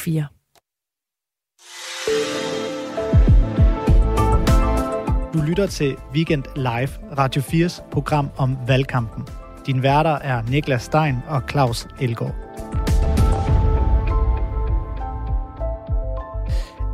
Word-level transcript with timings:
4. 0.00 0.26
Du 5.34 5.38
lytter 5.48 5.66
til 5.66 5.96
Weekend 6.14 6.44
Live, 6.56 7.16
Radio 7.18 7.42
4's 7.42 7.90
program 7.90 8.30
om 8.36 8.56
valgkampen. 8.66 9.28
Din 9.66 9.82
værter 9.82 10.10
er 10.10 10.42
Niklas 10.42 10.82
Stein 10.82 11.16
og 11.28 11.42
Claus 11.50 11.86
Elgaard. 12.00 12.49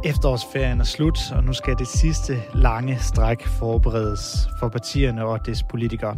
Efterårsferien 0.06 0.80
er 0.80 0.84
slut, 0.84 1.18
og 1.32 1.44
nu 1.44 1.52
skal 1.52 1.78
det 1.78 1.86
sidste 1.86 2.42
lange 2.54 2.98
stræk 2.98 3.46
forberedes 3.46 4.48
for 4.58 4.68
partierne 4.68 5.24
og 5.24 5.46
des 5.46 5.62
politikere. 5.62 6.16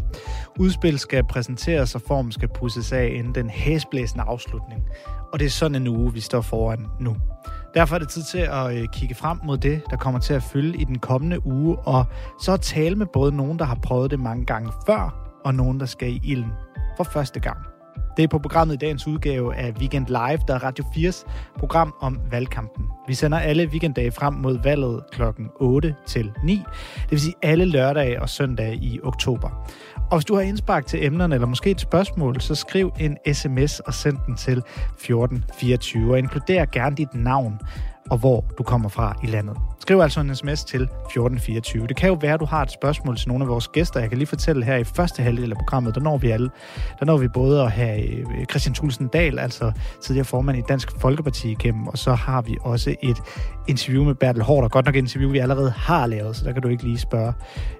Udspil 0.59 0.99
skal 0.99 1.25
præsenteres, 1.25 1.95
og 1.95 2.01
formen 2.01 2.33
skal 2.33 2.49
pusses 2.49 2.93
af 2.93 3.13
inden 3.15 3.35
den 3.35 3.51
hæsblæsende 3.51 4.25
afslutning. 4.25 4.83
Og 5.33 5.39
det 5.39 5.47
er 5.47 5.51
sådan 5.51 5.75
en 5.75 5.89
uge, 5.89 6.13
vi 6.13 6.21
står 6.21 6.41
foran 6.41 6.87
nu. 7.01 7.17
Derfor 7.75 7.95
er 7.95 7.99
det 7.99 8.09
tid 8.09 8.23
til 8.23 8.39
at 8.39 8.77
øh, 8.77 8.89
kigge 8.93 9.15
frem 9.15 9.39
mod 9.45 9.59
det, 9.59 9.83
der 9.91 9.97
kommer 9.97 10.21
til 10.21 10.35
at 10.35 10.43
fylde 10.43 10.79
i 10.79 10.85
den 10.85 10.99
kommende 10.99 11.47
uge, 11.47 11.79
og 11.79 12.07
så 12.41 12.57
tale 12.57 12.97
med 12.97 13.07
både 13.13 13.37
nogen, 13.37 13.59
der 13.59 13.65
har 13.65 13.79
prøvet 13.83 14.11
det 14.11 14.21
mange 14.21 14.45
gange 14.45 14.73
før, 14.87 15.31
og 15.45 15.55
nogen, 15.55 15.81
der 15.81 15.87
skal 15.87 16.09
i 16.09 16.21
ilden 16.25 16.53
for 16.97 17.05
første 17.05 17.41
gang. 17.41 17.78
Det 18.19 18.25
er 18.25 18.29
på 18.29 18.39
programmet 18.39 18.75
i 18.75 18.77
dagens 18.77 19.07
udgave 19.07 19.55
af 19.55 19.73
Weekend 19.73 20.07
Live, 20.07 20.39
der 20.49 20.55
er 20.55 20.59
Radio 20.65 20.85
4's 20.85 21.29
program 21.59 21.95
om 22.01 22.21
valgkampen. 22.31 22.85
Vi 23.07 23.15
sender 23.15 23.39
alle 23.39 23.67
weekenddage 23.67 24.11
frem 24.11 24.35
mod 24.35 24.63
valget 24.63 25.03
kl. 25.13 25.23
8 25.61 25.95
til 26.07 26.33
9, 26.45 26.53
det 27.03 27.11
vil 27.11 27.21
sige 27.21 27.35
alle 27.43 27.65
lørdage 27.65 28.23
og 28.23 28.29
søndage 28.29 28.77
i 28.77 29.01
oktober. 29.03 29.51
Og 30.11 30.19
hvis 30.19 30.25
du 30.25 30.35
har 30.35 30.43
indspark 30.43 30.87
til 30.87 31.05
emnerne, 31.05 31.35
eller 31.35 31.47
måske 31.47 31.71
et 31.71 31.81
spørgsmål, 31.81 32.41
så 32.41 32.55
skriv 32.55 32.93
en 33.01 33.17
sms 33.33 33.81
og 33.81 33.95
send 33.95 34.17
den 34.27 34.37
til 34.37 34.59
1424, 34.59 36.13
og 36.13 36.19
inkluder 36.19 36.65
gerne 36.65 36.97
dit 36.97 37.15
navn 37.15 37.61
og 38.11 38.19
hvor 38.19 38.45
du 38.59 38.63
kommer 38.63 38.89
fra 38.89 39.17
i 39.23 39.27
landet. 39.27 39.57
Skriv 39.81 40.01
altså 40.01 40.21
en 40.21 40.35
sms 40.35 40.65
til 40.65 40.83
1424. 40.83 41.87
Det 41.87 41.97
kan 41.97 42.09
jo 42.09 42.19
være, 42.21 42.35
at 42.35 42.41
du 42.41 42.45
har 42.45 42.63
et 42.63 42.71
spørgsmål 42.71 43.17
til 43.17 43.29
nogle 43.29 43.45
af 43.45 43.49
vores 43.49 43.69
gæster. 43.69 44.01
Jeg 44.01 44.09
kan 44.09 44.19
lige 44.19 44.29
fortælle 44.29 44.65
her 44.65 44.77
i 44.77 44.85
første 44.85 45.23
halvdel 45.23 45.51
af 45.51 45.57
programmet, 45.57 45.95
der 45.95 46.01
når 46.01 46.19
vi 46.19 46.31
alle. 46.31 46.51
Der 46.99 47.07
når 47.07 47.17
vi 47.17 47.29
både 47.29 47.63
at 47.63 47.71
have 47.71 48.03
øh, 48.03 48.47
Christian 48.51 48.75
Thulsen 48.75 49.09
Dahl, 49.09 49.39
altså 49.39 49.73
tidligere 50.01 50.25
formand 50.25 50.59
i 50.59 50.63
Dansk 50.69 51.01
Folkeparti 51.01 51.51
igennem, 51.51 51.87
og 51.87 51.99
så 51.99 52.15
har 52.15 52.43
vi 52.43 52.57
også 52.61 52.95
et 53.03 53.17
interview 53.69 54.05
med 54.05 54.15
Bertel 54.15 54.43
Hård, 54.43 54.71
godt 54.71 54.87
nok 54.87 54.95
et 54.95 54.99
interview, 54.99 55.31
vi 55.31 55.39
allerede 55.39 55.71
har 55.71 56.07
lavet, 56.07 56.37
så 56.37 56.45
der 56.45 56.53
kan 56.53 56.63
du 56.63 56.69
ikke 56.69 56.83
lige 56.83 56.99
spørge, 56.99 57.33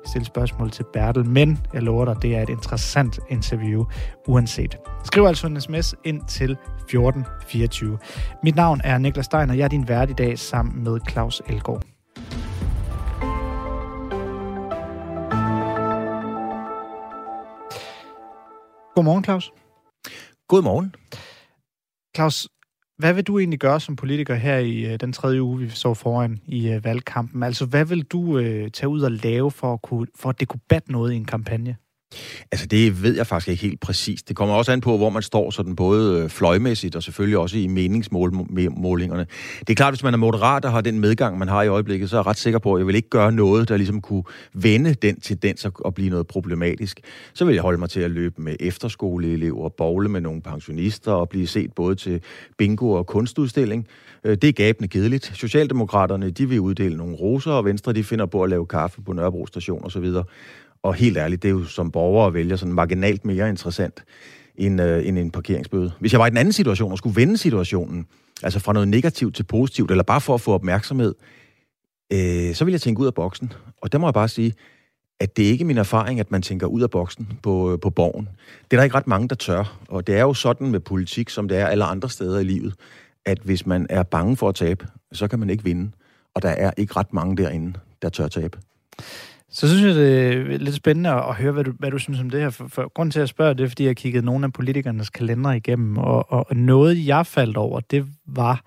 stille 0.07 0.25
spørgsmål 0.25 0.71
til 0.71 0.85
Bertel, 0.93 1.27
men 1.27 1.59
jeg 1.75 1.83
lover 1.83 2.05
dig, 2.05 2.23
det 2.23 2.37
er 2.37 2.43
et 2.43 2.49
interessant 2.49 3.19
interview, 3.29 3.85
uanset. 4.27 4.77
Skriv 5.05 5.25
altså 5.25 5.47
en 5.47 5.61
sms 5.61 5.95
ind 6.05 6.21
til 6.29 6.51
1424. 6.51 7.99
Mit 8.43 8.57
navn 8.57 8.81
er 8.85 8.99
Niklas 8.99 9.25
Stein, 9.25 9.51
og 9.51 9.59
jeg 9.59 9.65
er 9.65 9.69
din 9.69 9.89
vært 9.89 10.11
i 10.11 10.13
dag 10.19 10.39
sammen 10.39 10.85
med 10.85 11.01
Claus 11.11 11.43
Elgaard. 11.49 11.83
Godmorgen, 18.95 19.25
Claus. 19.25 19.53
Godmorgen. 20.49 20.95
Claus, 22.17 22.49
hvad 22.99 23.15
vil 23.15 23.25
du 23.25 23.39
egentlig 23.39 23.61
gøre 23.61 23.81
som 23.81 23.97
politiker 23.97 24.35
her 24.35 24.59
i 24.59 24.93
øh, 24.93 25.01
den 25.01 25.13
tredje 25.13 25.43
uge, 25.43 25.59
vi 25.59 25.69
så 25.71 25.95
foran 25.95 26.41
i 26.47 26.69
øh, 26.69 26.85
valgkampen? 26.85 27.43
Altså, 27.43 27.67
hvad 27.67 27.85
vil 27.85 28.05
du 28.05 28.39
øh, 28.39 28.71
tage 28.71 28.89
ud 28.89 29.01
og 29.01 29.13
lave 29.13 29.51
for 29.51 29.73
at, 29.73 29.83
kunne, 29.83 30.07
for 30.17 30.29
at 30.29 30.41
det 30.41 30.49
kunne 30.49 30.61
batte 30.69 30.93
noget 30.93 31.13
i 31.13 31.17
en 31.17 31.25
kampagne? 31.25 31.77
Altså, 32.53 32.67
det 32.67 33.03
ved 33.03 33.17
jeg 33.17 33.27
faktisk 33.27 33.49
ikke 33.49 33.63
helt 33.63 33.81
præcist. 33.81 34.29
Det 34.29 34.37
kommer 34.37 34.55
også 34.55 34.73
an 34.73 34.81
på, 34.81 34.97
hvor 34.97 35.11
man 35.11 35.23
står, 35.23 35.51
sådan 35.51 35.77
både 35.77 36.23
øh, 36.23 36.29
fløjmæssigt 36.29 36.97
og 36.97 37.03
selvfølgelig 37.03 37.39
også 37.39 37.59
i 37.59 37.67
meningsmålingerne. 37.67 39.27
Det 39.61 39.71
er 39.71 39.75
klart, 39.75 39.95
hvis 39.95 40.03
man 40.03 40.15
er 40.15 40.19
moderat 40.19 40.65
og 40.65 40.73
har 40.73 40.81
den 40.81 41.01
medgang, 41.01 41.39
man 41.39 41.49
har 41.49 41.63
i 41.63 41.69
øjeblikket, 41.69 42.11
så 42.11 42.17
er 42.17 42.19
jeg 42.19 42.27
ret 42.27 42.37
sikker 42.37 42.59
på, 42.59 42.75
at 42.75 42.81
jeg 42.81 42.87
vil 42.87 42.95
ikke 42.95 43.09
gøre 43.09 43.33
noget, 43.33 43.69
der 43.69 43.77
ligesom 43.77 44.01
kunne 44.01 44.23
vende 44.53 44.95
den 44.95 45.21
tendens 45.21 45.67
og 45.75 45.95
blive 45.95 46.11
noget 46.11 46.27
problematisk. 46.27 47.01
Så 47.35 47.45
vil 47.45 47.55
jeg 47.55 47.63
holde 47.63 47.79
mig 47.79 47.91
til 47.91 48.01
at 48.01 48.11
løbe 48.11 48.43
med 48.43 48.57
efterskoleelever, 48.61 49.69
bogle 49.69 50.09
med 50.09 50.21
nogle 50.21 50.41
pensionister 50.41 51.13
og 51.13 51.29
blive 51.29 51.47
set 51.47 51.73
både 51.73 51.95
til 51.95 52.21
bingo 52.59 52.93
og 52.93 53.07
kunstudstilling. 53.07 53.87
Øh, 54.25 54.37
det 54.37 54.49
er 54.49 54.53
gabende 54.53 54.89
kedeligt. 54.89 55.33
Socialdemokraterne, 55.35 56.31
de 56.31 56.49
vil 56.49 56.61
uddele 56.61 56.97
nogle 56.97 57.17
roser, 57.17 57.53
og 57.53 57.65
Venstre, 57.65 57.93
de 57.93 58.05
finder 58.05 58.27
på 58.27 58.43
at 58.43 58.51
lave 58.51 58.67
kaffe 58.67 59.03
på 59.03 59.13
Nørrebro 59.13 59.47
station 59.47 59.85
osv. 59.85 60.13
Og 60.83 60.95
helt 60.95 61.17
ærligt, 61.17 61.43
det 61.43 61.49
er 61.49 61.53
jo 61.53 61.65
som 61.65 61.91
borger 61.91 62.27
at 62.27 62.35
vælge 62.35 62.57
sådan 62.57 62.75
marginalt 62.75 63.25
mere 63.25 63.49
interessant 63.49 64.05
end, 64.57 64.83
øh, 64.83 65.07
end 65.07 65.19
en 65.19 65.31
parkeringsbøde. 65.31 65.93
Hvis 66.01 66.13
jeg 66.13 66.21
var 66.21 66.27
i 66.27 66.31
den 66.31 66.39
anden 66.39 66.53
situation 66.53 66.93
og 66.93 66.99
skulle 66.99 67.17
vende 67.17 67.37
situationen, 67.37 68.07
altså 68.43 68.59
fra 68.59 68.73
noget 68.73 68.89
negativt 68.89 69.37
til 69.37 69.43
positivt, 69.43 69.91
eller 69.91 70.05
bare 70.05 70.21
for 70.21 70.35
at 70.35 70.41
få 70.41 70.53
opmærksomhed, 70.53 71.15
øh, 72.13 72.55
så 72.55 72.65
vil 72.65 72.73
jeg 72.73 72.81
tænke 72.81 73.01
ud 73.01 73.07
af 73.07 73.15
boksen. 73.15 73.53
Og 73.83 73.93
der 73.93 73.99
må 73.99 74.07
jeg 74.07 74.15
bare 74.15 74.29
sige, 74.29 74.55
at 75.21 75.37
det 75.37 75.47
er 75.47 75.51
ikke 75.51 75.65
min 75.65 75.79
erfaring, 75.79 76.21
at 76.21 76.31
man 76.31 76.43
tænker 76.43 76.67
ud 76.67 76.83
af 76.83 76.91
boksen 76.91 77.39
på, 77.43 77.73
øh, 77.73 77.81
på 77.81 77.91
borgen. 77.91 78.29
Det 78.65 78.73
er 78.73 78.77
der 78.77 78.85
ikke 78.85 78.97
ret 78.97 79.07
mange, 79.07 79.29
der 79.29 79.35
tør. 79.35 79.79
Og 79.89 80.07
det 80.07 80.17
er 80.17 80.23
jo 80.23 80.35
sådan 80.35 80.71
med 80.71 80.81
politik, 80.81 81.29
som 81.31 81.49
det 81.49 81.59
er 81.59 81.67
alle 81.67 81.85
andre 81.85 82.11
steder 82.11 82.39
i 82.39 82.45
livet, 82.45 82.75
at 83.27 83.39
hvis 83.45 83.67
man 83.67 83.87
er 83.91 84.03
bange 84.03 84.37
for 84.37 84.49
at 84.49 84.55
tabe, 84.55 84.87
så 85.13 85.29
kan 85.29 85.39
man 85.39 85.51
ikke 85.51 85.65
vinde. 85.65 85.91
Og 86.35 86.43
der 86.43 86.49
er 86.49 86.71
ikke 86.77 86.97
ret 86.97 87.13
mange 87.13 87.37
derinde, 87.37 87.73
der 88.03 88.09
tør 88.09 88.29
tabe. 88.29 88.59
Så 89.51 89.69
synes 89.69 89.83
jeg, 89.83 89.95
det 89.95 90.33
er 90.55 90.59
lidt 90.59 90.75
spændende 90.75 91.11
at 91.11 91.35
høre, 91.35 91.53
hvad 91.53 91.65
du, 91.65 91.73
hvad 91.79 91.91
du 91.91 91.99
synes 91.99 92.21
om 92.21 92.31
det 92.31 92.41
her. 92.41 92.51
For, 92.51 92.69
for 92.69 92.93
grunden 92.95 93.11
til 93.11 93.21
at 93.21 93.29
spørge, 93.29 93.55
det 93.55 93.65
er, 93.65 93.69
fordi 93.69 93.85
jeg 93.85 93.97
kiggede 93.97 94.27
nogle 94.27 94.45
af 94.45 94.53
politikernes 94.53 95.11
kalendere 95.11 95.57
igennem, 95.57 95.99
og, 95.99 96.33
og 96.33 96.57
noget, 96.57 97.07
jeg 97.07 97.27
faldt 97.27 97.57
over, 97.57 97.81
det 97.81 98.07
var, 98.27 98.65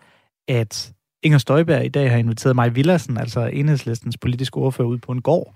at 0.48 0.94
Inger 1.24 1.38
Støjberg 1.38 1.86
i 1.86 1.90
dag 1.90 2.12
har 2.12 2.18
inviteret 2.18 2.56
mig 2.56 2.76
Villersen, 2.76 3.18
altså 3.18 3.46
enhedslistens 3.46 4.18
politiske 4.18 4.58
ordfører, 4.58 4.88
ud 4.88 4.98
på 4.98 5.12
en 5.12 5.22
gård. 5.22 5.56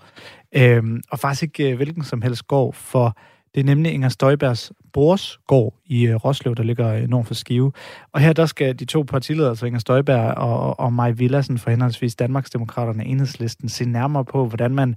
Øhm, 0.56 1.02
og 1.12 1.20
faktisk 1.20 1.44
ikke 1.44 1.76
hvilken 1.76 2.04
som 2.04 2.22
helst 2.22 2.48
gård, 2.48 2.74
for 2.74 3.18
det 3.56 3.62
er 3.62 3.66
nemlig 3.66 3.94
Inger 3.94 4.10
Støjbergs 4.10 4.72
brors 4.94 5.40
gård 5.48 5.74
i 5.86 6.08
øh, 6.08 6.16
Roslev, 6.16 6.56
der 6.56 6.64
ligger 6.64 6.94
øh, 6.94 7.08
nord 7.08 7.26
for 7.26 7.34
Skive. 7.34 7.72
Og 8.12 8.22
her 8.22 8.34
der 8.34 8.46
skal 8.46 8.80
de 8.80 8.86
to 8.86 9.04
partiledere, 9.04 9.50
altså 9.50 9.66
Inger 9.66 9.80
Støjberg 9.80 10.34
og, 10.38 10.80
og 10.80 10.94
Maj 10.94 11.12
Villassen 11.12 11.58
for 11.58 11.70
henholdsvis 11.70 12.16
Danmarksdemokraterne 12.16 13.04
og 13.04 13.08
Enhedslisten, 13.08 13.70
se 13.70 13.86
nærmere 13.86 14.26
på, 14.26 14.48
hvordan 14.48 14.76
man 14.76 14.96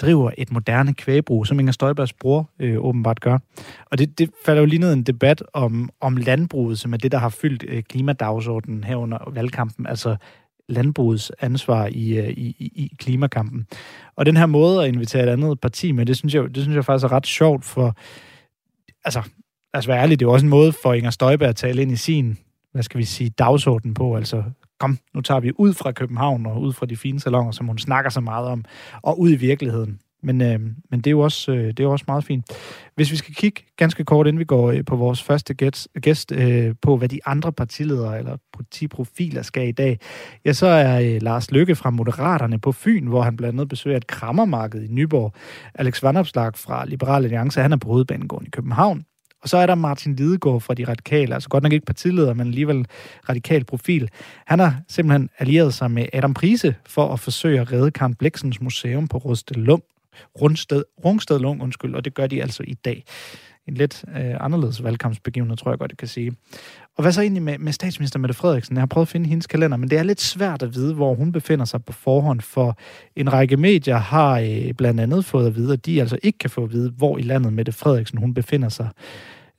driver 0.00 0.30
et 0.38 0.52
moderne 0.52 0.94
kvægbrug, 0.94 1.46
som 1.46 1.60
Inger 1.60 1.72
Støjbergs 1.72 2.12
bror 2.12 2.50
øh, 2.58 2.78
åbenbart 2.78 3.20
gør. 3.20 3.38
Og 3.90 3.98
det, 3.98 4.18
det 4.18 4.30
falder 4.44 4.62
jo 4.62 4.66
lige 4.66 4.80
ned 4.80 4.92
en 4.92 5.02
debat 5.02 5.42
om, 5.52 5.90
om 6.00 6.16
landbruget, 6.16 6.78
som 6.78 6.92
er 6.92 6.96
det, 6.96 7.12
der 7.12 7.18
har 7.18 7.28
fyldt 7.28 7.64
øh, 7.68 7.82
klimadagsordenen 7.82 8.84
her 8.84 8.96
under 8.96 9.30
valgkampen. 9.32 9.86
Altså 9.86 10.16
landbrugets 10.68 11.32
ansvar 11.40 11.86
i, 11.86 12.18
øh, 12.18 12.28
i, 12.28 12.56
i, 12.58 12.66
i 12.74 12.96
klimakampen. 12.98 13.66
Og 14.16 14.26
den 14.26 14.36
her 14.36 14.46
måde 14.46 14.82
at 14.82 14.88
invitere 14.88 15.22
et 15.22 15.28
andet 15.28 15.60
parti 15.60 15.92
med, 15.92 16.06
det 16.06 16.16
synes 16.16 16.34
jeg, 16.34 16.42
det 16.54 16.62
synes 16.62 16.74
jeg 16.74 16.84
faktisk 16.84 17.04
er 17.04 17.12
ret 17.12 17.26
sjovt, 17.26 17.64
for 17.64 17.96
altså, 19.04 19.22
altså 19.74 19.90
være 19.90 20.02
ærlig, 20.02 20.20
det 20.20 20.26
er 20.26 20.28
jo 20.28 20.32
også 20.32 20.46
en 20.46 20.50
måde 20.50 20.72
for 20.82 20.92
Inger 20.92 21.10
Støjberg 21.10 21.48
at 21.48 21.56
tale 21.56 21.82
ind 21.82 21.92
i 21.92 21.96
sin, 21.96 22.38
hvad 22.72 22.82
skal 22.82 22.98
vi 22.98 23.04
sige, 23.04 23.30
dagsorden 23.30 23.94
på, 23.94 24.16
altså 24.16 24.42
kom, 24.80 24.98
nu 25.14 25.20
tager 25.20 25.40
vi 25.40 25.52
ud 25.58 25.74
fra 25.74 25.92
København 25.92 26.46
og 26.46 26.60
ud 26.60 26.72
fra 26.72 26.86
de 26.86 26.96
fine 26.96 27.20
salonger, 27.20 27.52
som 27.52 27.66
hun 27.66 27.78
snakker 27.78 28.10
så 28.10 28.20
meget 28.20 28.46
om, 28.46 28.64
og 29.02 29.20
ud 29.20 29.30
i 29.30 29.36
virkeligheden. 29.36 30.00
Men, 30.22 30.40
øh, 30.40 30.60
men 30.90 31.00
det, 31.00 31.06
er 31.06 31.10
jo 31.10 31.20
også, 31.20 31.52
øh, 31.52 31.66
det 31.66 31.80
er 31.80 31.84
jo 31.84 31.92
også 31.92 32.04
meget 32.08 32.24
fint. 32.24 32.44
Hvis 32.94 33.10
vi 33.10 33.16
skal 33.16 33.34
kigge 33.34 33.62
ganske 33.76 34.04
kort, 34.04 34.26
inden 34.26 34.38
vi 34.38 34.44
går 34.44 34.70
øh, 34.70 34.84
på 34.84 34.96
vores 34.96 35.22
første 35.22 35.54
gæst, 35.54 35.88
gæst 36.00 36.32
øh, 36.32 36.74
på, 36.82 36.96
hvad 36.96 37.08
de 37.08 37.20
andre 37.26 37.52
partiledere 37.52 38.18
eller 38.18 38.36
partiprofiler 38.56 39.42
skal 39.42 39.68
i 39.68 39.72
dag, 39.72 39.98
ja, 40.44 40.52
så 40.52 40.66
er 40.66 41.00
øh, 41.00 41.22
Lars 41.22 41.50
Lykke 41.50 41.74
fra 41.74 41.90
Moderaterne 41.90 42.58
på 42.58 42.72
Fyn, 42.72 43.06
hvor 43.06 43.22
han 43.22 43.36
blandt 43.36 43.54
andet 43.54 43.68
besøger 43.68 43.96
et 43.96 44.06
krammermarked 44.06 44.82
i 44.82 44.88
Nyborg. 44.88 45.34
Alex 45.74 46.02
Vandopslag 46.02 46.52
fra 46.56 46.84
Liberal 46.86 47.24
Alliance, 47.24 47.60
han 47.60 47.72
er 47.72 47.76
på 47.76 47.88
hovedbanegården 47.88 48.46
i 48.46 48.50
København. 48.50 49.04
Og 49.42 49.48
så 49.48 49.56
er 49.56 49.66
der 49.66 49.74
Martin 49.74 50.14
Lidegaard 50.14 50.60
fra 50.60 50.74
De 50.74 50.84
Radikale, 50.84 51.34
altså 51.34 51.48
godt 51.48 51.62
nok 51.62 51.72
ikke 51.72 51.86
partileder, 51.86 52.34
men 52.34 52.46
alligevel 52.46 52.86
radikal 53.28 53.64
profil. 53.64 54.08
Han 54.46 54.58
har 54.58 54.80
simpelthen 54.88 55.30
allieret 55.38 55.74
sig 55.74 55.90
med 55.90 56.06
Adam 56.12 56.34
Prise 56.34 56.74
for 56.86 57.12
at 57.12 57.20
forsøge 57.20 57.60
at 57.60 57.72
redde 57.72 57.90
Karen 57.90 58.14
Bliksens 58.14 58.60
museum 58.60 59.08
på 59.08 59.18
Rustelum, 59.18 59.82
Rundsted, 60.42 60.82
Rungsted 61.04 61.38
Lung, 61.38 61.62
undskyld, 61.62 61.94
og 61.94 62.04
det 62.04 62.14
gør 62.14 62.26
de 62.26 62.42
altså 62.42 62.62
i 62.66 62.74
dag. 62.74 63.04
En 63.68 63.74
lidt 63.74 64.04
øh, 64.16 64.34
anderledes 64.40 64.84
valgkampsbegivenhed, 64.84 65.56
tror 65.56 65.70
jeg 65.70 65.78
godt, 65.78 65.90
det 65.90 65.98
kan 65.98 66.08
sige. 66.08 66.32
Og 66.96 67.02
hvad 67.02 67.12
så 67.12 67.20
egentlig 67.20 67.42
med, 67.42 67.58
med 67.58 67.72
statsminister 67.72 68.18
Mette 68.18 68.34
Frederiksen? 68.34 68.76
Jeg 68.76 68.80
har 68.80 68.86
prøvet 68.86 69.06
at 69.06 69.08
finde 69.08 69.28
hendes 69.28 69.46
kalender, 69.46 69.76
men 69.76 69.90
det 69.90 69.98
er 69.98 70.02
lidt 70.02 70.20
svært 70.20 70.62
at 70.62 70.74
vide, 70.74 70.94
hvor 70.94 71.14
hun 71.14 71.32
befinder 71.32 71.64
sig 71.64 71.84
på 71.84 71.92
forhånd, 71.92 72.40
for 72.40 72.78
en 73.16 73.32
række 73.32 73.56
medier 73.56 73.96
har 73.96 74.40
øh, 74.40 74.72
blandt 74.72 75.00
andet 75.00 75.24
fået 75.24 75.46
at 75.46 75.56
vide, 75.56 75.72
at 75.72 75.86
de 75.86 76.00
altså 76.00 76.18
ikke 76.22 76.38
kan 76.38 76.50
få 76.50 76.64
at 76.64 76.72
vide, 76.72 76.90
hvor 76.90 77.18
i 77.18 77.22
landet 77.22 77.52
Mette 77.52 77.72
Frederiksen 77.72 78.18
hun 78.18 78.34
befinder 78.34 78.68
sig. 78.68 78.88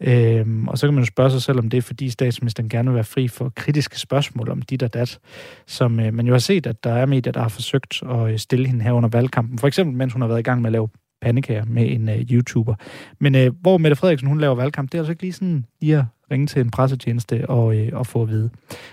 Øhm, 0.02 0.68
og 0.68 0.78
så 0.78 0.88
kan 0.88 0.94
man 0.94 1.04
jo 1.04 1.08
spørge 1.08 1.32
sig 1.32 1.42
selv, 1.42 1.60
om 1.60 1.70
det 1.70 1.78
er, 1.78 1.82
fordi 1.82 2.10
statsministeren 2.10 2.70
gerne 2.70 2.90
vil 2.90 2.96
være 2.96 3.04
fri 3.04 3.28
for 3.28 3.52
kritiske 3.56 4.00
spørgsmål 4.00 4.50
om 4.50 4.62
dit 4.62 4.84
og 4.84 4.94
dat, 4.94 5.20
som 5.68 6.00
øh, 6.00 6.14
man 6.14 6.28
jo 6.28 6.34
har 6.34 6.40
set, 6.40 6.68
at 6.68 6.84
der 6.84 6.94
er 6.94 7.06
medier, 7.06 7.34
der 7.34 7.42
har 7.42 7.50
forsøgt 7.50 8.04
at 8.04 8.32
øh, 8.32 8.38
stille 8.38 8.68
hende 8.68 8.84
her 8.84 8.92
under 8.92 9.10
valgkampen. 9.10 9.60
For 9.60 9.68
eksempel, 9.68 9.96
mens 9.96 10.14
hun 10.14 10.22
har 10.22 10.28
været 10.28 10.40
i 10.40 10.44
gang 10.44 10.62
med 10.62 10.68
at 10.68 10.72
lave 10.72 10.90
pandekager 11.22 11.66
med 11.66 11.92
en 11.92 12.10
øh, 12.10 12.22
YouTuber. 12.22 12.76
Men 13.20 13.36
øh, 13.36 13.52
hvor 13.62 13.78
Mette 13.78 13.96
Frederiksen, 13.96 14.30
hun 14.30 14.40
laver 14.40 14.56
valgkamp, 14.56 14.92
det 14.92 14.98
er 14.98 15.02
altså 15.02 15.12
ikke 15.12 15.24
lige 15.24 15.34
sådan 15.34 15.66
lige 15.82 15.98
at 15.98 16.06
ringe 16.32 16.48
til 16.48 16.62
en 16.62 16.72
pressetjeneste 16.72 17.50
og, 17.50 17.78
øh, 17.78 17.90
og 17.94 18.08
få 18.08 18.22
at 18.22 18.30
vide. 18.30 18.50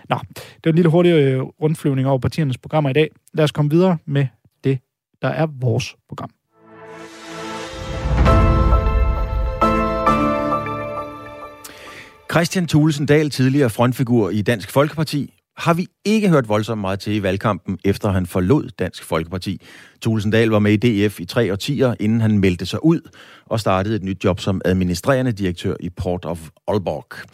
Nå, 0.09 0.17
det 0.35 0.65
var 0.65 0.71
en 0.71 0.77
lille 0.77 0.91
hurtig 0.91 1.11
øh, 1.11 1.41
rundflyvning 1.41 2.09
over 2.09 2.19
partiernes 2.19 2.59
programmer 2.59 2.91
i 2.91 2.93
dag. 2.93 3.11
Lad 3.35 3.45
os 3.45 3.53
komme 3.53 3.71
videre 3.71 3.99
med 4.05 4.27
det, 4.65 4.79
der 5.23 5.29
er 5.29 5.47
vores 5.61 5.97
program. 6.09 6.31
Christian 12.35 12.67
Thulesen 12.67 13.07
Dahl, 13.07 13.31
tidligere 13.31 13.71
frontfigur 13.71 14.31
i 14.31 14.43
Dansk 14.43 14.71
Folkeparti, 14.71 15.35
har 15.57 15.75
vi 15.75 15.87
ikke 16.05 16.29
hørt 16.29 16.49
voldsomt 16.49 16.81
meget 16.81 17.01
til 17.01 17.15
i 17.15 17.23
valgkampen, 17.23 17.79
efter 17.85 18.11
han 18.11 18.27
forlod 18.27 18.69
Dansk 18.79 19.05
Folkeparti. 19.05 19.61
Thulesen 20.03 20.31
Dahl 20.31 20.49
var 20.49 20.59
med 20.59 20.85
i 20.85 21.07
DF 21.07 21.21
i 21.21 21.25
tre 21.25 21.53
årtier, 21.53 21.95
inden 22.01 22.21
han 22.21 22.39
meldte 22.39 22.67
sig 22.67 22.85
ud 22.85 23.01
og 23.47 23.61
startede 23.61 23.97
et 23.97 24.03
nyt 24.03 24.25
job 24.25 24.41
som 24.41 24.61
administrerende 24.65 25.33
direktør 25.33 25.75
i 25.81 25.91
Port 25.91 26.25
of 26.25 26.41
Aalborg. 26.69 27.29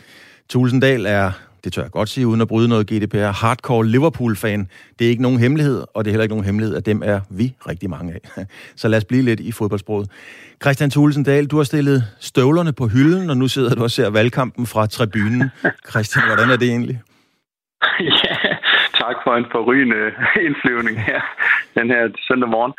Thulesen 0.50 0.80
Dahl 0.80 1.06
er 1.06 1.32
det 1.64 1.72
tør 1.72 1.82
jeg 1.82 1.90
godt 1.90 2.08
sige, 2.08 2.26
uden 2.26 2.40
at 2.40 2.48
bryde 2.48 2.68
noget 2.68 2.86
GDPR, 2.86 3.32
hardcore 3.42 3.86
Liverpool-fan. 3.86 4.68
Det 4.98 5.04
er 5.06 5.10
ikke 5.10 5.22
nogen 5.22 5.40
hemmelighed, 5.40 5.84
og 5.94 6.04
det 6.04 6.10
er 6.10 6.12
heller 6.12 6.22
ikke 6.22 6.34
nogen 6.34 6.44
hemmelighed, 6.44 6.76
at 6.76 6.86
dem 6.86 7.02
er 7.04 7.20
vi 7.30 7.54
rigtig 7.68 7.90
mange 7.90 8.14
af. 8.14 8.46
Så 8.80 8.88
lad 8.88 8.98
os 8.98 9.04
blive 9.04 9.22
lidt 9.22 9.40
i 9.40 9.52
fodboldsproget. 9.52 10.10
Christian 10.62 10.90
Thulesen 10.90 11.24
Dahl, 11.24 11.46
du 11.46 11.56
har 11.56 11.64
stillet 11.64 12.04
støvlerne 12.20 12.72
på 12.72 12.86
hylden, 12.86 13.30
og 13.30 13.36
nu 13.36 13.48
sidder 13.48 13.74
du 13.74 13.82
og 13.82 13.90
ser 13.90 14.10
valgkampen 14.10 14.66
fra 14.66 14.86
tribunen. 14.86 15.50
Christian, 15.90 16.26
hvordan 16.26 16.50
er 16.50 16.56
det 16.56 16.68
egentlig? 16.68 17.00
Ja, 18.00 18.36
tak 19.02 19.16
for 19.24 19.32
en 19.36 19.46
forrygende 19.54 20.02
indflyvning 20.48 20.96
her, 21.08 21.20
den 21.78 21.86
her 21.94 22.02
søndag 22.28 22.48
morgen. 22.56 22.74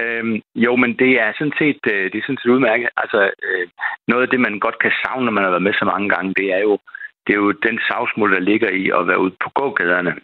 Øhm, 0.00 0.36
jo, 0.54 0.72
men 0.82 0.90
det 1.02 1.12
er 1.24 1.30
sådan 1.38 1.58
set, 1.60 1.80
øh, 1.94 2.04
det 2.10 2.18
er 2.18 2.26
sådan 2.26 2.40
set 2.42 2.54
udmærket. 2.54 2.88
Altså, 3.02 3.20
øh, 3.46 3.66
noget 4.08 4.22
af 4.22 4.30
det, 4.30 4.40
man 4.40 4.54
godt 4.66 4.78
kan 4.84 4.92
savne, 5.02 5.24
når 5.24 5.36
man 5.36 5.44
har 5.44 5.50
været 5.54 5.68
med 5.68 5.74
så 5.78 5.84
mange 5.92 6.08
gange, 6.14 6.34
det 6.40 6.48
er 6.56 6.62
jo 6.68 6.78
det 7.26 7.32
er 7.32 7.40
jo 7.44 7.52
den 7.52 7.78
savsmuld, 7.88 8.32
der 8.34 8.40
ligger 8.40 8.70
i 8.70 8.90
at 8.98 9.06
være 9.06 9.18
ude 9.18 9.34
på 9.44 9.50
gågaderne 9.54 10.14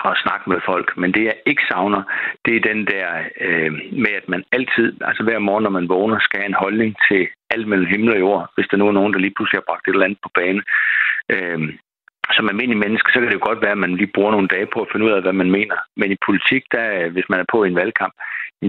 og 0.00 0.16
snakke 0.24 0.50
med 0.50 0.60
folk. 0.70 0.96
Men 0.96 1.14
det, 1.14 1.24
jeg 1.24 1.36
ikke 1.46 1.62
savner, 1.70 2.02
det 2.44 2.56
er 2.56 2.68
den 2.70 2.86
der 2.86 3.06
øh, 3.40 3.72
med, 4.02 4.12
at 4.20 4.28
man 4.28 4.44
altid, 4.52 4.88
altså 5.00 5.22
hver 5.22 5.38
morgen, 5.38 5.62
når 5.62 5.70
man 5.70 5.88
vågner, 5.88 6.18
skal 6.18 6.40
have 6.40 6.48
en 6.48 6.62
holdning 6.64 6.96
til 7.08 7.28
alt 7.50 7.68
mellem 7.68 7.86
himmel 7.86 8.10
og 8.14 8.18
jord, 8.18 8.50
hvis 8.54 8.68
der 8.70 8.76
nu 8.76 8.88
er 8.88 8.92
nogen, 8.92 9.12
der 9.12 9.18
lige 9.18 9.36
pludselig 9.36 9.58
har 9.58 9.68
bragt 9.70 9.88
et 9.88 9.92
eller 9.92 10.04
andet 10.04 10.18
på 10.22 10.30
bane. 10.34 10.62
Øh, 11.34 11.60
som 12.32 12.48
almindelig 12.48 12.78
menneske, 12.84 13.12
så 13.12 13.18
kan 13.18 13.28
det 13.28 13.38
jo 13.38 13.48
godt 13.48 13.62
være, 13.62 13.76
at 13.76 13.84
man 13.84 13.96
lige 13.96 14.14
bruger 14.14 14.30
nogle 14.30 14.48
dage 14.48 14.68
på 14.74 14.78
at 14.80 14.88
finde 14.92 15.06
ud 15.06 15.10
af, 15.10 15.22
hvad 15.22 15.32
man 15.42 15.50
mener. 15.50 15.76
Men 15.96 16.12
i 16.12 16.24
politik, 16.26 16.62
der, 16.72 16.86
øh, 16.98 17.12
hvis 17.12 17.28
man 17.30 17.40
er 17.40 17.48
på 17.52 17.64
i 17.64 17.68
en 17.68 17.80
valgkamp, 17.82 18.14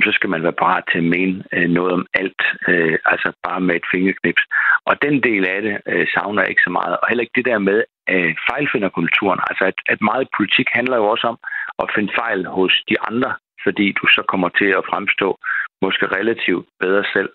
så 0.04 0.12
skal 0.13 0.30
man 0.30 0.44
være 0.44 0.62
parat 0.63 0.83
til 0.92 0.98
at 0.98 1.12
mene 1.15 1.44
øh, 1.54 1.69
noget 1.69 1.92
om 1.94 2.06
alt, 2.13 2.42
øh, 2.68 2.98
altså 3.06 3.30
bare 3.44 3.62
med 3.62 3.75
et 3.75 3.89
fingerknips. 3.94 4.44
Og 4.86 5.01
den 5.01 5.24
del 5.27 5.44
af 5.48 5.62
det 5.62 5.77
øh, 5.92 6.07
savner 6.13 6.42
jeg 6.42 6.50
ikke 6.50 6.68
så 6.68 6.69
meget. 6.69 6.98
Og 6.98 7.07
heller 7.07 7.24
ikke 7.24 7.38
det 7.39 7.45
der 7.45 7.59
med 7.59 7.83
øh, 8.13 8.36
fejlfinderkulturen. 8.50 9.39
Altså 9.50 9.63
at, 9.71 9.77
at 9.94 10.00
meget 10.01 10.27
politik 10.38 10.68
handler 10.71 10.98
jo 10.98 11.06
også 11.13 11.27
om 11.27 11.38
at 11.83 11.92
finde 11.95 12.12
fejl 12.21 12.45
hos 12.45 12.74
de 12.89 12.95
andre, 13.09 13.31
fordi 13.63 13.88
du 14.00 14.07
så 14.07 14.21
kommer 14.31 14.50
til 14.50 14.69
at 14.80 14.88
fremstå 14.92 15.38
måske 15.81 16.06
relativt 16.18 16.65
bedre 16.80 17.04
selv. 17.13 17.30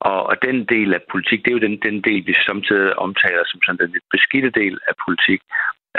Og, 0.00 0.20
og 0.30 0.36
den 0.42 0.64
del 0.74 0.94
af 0.94 1.02
politik, 1.12 1.40
det 1.40 1.50
er 1.50 1.58
jo 1.58 1.66
den, 1.66 1.76
den 1.88 2.00
del, 2.08 2.26
vi 2.26 2.34
samtidig 2.46 2.98
omtaler 2.98 3.44
som 3.46 3.60
sådan 3.62 3.80
den 3.84 4.00
beskidte 4.14 4.50
del 4.50 4.74
af 4.88 4.94
politik. 5.04 5.40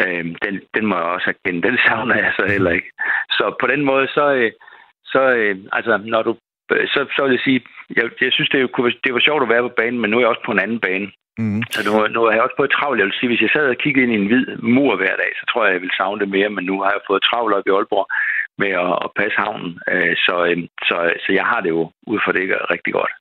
Øhm, 0.02 0.36
den, 0.44 0.54
den 0.76 0.86
må 0.86 0.96
jeg 0.96 1.06
også 1.16 1.30
erkende. 1.34 1.68
Den 1.68 1.78
savner 1.88 2.16
jeg 2.16 2.34
så 2.40 2.46
heller 2.54 2.72
ikke. 2.72 2.92
Så 3.38 3.56
på 3.62 3.68
den 3.68 3.82
måde, 3.86 4.08
så, 4.08 4.26
øh, 4.34 4.52
så 5.06 5.22
øh, 5.40 5.56
altså, 5.72 5.94
når 6.14 6.22
du, 6.24 6.38
så, 6.94 7.00
så 7.16 7.24
vil 7.24 7.32
jeg 7.32 7.44
sige, 7.48 7.62
jeg, 7.98 8.06
jeg 8.22 8.32
synes, 8.34 8.50
det, 8.50 8.72
kunne, 8.72 8.94
det 9.04 9.14
var 9.14 9.20
sjovt 9.20 9.44
at 9.44 9.50
være 9.50 9.68
på 9.68 9.74
banen, 9.78 10.00
men 10.02 10.10
nu 10.10 10.18
er 10.18 10.22
jeg 10.22 10.30
også 10.30 10.46
på 10.46 10.52
en 10.52 10.66
anden 10.66 10.80
bane. 10.80 11.12
Mm. 11.38 11.62
Så 11.74 11.80
nu, 11.88 11.92
nu 12.16 12.20
er 12.24 12.32
jeg 12.32 12.42
også 12.42 12.58
på 12.58 12.64
et 12.64 12.76
travlt. 12.78 13.00
Jeg 13.00 13.06
vil 13.06 13.20
sige, 13.20 13.30
hvis 13.32 13.42
jeg 13.42 13.54
sad 13.54 13.66
og 13.70 13.78
kiggede 13.84 14.04
ind 14.04 14.14
i 14.14 14.22
en 14.22 14.30
hvid 14.30 14.46
mur 14.76 14.96
hver 14.96 15.16
dag, 15.24 15.32
så 15.40 15.44
tror 15.50 15.66
jeg, 15.66 15.74
jeg 15.74 15.82
ville 15.82 16.00
savne 16.00 16.20
det 16.22 16.30
mere. 16.30 16.50
Men 16.50 16.66
nu 16.66 16.76
har 16.82 16.92
jeg 16.92 17.08
fået 17.08 17.24
travlt 17.24 17.56
op 17.56 17.68
i 17.68 17.74
Aalborg 17.76 18.08
med 18.62 18.72
at, 18.86 18.94
at 19.06 19.10
passe 19.20 19.38
havnen. 19.44 19.72
Øh, 19.92 20.16
så, 20.26 20.36
så, 20.88 20.96
så 21.24 21.30
jeg 21.40 21.46
har 21.52 21.62
det 21.62 21.70
jo 21.70 21.84
ud 22.12 22.20
for 22.26 22.32
det 22.32 22.44
rigtig 22.74 22.94
godt. 22.94 23.14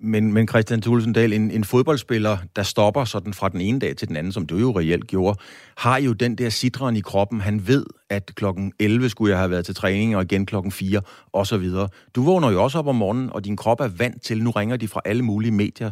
Men, 0.00 0.32
men 0.32 0.48
Christian 0.48 0.82
Thulesen 0.82 1.12
Dahl, 1.12 1.32
en, 1.32 1.50
en 1.50 1.64
fodboldspiller, 1.64 2.36
der 2.56 2.62
stopper 2.62 3.04
sådan 3.04 3.34
fra 3.34 3.48
den 3.48 3.60
ene 3.60 3.80
dag 3.80 3.96
til 3.96 4.08
den 4.08 4.16
anden, 4.16 4.32
som 4.32 4.46
du 4.46 4.56
jo 4.56 4.78
reelt 4.78 5.06
gjorde, 5.06 5.38
har 5.76 6.00
jo 6.00 6.12
den 6.12 6.38
der 6.38 6.48
sidren 6.48 6.96
i 6.96 7.00
kroppen. 7.00 7.40
Han 7.40 7.60
ved, 7.66 7.86
at 8.10 8.34
klokken 8.36 8.72
11 8.80 9.08
skulle 9.08 9.30
jeg 9.30 9.38
have 9.38 9.50
været 9.50 9.64
til 9.64 9.74
træning, 9.74 10.16
og 10.16 10.22
igen 10.22 10.46
klokken 10.46 10.72
4, 10.72 11.00
og 11.32 11.46
så 11.46 11.58
videre. 11.58 11.88
Du 12.16 12.22
vågner 12.24 12.50
jo 12.50 12.62
også 12.62 12.78
op 12.78 12.86
om 12.86 12.94
morgenen, 12.94 13.30
og 13.32 13.44
din 13.44 13.56
krop 13.56 13.80
er 13.80 13.88
vant 13.98 14.22
til, 14.22 14.42
nu 14.42 14.50
ringer 14.50 14.76
de 14.76 14.88
fra 14.88 15.00
alle 15.04 15.22
mulige 15.22 15.52
medier. 15.52 15.90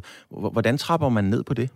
Hvordan 0.52 0.78
trapper 0.78 1.08
man 1.08 1.24
ned 1.24 1.44
på 1.44 1.54
det? 1.54 1.70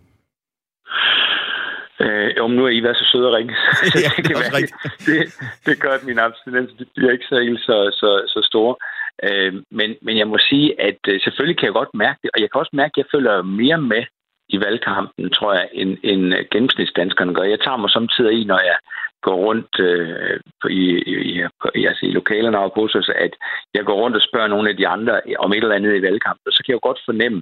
Øh, 2.01 2.29
jo, 2.37 2.47
nu 2.47 2.65
er 2.65 2.69
I 2.69 2.83
været 2.83 2.97
så 2.97 3.05
søde 3.11 3.27
at 3.27 3.33
ringe. 3.33 3.53
ja, 4.05 4.11
det, 4.17 4.35
det, 4.55 4.69
det, 5.07 5.19
det 5.65 5.81
gør, 5.81 5.93
at 5.99 6.03
min 6.03 6.19
abstinens 6.19 6.71
bliver 6.95 7.11
ikke 7.11 7.25
så, 7.25 7.37
så, 7.67 7.75
så, 7.99 8.09
så 8.33 8.39
store. 8.51 8.75
Øh, 9.23 9.53
men, 9.71 9.95
men 10.01 10.17
jeg 10.17 10.27
må 10.27 10.37
sige, 10.49 10.81
at 10.81 10.99
øh, 11.07 11.21
selvfølgelig 11.21 11.57
kan 11.57 11.65
jeg 11.65 11.73
godt 11.73 11.93
mærke 11.93 12.19
det, 12.23 12.29
og 12.33 12.41
jeg 12.41 12.51
kan 12.51 12.59
også 12.59 12.75
mærke, 12.81 12.93
at 12.93 12.97
jeg 12.97 13.11
følger 13.13 13.41
mere 13.41 13.77
med 13.77 14.03
i 14.49 14.59
valgkampen, 14.59 15.29
tror 15.29 15.53
jeg, 15.53 15.69
end, 15.73 15.97
end 16.03 16.33
øh, 16.33 16.45
gennemsnitsdanskerne 16.51 17.33
gør. 17.33 17.43
Jeg 17.43 17.59
tager 17.59 17.77
mig 17.77 17.89
samtidig 17.89 18.41
i, 18.41 18.43
når 18.43 18.59
jeg 18.59 18.77
går 19.21 19.35
rundt 19.35 19.79
øh, 19.79 20.39
i, 20.69 20.83
i, 21.13 21.45
i, 21.75 21.85
altså 21.85 22.05
i 22.05 22.11
lokalerne 22.11 22.59
og 22.59 22.71
hos 22.75 22.95
os, 22.95 23.09
at 23.15 23.33
jeg 23.73 23.83
går 23.85 23.97
rundt 24.01 24.15
og 24.15 24.21
spørger 24.21 24.47
nogle 24.47 24.69
af 24.69 24.77
de 24.77 24.87
andre 24.87 25.21
om 25.39 25.53
et 25.53 25.63
eller 25.63 25.75
andet 25.75 25.95
i 25.95 26.01
valgkampen, 26.01 26.51
så 26.51 26.63
kan 26.63 26.71
jeg 26.71 26.79
jo 26.79 26.87
godt 26.87 27.01
fornemme, 27.05 27.41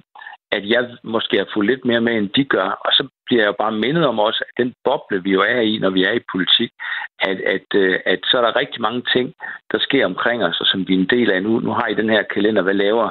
at 0.52 0.68
jeg 0.68 0.82
måske 1.02 1.36
har 1.38 1.48
fået 1.54 1.66
lidt 1.66 1.84
mere 1.84 2.00
med, 2.00 2.14
end 2.16 2.28
de 2.28 2.44
gør. 2.44 2.68
Og 2.86 2.92
så 2.92 3.08
bliver 3.26 3.42
jeg 3.42 3.48
jo 3.48 3.62
bare 3.64 3.72
mindet 3.72 4.06
om 4.06 4.18
også, 4.18 4.44
at 4.48 4.64
den 4.64 4.74
boble, 4.84 5.22
vi 5.22 5.30
jo 5.30 5.40
er 5.40 5.60
i, 5.60 5.78
når 5.78 5.90
vi 5.90 6.04
er 6.04 6.12
i 6.12 6.28
politik, 6.32 6.70
at, 7.18 7.38
at, 7.54 7.68
øh, 7.74 7.98
at 8.06 8.20
så 8.24 8.38
er 8.38 8.42
der 8.42 8.56
rigtig 8.56 8.80
mange 8.80 9.02
ting, 9.14 9.34
der 9.72 9.78
sker 9.78 10.06
omkring 10.06 10.44
os, 10.44 10.60
og 10.60 10.66
som 10.66 10.88
vi 10.88 10.94
er 10.94 10.98
en 10.98 11.12
del 11.16 11.30
af 11.30 11.42
nu. 11.42 11.60
Nu 11.60 11.70
har 11.70 11.86
I 11.86 11.94
den 11.94 12.10
her 12.10 12.22
kalender, 12.22 12.62
hvad 12.62 12.74
laver 12.74 13.10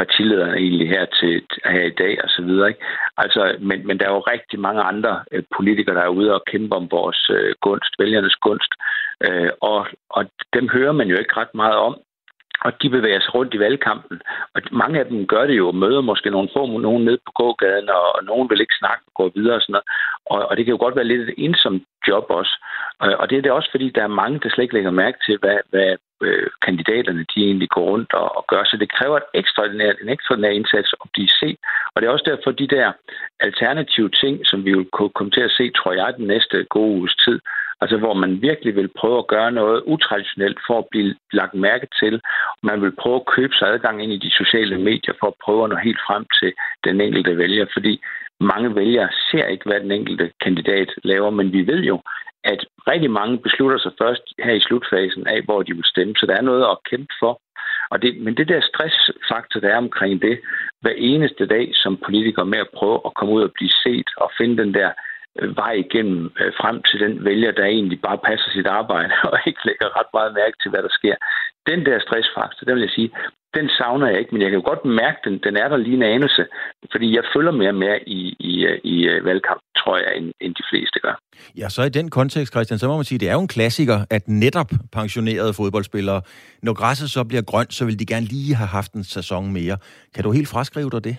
partilederne 0.00 0.56
egentlig 0.64 0.88
her, 0.94 1.04
til, 1.18 1.32
her 1.74 1.84
i 1.92 1.96
dag 2.02 2.14
og 2.24 2.28
så 2.36 2.42
videre. 2.48 2.68
Ikke? 2.68 2.84
Altså, 3.16 3.40
men, 3.68 3.86
men 3.86 3.98
der 3.98 4.06
er 4.06 4.14
jo 4.14 4.30
rigtig 4.34 4.58
mange 4.60 4.82
andre 4.92 5.12
øh, 5.32 5.42
politikere, 5.56 5.96
der 5.96 6.04
er 6.04 6.18
ude 6.18 6.34
og 6.34 6.42
kæmpe 6.50 6.74
om 6.80 6.86
vores 6.90 7.20
øh, 7.36 7.54
gunst, 7.60 7.92
vælgernes 7.98 8.36
gunst. 8.46 8.72
Øh, 9.26 9.50
og, 9.60 9.80
og 10.10 10.22
dem 10.54 10.68
hører 10.68 10.92
man 10.92 11.08
jo 11.08 11.16
ikke 11.18 11.36
ret 11.36 11.54
meget 11.54 11.78
om 11.88 11.94
og 12.64 12.82
de 12.82 12.88
bevæger 12.90 13.20
sig 13.20 13.34
rundt 13.34 13.54
i 13.54 13.58
valgkampen. 13.58 14.20
Og 14.54 14.62
mange 14.70 14.98
af 15.00 15.06
dem 15.06 15.26
gør 15.26 15.46
det 15.46 15.56
jo, 15.58 15.72
møder 15.72 16.00
måske 16.00 16.30
nogle 16.30 16.48
få, 16.56 16.78
nogen 16.78 17.04
ned 17.04 17.18
på 17.26 17.32
gågaden, 17.34 17.88
og, 17.88 18.16
og 18.16 18.24
nogen 18.24 18.50
vil 18.50 18.60
ikke 18.60 18.80
snakke 18.80 19.02
og 19.06 19.14
gå 19.14 19.32
videre 19.34 19.56
og 19.56 19.62
sådan 19.62 19.72
noget. 19.72 19.88
Og, 20.32 20.38
og 20.48 20.56
det 20.56 20.64
kan 20.64 20.74
jo 20.74 20.84
godt 20.84 20.96
være 20.96 21.10
lidt 21.10 21.28
et 21.28 21.34
ensomt 21.38 21.82
job 22.08 22.26
også. 22.28 22.54
Og, 22.98 23.08
og 23.20 23.30
det 23.30 23.38
er 23.38 23.42
det 23.42 23.52
også, 23.52 23.70
fordi 23.70 23.90
der 23.90 24.02
er 24.02 24.18
mange, 24.22 24.40
der 24.42 24.48
slet 24.48 24.64
ikke 24.64 24.74
lægger 24.74 24.90
mærke 24.90 25.18
til, 25.26 25.38
hvad, 25.42 25.58
hvad 25.70 25.96
øh, 26.22 26.50
kandidaterne 26.66 27.24
de 27.34 27.38
egentlig 27.48 27.68
går 27.68 27.84
rundt 27.92 28.12
og, 28.12 28.36
og 28.36 28.44
gør. 28.48 28.64
Så 28.64 28.76
det 28.76 28.92
kræver 28.92 29.16
et 29.16 29.30
ekstraordinær, 29.34 29.92
en 30.02 30.08
ekstraordinær 30.08 30.50
indsats 30.50 30.94
at 31.02 31.08
blive 31.12 31.28
set. 31.40 31.58
Og 31.94 31.96
det 32.02 32.06
er 32.06 32.12
også 32.12 32.30
derfor, 32.30 32.50
de 32.50 32.68
der 32.76 32.92
alternative 33.40 34.10
ting, 34.22 34.46
som 34.46 34.64
vi 34.64 34.72
vil 34.74 34.86
komme 35.14 35.30
til 35.32 35.40
at 35.40 35.56
se, 35.58 35.70
tror 35.70 35.92
jeg, 35.92 36.14
den 36.16 36.26
næste 36.26 36.64
gode 36.64 36.96
uges 36.98 37.16
tid, 37.24 37.40
Altså 37.82 37.96
hvor 37.96 38.14
man 38.14 38.42
virkelig 38.42 38.76
vil 38.76 38.90
prøve 39.00 39.18
at 39.18 39.26
gøre 39.26 39.52
noget 39.52 39.82
utraditionelt 39.86 40.58
for 40.66 40.78
at 40.78 40.88
blive 40.90 41.14
lagt 41.32 41.54
mærke 41.54 41.86
til. 42.00 42.20
Man 42.62 42.82
vil 42.82 42.96
prøve 43.00 43.16
at 43.16 43.26
købe 43.36 43.54
sig 43.54 43.68
adgang 43.68 44.02
ind 44.02 44.12
i 44.12 44.24
de 44.26 44.30
sociale 44.30 44.78
medier 44.78 45.14
for 45.20 45.26
at 45.26 45.40
prøve 45.44 45.64
at 45.64 45.70
nå 45.70 45.76
helt 45.76 46.00
frem 46.06 46.24
til 46.40 46.52
den 46.84 47.00
enkelte 47.00 47.38
vælger. 47.38 47.66
Fordi 47.72 48.00
mange 48.40 48.74
vælgere 48.74 49.08
ser 49.30 49.44
ikke, 49.46 49.64
hvad 49.68 49.80
den 49.80 49.92
enkelte 49.92 50.30
kandidat 50.44 50.88
laver, 51.04 51.30
men 51.30 51.52
vi 51.52 51.66
ved 51.66 51.80
jo, 51.80 52.00
at 52.44 52.60
rigtig 52.88 53.10
mange 53.10 53.38
beslutter 53.38 53.78
sig 53.78 53.92
først 54.02 54.22
her 54.44 54.52
i 54.52 54.60
slutfasen 54.60 55.26
af, 55.26 55.42
hvor 55.42 55.62
de 55.62 55.74
vil 55.74 55.84
stemme. 55.84 56.14
Så 56.16 56.26
der 56.26 56.36
er 56.36 56.48
noget 56.50 56.64
at 56.64 56.78
kæmpe 56.90 57.14
for. 57.20 57.40
Og 57.90 58.02
det, 58.02 58.20
men 58.24 58.36
det 58.36 58.48
der 58.48 58.60
stressfaktor, 58.60 59.60
der 59.60 59.68
er 59.68 59.76
omkring 59.76 60.22
det, 60.22 60.40
hver 60.80 60.94
eneste 60.96 61.46
dag 61.46 61.70
som 61.74 61.96
politiker 62.06 62.44
med 62.44 62.58
at 62.58 62.72
prøve 62.74 63.00
at 63.06 63.14
komme 63.14 63.34
ud 63.34 63.42
og 63.42 63.52
blive 63.54 63.74
set 63.84 64.08
og 64.16 64.30
finde 64.38 64.62
den 64.62 64.74
der 64.74 64.90
Øh, 65.38 65.56
vej 65.56 65.72
igennem 65.84 66.32
øh, 66.40 66.52
frem 66.60 66.82
til 66.88 67.00
den 67.00 67.24
vælger, 67.24 67.52
der 67.52 67.64
egentlig 67.64 68.00
bare 68.00 68.18
passer 68.28 68.50
sit 68.50 68.66
arbejde 68.66 69.12
og 69.32 69.38
ikke 69.46 69.66
lægger 69.68 69.96
ret 69.98 70.10
meget 70.14 70.32
mærke 70.40 70.56
til, 70.62 70.70
hvad 70.70 70.82
der 70.82 70.92
sker. 70.98 71.16
Den 71.70 71.80
der 71.86 71.98
stressfaktor, 72.06 72.64
den 72.64 72.74
vil 72.74 72.86
jeg 72.88 72.96
sige, 72.98 73.10
den 73.54 73.68
savner 73.78 74.06
jeg 74.08 74.18
ikke, 74.18 74.32
men 74.32 74.42
jeg 74.42 74.50
kan 74.50 74.60
jo 74.60 74.66
godt 74.70 74.84
mærke, 74.84 75.18
den, 75.24 75.34
den 75.46 75.56
er 75.56 75.68
der 75.68 75.76
lige 75.76 75.96
en 75.96 76.02
anelse, 76.02 76.46
fordi 76.92 77.16
jeg 77.16 77.24
følger 77.34 77.52
mere 77.52 77.72
med 77.72 77.94
i, 78.06 78.20
i, 78.50 78.64
øh, 78.64 78.80
i 78.84 78.96
valgkamp, 79.24 79.60
tror 79.80 79.96
jeg, 79.96 80.12
end, 80.16 80.32
end 80.40 80.54
de 80.54 80.64
fleste 80.70 81.00
gør. 81.00 81.14
Ja, 81.56 81.68
så 81.68 81.82
i 81.82 81.88
den 81.88 82.10
kontekst, 82.10 82.52
Christian, 82.52 82.78
så 82.78 82.88
må 82.88 82.96
man 82.96 83.04
sige, 83.04 83.18
det 83.18 83.28
er 83.28 83.32
jo 83.32 83.40
en 83.40 83.48
klassiker, 83.48 83.98
at 84.10 84.28
netop 84.28 84.70
pensionerede 84.92 85.54
fodboldspillere, 85.54 86.22
når 86.62 86.74
græsset 86.74 87.10
så 87.10 87.24
bliver 87.24 87.42
grønt, 87.42 87.74
så 87.74 87.84
vil 87.84 87.98
de 87.98 88.06
gerne 88.06 88.26
lige 88.26 88.54
have 88.54 88.68
haft 88.68 88.92
en 88.92 89.04
sæson 89.04 89.52
mere. 89.52 89.76
Kan 90.14 90.24
du 90.24 90.30
helt 90.30 90.48
fraskrive 90.48 90.90
dig 90.90 91.04
det? 91.04 91.16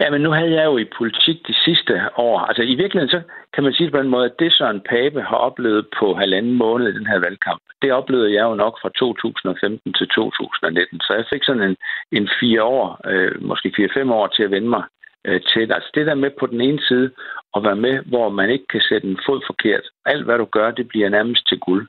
Ja, 0.00 0.10
men 0.10 0.20
nu 0.20 0.30
havde 0.30 0.52
jeg 0.52 0.64
jo 0.64 0.78
i 0.78 0.92
politik 0.98 1.46
de 1.48 1.54
sidste 1.64 1.92
år. 2.16 2.38
Altså 2.38 2.62
i 2.62 2.74
virkeligheden, 2.74 3.10
så 3.16 3.22
kan 3.54 3.64
man 3.64 3.72
sige 3.72 3.90
på 3.90 3.98
den 3.98 4.08
måde, 4.08 4.24
at 4.24 4.38
det 4.38 4.52
Søren 4.52 4.80
Pape 4.80 5.20
har 5.22 5.36
oplevet 5.36 5.86
på 5.98 6.14
halvanden 6.14 6.52
måned 6.52 6.88
i 6.88 6.98
den 6.98 7.06
her 7.06 7.18
valgkamp, 7.18 7.60
det 7.82 7.92
oplevede 7.92 8.34
jeg 8.34 8.42
jo 8.42 8.54
nok 8.54 8.74
fra 8.82 8.90
2015 8.98 9.92
til 9.92 10.08
2019. 10.08 11.00
Så 11.00 11.14
jeg 11.14 11.24
fik 11.32 11.44
sådan 11.44 11.62
en, 11.62 11.76
en 12.12 12.28
fire 12.40 12.62
år, 12.62 13.00
øh, 13.10 13.42
måske 13.42 13.72
fire-fem 13.76 14.12
år 14.12 14.26
til 14.26 14.42
at 14.42 14.50
vende 14.50 14.68
mig 14.68 14.84
øh, 15.24 15.40
til. 15.52 15.72
Altså 15.72 15.90
det 15.94 16.06
der 16.06 16.14
med 16.14 16.30
på 16.40 16.46
den 16.46 16.60
ene 16.60 16.82
side 16.88 17.10
at 17.56 17.64
være 17.64 17.76
med, 17.86 17.98
hvor 18.06 18.28
man 18.28 18.50
ikke 18.50 18.66
kan 18.66 18.80
sætte 18.88 19.06
en 19.08 19.18
fod 19.26 19.40
forkert. 19.46 19.84
Alt 20.06 20.24
hvad 20.24 20.38
du 20.38 20.44
gør, 20.44 20.70
det 20.70 20.88
bliver 20.88 21.08
nærmest 21.08 21.48
til 21.48 21.58
guld. 21.58 21.86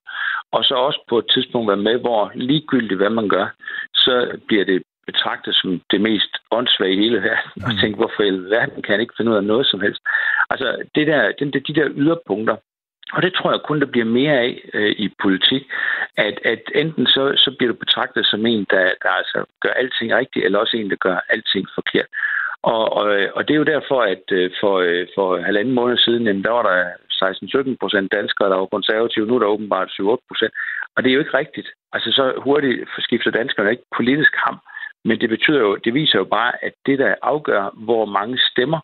Og 0.51 0.63
så 0.63 0.75
også 0.75 1.00
på 1.10 1.18
et 1.18 1.25
tidspunkt 1.34 1.68
være 1.68 1.88
med, 1.89 1.98
hvor 2.00 2.32
ligegyldigt 2.36 3.00
hvad 3.00 3.10
man 3.10 3.30
gør, 3.30 3.48
så 3.94 4.38
bliver 4.48 4.65
det 4.65 4.84
betragtet 5.05 5.55
som 5.55 5.81
det 5.91 6.01
mest 6.01 6.34
åndssvage 6.51 6.93
i 6.93 7.03
hele 7.03 7.17
verden, 7.17 7.63
og 7.65 7.72
mm. 7.72 7.77
tænke, 7.77 7.98
hvorfor 7.98 8.24
i 8.24 8.31
verden 8.31 8.81
kan 8.84 8.93
jeg 8.93 9.01
ikke 9.01 9.17
finde 9.17 9.31
ud 9.31 9.36
af 9.38 9.43
noget 9.43 9.65
som 9.67 9.81
helst. 9.81 10.01
Altså, 10.50 10.67
det 10.96 11.08
der, 11.08 11.31
den, 11.39 11.51
de 11.51 11.75
der 11.79 11.88
yderpunkter, 11.96 12.55
og 13.13 13.22
det 13.22 13.34
tror 13.34 13.51
jeg 13.51 13.62
kun, 13.63 13.79
der 13.79 13.86
bliver 13.93 14.05
mere 14.05 14.34
af 14.39 14.70
øh, 14.74 14.91
i 14.98 15.08
politik, 15.22 15.63
at, 16.17 16.39
at 16.46 16.62
enten 16.75 17.05
så, 17.08 17.34
så 17.38 17.55
bliver 17.58 17.72
du 17.72 17.77
betragtet 17.79 18.25
som 18.25 18.46
en, 18.46 18.65
der, 18.70 18.86
der 19.03 19.10
altså 19.10 19.46
gør 19.62 19.70
alting 19.70 20.13
rigtigt, 20.13 20.46
eller 20.46 20.60
også 20.60 20.77
en, 20.77 20.89
der 20.89 20.96
gør 20.96 21.17
alting 21.29 21.67
forkert. 21.75 22.10
Og, 22.63 22.93
og, 22.93 23.05
og 23.36 23.48
det 23.48 23.53
er 23.53 23.58
jo 23.63 23.74
derfor, 23.75 24.01
at 24.01 24.25
øh, 24.31 24.51
for, 24.62 24.75
øh, 24.77 25.08
for 25.15 25.41
halvanden 25.41 25.74
måned 25.74 25.98
siden, 25.98 26.24
jamen, 26.27 26.43
der 26.43 26.51
var 26.51 26.63
der 26.63 26.79
16-17 27.74 27.75
procent 27.81 28.12
danskere, 28.12 28.50
der 28.50 28.55
var 28.55 28.65
konservative. 28.65 29.27
Nu 29.27 29.36
er 29.36 29.39
der 29.39 29.55
åbenbart 29.55 29.89
7-8 29.89 30.03
procent. 30.29 30.53
Og 30.96 31.03
det 31.03 31.10
er 31.10 31.13
jo 31.13 31.20
ikke 31.20 31.38
rigtigt. 31.38 31.70
Altså 31.93 32.12
så 32.12 32.34
hurtigt 32.38 32.89
skifter 33.00 33.31
danskerne 33.31 33.72
ikke 33.72 33.84
politisk 33.98 34.34
ham. 34.36 34.60
Men 35.05 35.22
det 35.22 35.29
betyder 35.29 35.60
jo, 35.60 35.75
det 35.75 35.93
viser 35.93 36.20
jo 36.20 36.24
bare, 36.25 36.65
at 36.65 36.74
det, 36.86 37.00
der 37.00 37.15
afgør, 37.22 37.70
hvor 37.74 38.05
mange 38.05 38.39
stemmer, 38.51 38.79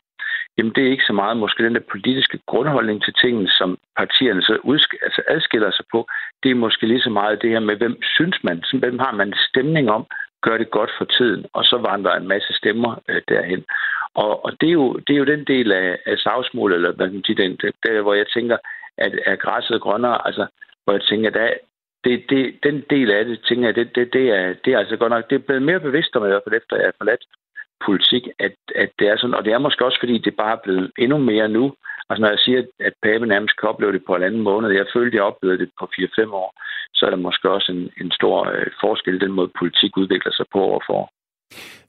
jamen 0.58 0.72
det 0.74 0.86
er 0.86 0.90
ikke 0.90 1.04
så 1.06 1.12
meget 1.12 1.36
måske 1.36 1.64
den 1.64 1.74
der 1.74 1.90
politiske 1.90 2.38
grundholdning 2.46 3.04
til 3.04 3.14
tingene, 3.22 3.48
som 3.48 3.78
partierne 3.96 4.42
så 4.42 4.54
udsk- 4.64 4.98
altså 5.02 5.22
adskiller 5.28 5.70
sig 5.70 5.84
på. 5.92 6.08
Det 6.42 6.50
er 6.50 6.54
måske 6.54 6.86
lige 6.86 7.00
så 7.00 7.10
meget 7.10 7.42
det 7.42 7.50
her 7.50 7.60
med, 7.60 7.76
hvem 7.76 8.02
synes 8.02 8.36
man, 8.42 8.62
hvem 8.72 8.98
har 8.98 9.12
man 9.12 9.34
stemning 9.48 9.90
om, 9.90 10.06
gør 10.42 10.58
det 10.58 10.70
godt 10.70 10.90
for 10.98 11.04
tiden, 11.04 11.46
og 11.52 11.64
så 11.64 11.76
vandrer 11.76 12.16
en 12.16 12.28
masse 12.28 12.52
stemmer 12.52 13.02
øh, 13.08 13.22
derhen. 13.28 13.64
Og, 14.14 14.44
og 14.44 14.52
det, 14.60 14.68
er 14.68 14.72
jo, 14.72 14.92
det 14.92 15.12
er 15.14 15.18
jo 15.18 15.24
den 15.24 15.44
del 15.44 15.72
af, 15.72 15.98
af 16.06 16.18
savsmålet, 16.18 16.76
eller 16.76 16.92
hvad 16.92 17.08
man 17.10 17.24
siger, 17.24 17.36
den, 17.36 17.72
der, 17.82 18.02
hvor 18.02 18.14
jeg 18.14 18.26
tænker, 18.34 18.56
at 18.98 19.12
er 19.26 19.36
græsset 19.36 19.80
grønnere, 19.80 20.26
altså 20.26 20.46
hvor 20.84 20.92
jeg 20.92 21.02
tænker, 21.02 21.30
der, 21.30 21.50
det, 22.08 22.30
det, 22.30 22.42
den 22.62 22.76
del 22.90 23.10
af 23.10 23.24
det, 23.24 23.40
tænker 23.48 23.68
jeg, 23.68 23.76
det, 23.76 23.94
det, 23.96 24.12
det, 24.12 24.26
er, 24.38 24.54
det 24.64 24.70
er 24.72 24.78
altså 24.78 24.96
godt 24.96 25.10
nok, 25.10 25.30
det 25.30 25.36
er 25.36 25.46
blevet 25.46 25.62
mere 25.62 25.80
bevidst 25.80 26.16
om 26.16 26.24
i 26.24 26.28
hvert 26.28 26.46
fald 26.46 26.60
efter, 26.60 26.76
jeg 26.76 26.84
har 26.86 26.98
forladt 26.98 27.24
politik, 27.86 28.24
at, 28.38 28.54
at 28.74 28.90
det 28.98 29.08
er 29.08 29.16
sådan, 29.16 29.34
og 29.34 29.44
det 29.44 29.52
er 29.52 29.58
måske 29.58 29.84
også, 29.84 29.98
fordi 30.00 30.18
det 30.18 30.36
bare 30.36 30.52
er 30.56 30.64
blevet 30.64 30.90
endnu 30.98 31.18
mere 31.18 31.48
nu. 31.48 31.64
Altså 32.08 32.20
når 32.22 32.28
jeg 32.28 32.38
siger, 32.38 32.62
at 32.80 32.94
Pape 33.02 33.26
nærmest 33.26 33.56
kan 33.56 33.68
opleve 33.68 33.92
det 33.92 34.04
på 34.06 34.14
en 34.14 34.22
anden 34.22 34.42
måned, 34.50 34.70
jeg 34.70 34.86
følte, 34.94 35.16
jeg 35.16 35.24
oplevede 35.30 35.58
det 35.58 35.70
på 35.80 35.84
4-5 36.00 36.32
år, 36.42 36.50
så 36.94 37.06
er 37.06 37.10
der 37.10 37.26
måske 37.26 37.50
også 37.50 37.72
en, 37.72 37.90
en 38.02 38.10
stor 38.10 38.36
øh, 38.54 38.66
forskel 38.80 39.20
den 39.20 39.32
måde, 39.32 39.50
politik 39.58 39.96
udvikler 39.96 40.32
sig 40.32 40.46
på 40.52 40.58
overfor. 40.60 41.10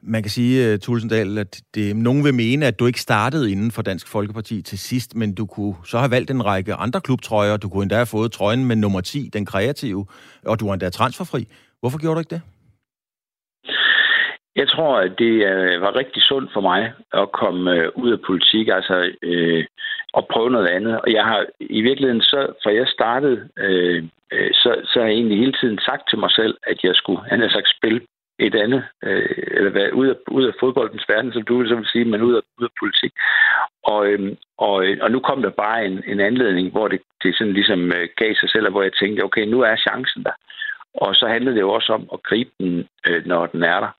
Man 0.01 0.23
kan 0.23 0.29
sige, 0.29 0.73
øh, 0.73 0.79
Tulsendal, 0.79 1.37
at 1.37 1.61
det, 1.75 1.95
nogen 1.95 2.23
vil 2.23 2.33
mene, 2.33 2.65
at 2.65 2.79
du 2.79 2.85
ikke 2.85 3.01
startede 3.01 3.51
inden 3.51 3.71
for 3.71 3.81
Dansk 3.81 4.07
Folkeparti 4.07 4.61
til 4.61 4.79
sidst, 4.79 5.15
men 5.15 5.35
du 5.35 5.45
kunne 5.45 5.75
så 5.85 5.97
have 5.97 6.11
valgt 6.11 6.31
en 6.31 6.45
række 6.45 6.73
andre 6.73 7.01
klubtrøjer. 7.01 7.57
Du 7.57 7.69
kunne 7.69 7.83
endda 7.83 7.95
have 7.95 8.13
fået 8.15 8.31
trøjen 8.31 8.65
med 8.67 8.75
nummer 8.75 9.01
10, 9.01 9.29
den 9.33 9.45
kreative, 9.45 10.05
og 10.45 10.59
du 10.59 10.65
var 10.65 10.73
endda 10.73 10.89
transferfri. 10.89 11.41
Hvorfor 11.79 11.99
gjorde 11.99 12.15
du 12.15 12.19
ikke 12.19 12.35
det? 12.35 12.41
Jeg 14.55 14.67
tror, 14.67 14.99
at 14.99 15.11
det 15.17 15.33
øh, 15.51 15.81
var 15.81 15.95
rigtig 15.95 16.21
sundt 16.23 16.49
for 16.53 16.61
mig 16.61 16.93
at 17.13 17.31
komme 17.31 17.71
øh, 17.71 17.89
ud 17.95 18.11
af 18.11 18.19
politik, 18.27 18.67
altså 18.67 19.11
øh, 19.21 19.65
og 20.13 20.27
prøve 20.31 20.49
noget 20.49 20.67
andet. 20.67 21.01
Og 21.01 21.13
jeg 21.13 21.23
har 21.25 21.45
i 21.59 21.81
virkeligheden, 21.81 22.21
så 22.21 22.39
for 22.63 22.69
jeg 22.69 22.87
startede, 22.87 23.49
øh, 23.57 24.03
så, 24.61 24.69
så 24.89 24.99
har 24.99 25.07
jeg 25.07 25.15
egentlig 25.15 25.37
hele 25.37 25.55
tiden 25.61 25.79
sagt 25.79 26.09
til 26.09 26.19
mig 26.19 26.31
selv, 26.31 26.57
at 26.63 26.77
jeg 26.83 26.95
skulle, 26.95 27.21
han 27.29 27.41
har 27.41 27.49
sagt, 27.49 27.75
spille 27.77 28.01
et 28.39 28.55
andet, 28.55 28.83
øh, 29.03 29.35
eller 29.57 29.71
hvad, 29.71 29.91
ud 29.91 30.07
af, 30.07 30.15
ud 30.27 30.45
af 30.45 30.53
fodboldens 30.59 31.05
verden, 31.09 31.33
som 31.33 31.43
du 31.43 31.65
så 31.65 31.75
vil 31.75 31.87
sige, 31.91 32.05
men 32.05 32.21
ud 32.21 32.35
af, 32.35 32.41
ud 32.59 32.65
af 32.65 32.73
politik. 32.79 33.13
Og, 33.83 34.07
øhm, 34.07 34.27
øh, 34.27 34.35
og, 34.57 34.85
og 35.01 35.11
nu 35.11 35.19
kom 35.19 35.41
der 35.41 35.49
bare 35.49 35.85
en, 35.85 36.03
en 36.07 36.19
anledning, 36.19 36.71
hvor 36.71 36.87
det, 36.87 37.01
det 37.23 37.35
sådan 37.37 37.53
ligesom 37.53 37.81
øh, 37.97 38.07
gav 38.17 38.33
sig 38.35 38.49
selv, 38.49 38.69
hvor 38.69 38.83
jeg 38.83 38.93
tænkte, 38.93 39.23
okay, 39.23 39.45
nu 39.45 39.61
er 39.61 39.75
chancen 39.75 40.23
der. 40.23 40.35
Og 40.93 41.15
så 41.15 41.27
handler 41.27 41.51
det 41.51 41.61
jo 41.61 41.71
også 41.71 41.93
om 41.93 42.09
at 42.13 42.23
gribe 42.23 42.51
den, 42.59 42.87
øh, 43.09 43.25
når 43.25 43.45
den 43.45 43.63
er 43.63 43.79
der. 43.79 43.91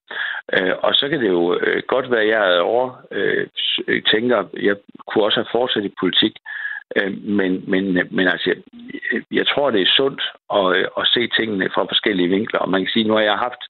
Øh, 0.56 0.74
og 0.82 0.94
så 0.94 1.08
kan 1.08 1.20
det 1.20 1.28
jo 1.28 1.58
øh, 1.60 1.82
godt 1.86 2.10
være, 2.10 2.22
at 2.22 2.28
jeg 2.28 2.56
er 2.56 2.60
over 2.60 3.02
øh, 3.10 3.46
øh 3.88 4.02
tænker, 4.02 4.44
jeg 4.62 4.76
kunne 5.06 5.24
også 5.24 5.40
have 5.40 5.52
fortsat 5.52 5.84
i 5.84 5.94
politik, 6.00 6.34
øh, 6.96 7.24
men, 7.24 7.64
men, 7.66 7.84
men 8.10 8.28
altså, 8.28 8.46
jeg, 8.50 8.56
jeg 9.30 9.46
tror, 9.46 9.70
det 9.70 9.82
er 9.82 9.96
sundt 9.96 10.22
at, 10.58 10.66
øh, 10.76 10.86
at 11.00 11.08
se 11.14 11.28
tingene 11.38 11.70
fra 11.74 11.82
forskellige 11.82 12.28
vinkler. 12.28 12.60
Og 12.60 12.70
man 12.70 12.80
kan 12.80 12.92
sige, 12.92 13.08
nu 13.08 13.14
har 13.14 13.20
jeg 13.20 13.38
haft 13.46 13.62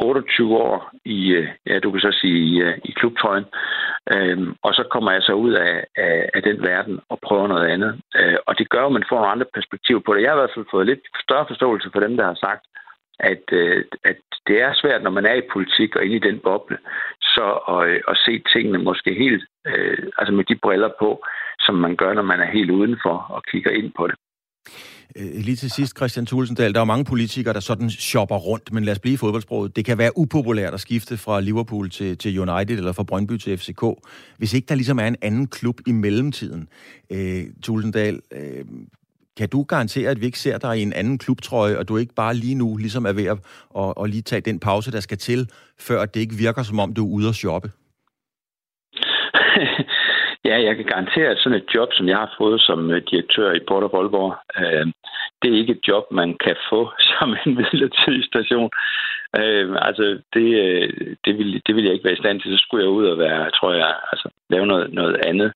28 0.00 0.56
år 0.56 0.90
i, 1.04 1.32
øh, 1.32 1.48
ja, 1.66 1.78
du 1.78 1.90
kan 1.90 2.00
så 2.00 2.12
sige, 2.20 2.38
i, 2.38 2.60
øh, 2.60 2.78
i 2.84 2.92
klubtrøjen. 2.92 3.44
Øhm, 4.14 4.54
og 4.62 4.74
så 4.74 4.84
kommer 4.90 5.12
jeg 5.12 5.22
så 5.22 5.32
ud 5.32 5.52
af, 5.52 5.84
af, 5.96 6.30
af 6.34 6.42
den 6.42 6.62
verden 6.62 7.00
og 7.08 7.18
prøver 7.26 7.48
noget 7.48 7.66
andet. 7.68 8.00
Øh, 8.16 8.36
og 8.46 8.58
det 8.58 8.68
gør, 8.68 8.86
at 8.86 8.92
man 8.92 9.04
får 9.08 9.16
nogle 9.16 9.32
andre 9.32 9.46
perspektiver 9.54 10.00
på 10.00 10.14
det. 10.14 10.22
Jeg 10.22 10.30
har 10.30 10.36
i 10.36 10.40
hvert 10.40 10.54
fald 10.54 10.66
fået 10.70 10.86
lidt 10.86 11.04
større 11.24 11.46
forståelse 11.48 11.90
for 11.92 12.00
dem, 12.00 12.16
der 12.16 12.24
har 12.24 12.34
sagt, 12.34 12.64
at, 13.20 13.44
øh, 13.52 13.84
at 14.04 14.16
det 14.46 14.62
er 14.62 14.72
svært, 14.74 15.02
når 15.02 15.10
man 15.10 15.26
er 15.26 15.34
i 15.34 15.50
politik 15.52 15.96
og 15.96 16.04
inde 16.04 16.16
i 16.16 16.26
den 16.28 16.38
boble, 16.38 16.78
så 17.22 17.46
at, 17.74 17.88
øh, 17.88 18.00
at 18.08 18.16
se 18.24 18.42
tingene 18.52 18.78
måske 18.78 19.14
helt, 19.14 19.44
øh, 19.66 20.06
altså 20.18 20.32
med 20.32 20.44
de 20.44 20.56
briller 20.56 20.90
på, 20.98 21.24
som 21.60 21.74
man 21.74 21.96
gør, 21.96 22.12
når 22.14 22.22
man 22.22 22.40
er 22.40 22.50
helt 22.56 22.70
udenfor 22.70 23.16
og 23.30 23.42
kigger 23.50 23.70
ind 23.70 23.92
på 23.96 24.06
det. 24.06 24.16
Øh, 25.16 25.44
lige 25.44 25.56
til 25.56 25.70
sidst, 25.70 25.96
Christian 25.96 26.26
Tulsendal, 26.26 26.74
der 26.74 26.80
er 26.80 26.84
mange 26.84 27.04
politikere, 27.04 27.54
der 27.54 27.60
sådan 27.60 27.90
shopper 27.90 28.36
rundt, 28.36 28.72
men 28.72 28.84
lad 28.84 28.92
os 28.92 28.98
blive 28.98 29.14
i 29.14 29.16
fodboldsproget. 29.16 29.76
Det 29.76 29.84
kan 29.84 29.98
være 29.98 30.18
upopulært 30.18 30.74
at 30.74 30.80
skifte 30.80 31.16
fra 31.16 31.40
Liverpool 31.40 31.90
til, 31.90 32.18
til 32.18 32.38
United 32.38 32.78
eller 32.78 32.92
fra 32.92 33.02
Brøndby 33.02 33.36
til 33.36 33.58
FCK, 33.58 33.84
hvis 34.38 34.54
ikke 34.54 34.66
der 34.66 34.74
ligesom 34.74 34.98
er 34.98 35.06
en 35.06 35.16
anden 35.22 35.46
klub 35.46 35.80
i 35.86 35.92
mellemtiden. 35.92 36.68
Øh, 37.10 37.44
Tulsendal, 37.62 38.20
øh, 38.32 38.64
kan 39.36 39.48
du 39.48 39.62
garantere, 39.62 40.10
at 40.10 40.20
vi 40.20 40.26
ikke 40.26 40.38
ser 40.38 40.58
dig 40.58 40.78
i 40.78 40.82
en 40.82 40.92
anden 40.92 41.18
klubtrøje, 41.18 41.78
og 41.78 41.88
du 41.88 41.96
ikke 41.96 42.14
bare 42.14 42.34
lige 42.34 42.54
nu 42.54 42.76
ligesom 42.76 43.04
er 43.04 43.12
ved 43.12 43.24
at 43.24 43.38
og, 43.70 43.98
og 43.98 44.08
lige 44.08 44.22
tage 44.22 44.40
den 44.40 44.60
pause, 44.60 44.92
der 44.92 45.00
skal 45.00 45.18
til, 45.18 45.50
før 45.78 46.06
det 46.06 46.20
ikke 46.20 46.34
virker, 46.34 46.62
som 46.62 46.78
om 46.78 46.94
du 46.94 47.06
er 47.06 47.10
ude 47.10 47.28
at 47.28 47.34
shoppe? 47.34 47.70
Ja, 50.44 50.62
jeg 50.62 50.76
kan 50.76 50.84
garantere, 50.84 51.28
at 51.30 51.38
sådan 51.38 51.58
et 51.58 51.74
job, 51.74 51.88
som 51.92 52.08
jeg 52.08 52.16
har 52.16 52.34
fået 52.38 52.60
som 52.60 52.90
øh, 52.90 53.02
direktør 53.10 53.52
i 53.52 53.64
Port 53.68 53.82
of 53.82 53.94
Aalborg, 53.94 54.36
øh, 54.60 54.86
det 55.42 55.48
er 55.52 55.58
ikke 55.58 55.72
et 55.72 55.88
job, 55.88 56.04
man 56.10 56.38
kan 56.44 56.56
få 56.70 56.90
som 57.10 57.36
en 57.46 57.54
midlertidig 57.54 58.24
station. 58.24 58.70
Øh, 59.40 59.76
altså, 59.88 60.04
det, 60.34 60.48
øh, 60.64 61.16
det, 61.24 61.38
vil, 61.38 61.62
det 61.66 61.76
vil 61.76 61.84
jeg 61.84 61.92
ikke 61.92 62.04
være 62.04 62.18
i 62.18 62.22
stand 62.22 62.40
til. 62.40 62.52
Så 62.52 62.58
skulle 62.64 62.84
jeg 62.84 62.90
ud 62.98 63.06
og 63.06 63.18
være, 63.18 63.50
tror 63.50 63.72
jeg, 63.72 63.94
altså, 64.12 64.28
lave 64.50 64.66
noget, 64.66 64.92
noget 64.92 65.16
andet. 65.26 65.52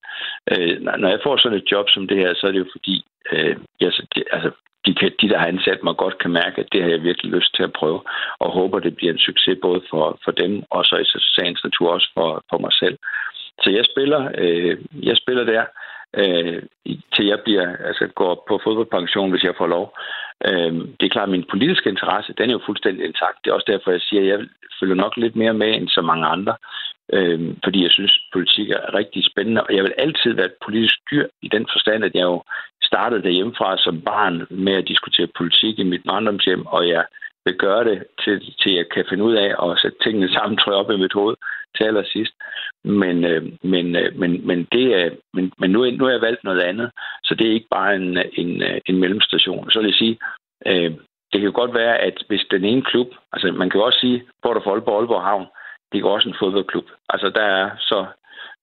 Øh, 0.52 0.80
når 0.80 1.08
jeg 1.08 1.20
får 1.24 1.36
sådan 1.36 1.58
et 1.58 1.70
job 1.72 1.86
som 1.88 2.08
det 2.08 2.16
her, 2.16 2.34
så 2.34 2.46
er 2.46 2.52
det 2.52 2.58
jo 2.58 2.74
fordi, 2.76 3.04
øh, 3.32 3.56
jeg, 3.80 3.92
altså, 4.32 4.50
de, 4.86 4.94
kan, 4.94 5.12
de, 5.20 5.28
der 5.28 5.38
har 5.38 5.46
ansat 5.46 5.80
mig, 5.82 5.96
godt 5.96 6.18
kan 6.18 6.30
mærke, 6.30 6.60
at 6.60 6.68
det 6.72 6.82
har 6.82 6.90
jeg 6.90 7.02
virkelig 7.02 7.32
lyst 7.32 7.54
til 7.54 7.62
at 7.62 7.72
prøve, 7.72 8.00
og 8.38 8.52
håber, 8.52 8.78
det 8.78 8.96
bliver 8.96 9.12
en 9.12 9.18
succes 9.18 9.58
både 9.62 9.82
for, 9.90 10.18
for 10.24 10.30
dem, 10.30 10.62
og 10.70 10.84
så 10.84 10.96
i 10.96 11.04
sagens 11.36 11.64
natur 11.64 11.88
også 11.90 12.10
for, 12.14 12.44
for 12.50 12.58
mig 12.58 12.72
selv. 12.72 12.98
Så 13.62 13.70
jeg 13.70 13.84
spiller, 13.84 14.30
øh, 14.38 14.78
jeg 15.02 15.16
spiller 15.16 15.44
der, 15.44 15.64
øh, 16.16 16.62
til 17.14 17.26
jeg 17.26 17.40
bliver, 17.44 17.76
altså 17.88 18.06
går 18.06 18.44
på 18.48 18.60
fodboldpension, 18.64 19.30
hvis 19.30 19.44
jeg 19.44 19.54
får 19.58 19.66
lov. 19.66 19.96
Øh, 20.48 20.72
det 20.98 21.06
er 21.06 21.14
klart, 21.16 21.28
at 21.28 21.36
min 21.36 21.50
politiske 21.50 21.88
interesse, 21.88 22.34
den 22.38 22.50
er 22.50 22.52
jo 22.54 22.66
fuldstændig 22.66 23.04
intakt. 23.04 23.38
Det 23.44 23.50
er 23.50 23.54
også 23.54 23.70
derfor, 23.72 23.90
jeg 23.90 24.00
siger, 24.00 24.22
at 24.22 24.28
jeg 24.28 24.48
følger 24.80 24.94
nok 24.94 25.16
lidt 25.16 25.36
mere 25.36 25.54
med 25.54 25.74
end 25.74 25.88
så 25.88 26.02
mange 26.02 26.26
andre. 26.26 26.56
Øh, 27.12 27.54
fordi 27.64 27.82
jeg 27.82 27.90
synes, 27.90 28.12
politik 28.32 28.70
er 28.70 28.94
rigtig 28.94 29.24
spændende, 29.30 29.62
og 29.62 29.74
jeg 29.76 29.84
vil 29.84 29.94
altid 29.98 30.32
være 30.32 30.46
et 30.46 30.62
politisk 30.64 30.94
dyr 31.10 31.26
i 31.42 31.48
den 31.48 31.66
forstand, 31.72 32.04
at 32.04 32.14
jeg 32.14 32.22
jo 32.22 32.42
startede 32.82 33.22
derhjemmefra 33.22 33.78
som 33.78 34.00
barn 34.00 34.46
med 34.50 34.74
at 34.74 34.88
diskutere 34.88 35.28
politik 35.38 35.78
i 35.78 35.82
mit 35.82 36.04
barndomshjem, 36.06 36.66
og 36.66 36.88
jeg 36.88 37.04
vil 37.44 37.56
gøre 37.56 37.84
det, 37.84 38.04
til, 38.24 38.54
til 38.60 38.72
jeg 38.74 38.88
kan 38.88 39.04
finde 39.08 39.24
ud 39.24 39.34
af 39.34 39.50
at 39.64 39.78
sætte 39.82 39.98
tingene 40.02 40.28
sammen, 40.32 40.58
tror 40.58 40.72
jeg, 40.72 40.80
op 40.80 40.90
i 40.90 40.96
mit 40.96 41.12
hoved 41.12 41.36
til 41.76 41.84
allersidst. 41.84 42.34
Men, 42.84 43.24
øh, 43.24 43.42
men, 43.62 43.96
øh, 43.96 44.18
men, 44.18 44.46
men, 44.46 44.68
det 44.72 44.86
er, 45.00 45.10
men, 45.34 45.52
men 45.58 45.70
nu, 45.70 45.90
nu 45.90 46.04
har 46.04 46.12
jeg 46.12 46.20
valgt 46.20 46.44
noget 46.44 46.60
andet, 46.60 46.90
så 47.24 47.34
det 47.34 47.46
er 47.46 47.52
ikke 47.52 47.74
bare 47.78 47.96
en, 47.96 48.18
en, 48.32 48.62
en 48.86 48.98
mellemstation. 48.98 49.70
Så 49.70 49.78
vil 49.78 49.86
jeg 49.86 49.94
sige, 49.94 50.18
øh, 50.66 50.90
det 51.34 51.40
kan 51.40 51.50
jo 51.50 51.60
godt 51.60 51.74
være, 51.74 51.98
at 51.98 52.24
hvis 52.28 52.46
den 52.50 52.64
ene 52.64 52.82
klub, 52.82 53.08
altså 53.32 53.52
man 53.52 53.70
kan 53.70 53.80
jo 53.80 53.86
også 53.86 53.98
sige, 54.00 54.22
Port 54.42 54.56
of 54.56 54.66
Aalborg, 54.66 54.98
Aalborg 54.98 55.22
Havn, 55.22 55.46
det 55.92 56.00
er 56.00 56.04
også 56.06 56.28
en 56.28 56.36
fodboldklub. 56.38 56.84
Altså 57.08 57.28
der 57.28 57.42
er 57.42 57.70
så 57.78 58.06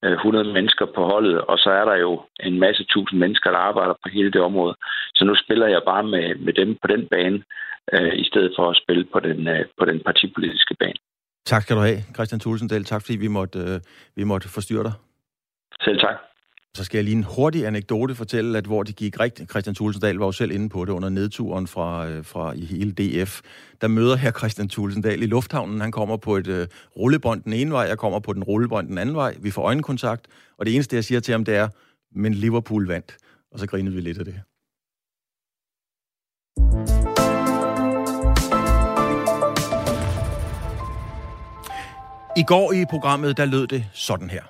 øh, 0.04 0.12
100 0.12 0.54
mennesker 0.54 0.86
på 0.86 1.04
holdet, 1.06 1.42
og 1.42 1.58
så 1.58 1.70
er 1.70 1.86
der 1.86 1.96
jo 1.96 2.22
en 2.40 2.60
masse 2.60 2.84
tusind 2.84 3.20
mennesker, 3.20 3.52
der 3.52 3.58
arbejder 3.58 3.94
på 3.94 4.10
hele 4.10 4.32
det 4.32 4.42
område. 4.42 4.76
Så 5.16 5.26
nu 5.26 5.36
spiller 5.36 5.68
jeg 5.68 5.82
bare 5.86 6.04
med, 6.04 6.36
med 6.36 6.54
dem 6.54 6.78
på 6.82 6.88
den 6.88 7.08
bane, 7.08 7.44
øh, 7.94 8.14
i 8.24 8.24
stedet 8.24 8.52
for 8.58 8.70
at 8.70 8.80
spille 8.84 9.06
på 9.14 9.20
den, 9.20 9.48
øh, 9.48 9.66
på 9.80 9.86
den 9.86 10.02
partipolitiske 10.06 10.76
bane. 10.80 11.00
Tak 11.46 11.62
skal 11.62 11.76
du 11.76 11.82
have, 11.82 12.00
Christian 12.16 12.40
Tulsendal. 12.40 12.84
Tak 12.84 13.02
fordi 13.02 13.18
vi 13.18 13.28
måtte, 13.28 13.60
øh, 13.60 13.80
vi 14.16 14.24
måtte 14.24 14.50
forstyrre 14.50 14.84
dig. 14.84 14.94
Selv 15.82 16.00
tak. 16.00 16.16
Så 16.76 16.84
skal 16.84 16.98
jeg 16.98 17.04
lige 17.04 17.18
en 17.18 17.26
hurtig 17.36 17.66
anekdote 17.66 18.16
fortælle, 18.16 18.58
at 18.58 18.66
hvor 18.66 18.84
det 18.84 18.96
gik 18.96 19.20
rigtigt, 19.20 19.50
Christian 19.50 19.76
Tulsendal 19.76 20.16
var 20.16 20.26
jo 20.26 20.32
selv 20.32 20.52
inde 20.52 20.70
på 20.70 20.86
det 20.86 20.92
under 20.92 21.10
nedturen 21.10 21.68
fra, 21.68 22.10
øh, 22.10 22.26
fra 22.26 22.54
i 22.54 22.66
hele 22.66 22.92
DF. 22.92 23.42
Der 23.82 23.88
møder 23.88 24.16
her 24.16 24.32
Christian 24.32 24.70
Tulsendal 24.70 25.24
i 25.24 25.26
lufthavnen. 25.26 25.82
Han 25.82 25.92
kommer 25.92 26.18
på 26.18 26.36
et 26.36 26.48
uh, 26.48 26.56
rullebånd 26.98 27.44
den 27.44 27.54
ene 27.54 27.72
vej, 27.72 27.82
jeg 27.82 27.98
kommer 27.98 28.20
på 28.20 28.34
den 28.34 28.44
rullebånd 28.44 28.88
den 28.88 28.98
anden 28.98 29.16
vej. 29.16 29.36
Vi 29.42 29.52
får 29.52 29.62
øjenkontakt, 29.62 30.28
og 30.58 30.66
det 30.66 30.76
eneste, 30.76 30.96
jeg 30.96 31.04
siger 31.04 31.20
til 31.20 31.32
ham, 31.32 31.46
det 31.46 31.56
er, 31.56 31.68
men 32.12 32.34
Liverpool 32.34 32.88
vandt. 32.88 33.18
Og 33.52 33.60
så 33.60 33.68
grinede 33.68 33.96
vi 33.96 34.02
lidt 34.02 34.18
af 34.18 34.26
det. 34.26 34.42
I 42.38 42.44
går 42.44 42.74
i 42.74 42.86
programmet, 42.86 43.38
der 43.38 43.46
lød 43.46 43.68
det 43.68 43.86
sådan 43.94 44.30
her. 44.30 44.44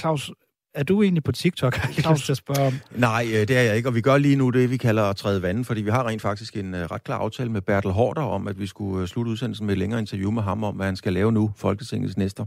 Claus, 0.00 0.30
er 0.74 0.82
du 0.82 1.02
egentlig 1.02 1.24
på 1.24 1.32
TikTok, 1.32 1.74
har 1.76 1.92
jeg 1.96 2.12
lyst 2.12 2.24
til 2.24 2.32
at 2.32 2.36
spørge 2.36 2.66
om? 2.66 2.72
Nej, 2.90 3.26
øh, 3.28 3.48
det 3.48 3.50
er 3.50 3.62
jeg 3.62 3.76
ikke, 3.76 3.88
og 3.88 3.94
vi 3.94 4.00
gør 4.00 4.18
lige 4.18 4.36
nu 4.36 4.50
det, 4.50 4.70
vi 4.70 4.76
kalder 4.76 5.02
at 5.02 5.16
træde 5.16 5.42
vandet, 5.42 5.66
fordi 5.66 5.82
vi 5.82 5.90
har 5.90 6.06
rent 6.06 6.22
faktisk 6.22 6.56
en 6.56 6.74
uh, 6.74 6.80
ret 6.80 7.04
klar 7.04 7.18
aftale 7.18 7.50
med 7.50 7.60
Bertel 7.60 7.90
Hårder 7.90 8.22
om, 8.22 8.48
at 8.48 8.58
vi 8.58 8.66
skulle 8.66 9.02
uh, 9.02 9.08
slutte 9.08 9.30
udsendelsen 9.30 9.66
med 9.66 9.74
et 9.74 9.78
længere 9.78 10.00
interview 10.00 10.30
med 10.30 10.42
ham 10.42 10.64
om, 10.64 10.74
hvad 10.74 10.86
han 10.86 10.96
skal 10.96 11.12
lave 11.12 11.32
nu, 11.32 11.52
Folketingets 11.56 12.16
næster. 12.16 12.46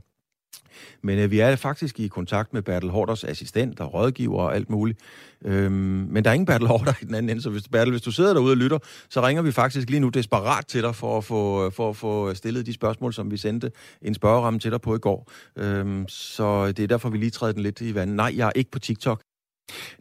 Men 1.01 1.19
øh, 1.19 1.31
vi 1.31 1.39
er 1.39 1.55
faktisk 1.55 1.99
i 1.99 2.07
kontakt 2.07 2.53
med 2.53 2.61
Bertel 2.61 2.89
Hårders 2.89 3.23
assistent 3.23 3.79
og 3.79 3.93
rådgiver 3.93 4.41
og 4.41 4.55
alt 4.55 4.69
muligt. 4.69 4.99
Øhm, 5.45 5.73
men 6.09 6.23
der 6.23 6.29
er 6.29 6.33
ingen 6.33 6.45
Bertel 6.45 6.67
Hårder 6.67 6.93
i 7.01 7.05
den 7.05 7.15
anden 7.15 7.29
ende, 7.29 7.41
så 7.41 7.49
hvis, 7.49 7.67
Bertel, 7.67 7.91
hvis 7.91 8.01
du 8.01 8.11
sidder 8.11 8.33
derude 8.33 8.51
og 8.51 8.57
lytter, 8.57 8.77
så 9.09 9.21
ringer 9.21 9.41
vi 9.41 9.51
faktisk 9.51 9.89
lige 9.89 9.99
nu 9.99 10.09
desperat 10.09 10.65
til 10.65 10.81
dig 10.81 10.95
for 10.95 11.17
at 11.17 11.23
få, 11.23 11.65
øh, 11.65 11.71
for 11.71 11.89
at 11.89 11.95
få 11.95 12.33
stillet 12.33 12.65
de 12.65 12.73
spørgsmål, 12.73 13.13
som 13.13 13.31
vi 13.31 13.37
sendte 13.37 13.71
en 14.01 14.13
spørgeramme 14.13 14.59
til 14.59 14.71
dig 14.71 14.81
på 14.81 14.95
i 14.95 14.99
går. 14.99 15.31
Øhm, 15.57 16.07
så 16.07 16.67
det 16.67 16.79
er 16.79 16.87
derfor, 16.87 17.09
vi 17.09 17.17
lige 17.17 17.29
træder 17.29 17.53
den 17.53 17.63
lidt 17.63 17.81
i 17.81 17.95
vandet. 17.95 18.15
Nej, 18.15 18.33
jeg 18.35 18.47
er 18.47 18.51
ikke 18.55 18.71
på 18.71 18.79
TikTok. 18.79 19.23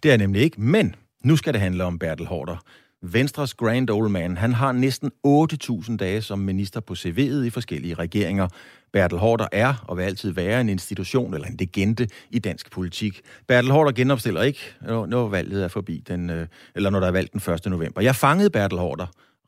Det 0.03 0.05
er 0.05 0.11
jeg 0.11 0.19
nemlig 0.19 0.43
ikke, 0.43 0.61
men 0.61 0.95
nu 1.25 1.37
skal 1.37 1.53
det 1.53 1.61
handle 1.61 1.85
om 1.85 1.99
Bertel 1.99 2.27
Hårder. 2.27 2.57
Venstres 3.03 3.55
grand 3.55 3.91
old 3.91 4.09
man, 4.09 4.37
han 4.37 4.53
har 4.53 4.73
næsten 4.73 5.13
8.000 5.27 5.97
dage 5.97 6.21
som 6.21 6.39
minister 6.39 6.81
på 6.81 6.93
CV'et 6.93 7.47
i 7.47 7.51
forskellige 7.51 7.95
regeringer. 7.95 8.49
Bertel 8.93 9.19
Hårder 9.19 9.47
er 9.53 9.85
og 9.89 9.97
vil 9.97 10.03
altid 10.03 10.33
være 10.33 10.61
en 10.61 10.69
institution 10.69 11.35
eller 11.35 11.47
en 11.47 11.57
legende 11.57 12.07
i 12.31 12.39
dansk 12.39 12.73
politik. 12.73 13.21
Bertel 13.49 13.71
Hårder 13.71 13.93
genopstiller 13.93 14.43
ikke, 14.43 14.75
når 14.83 15.29
valget 15.29 15.65
er 15.65 15.69
forbi, 15.69 16.03
den, 16.09 16.31
øh, 16.31 16.47
eller 16.75 16.91
når 16.91 17.01
der 17.01 17.07
er 17.07 17.13
valgt 17.13 17.33
den 17.33 17.55
1. 17.55 17.67
november. 17.67 18.01
Jeg 18.01 18.15
fangede 18.15 18.51
Bertel 18.51 18.79
Hårder 18.79 19.07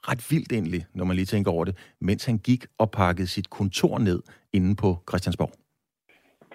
ret 0.09 0.31
vildt 0.31 0.53
egentlig, 0.53 0.87
når 0.95 1.05
man 1.05 1.17
lige 1.17 1.27
tænker 1.27 1.51
over 1.51 1.65
det, 1.65 1.95
mens 2.01 2.25
han 2.25 2.39
gik 2.39 2.67
og 2.79 2.91
pakkede 2.91 3.27
sit 3.27 3.51
kontor 3.51 3.99
ned 3.99 4.23
inde 4.53 4.77
på 4.77 4.99
Christiansborg. 5.09 5.53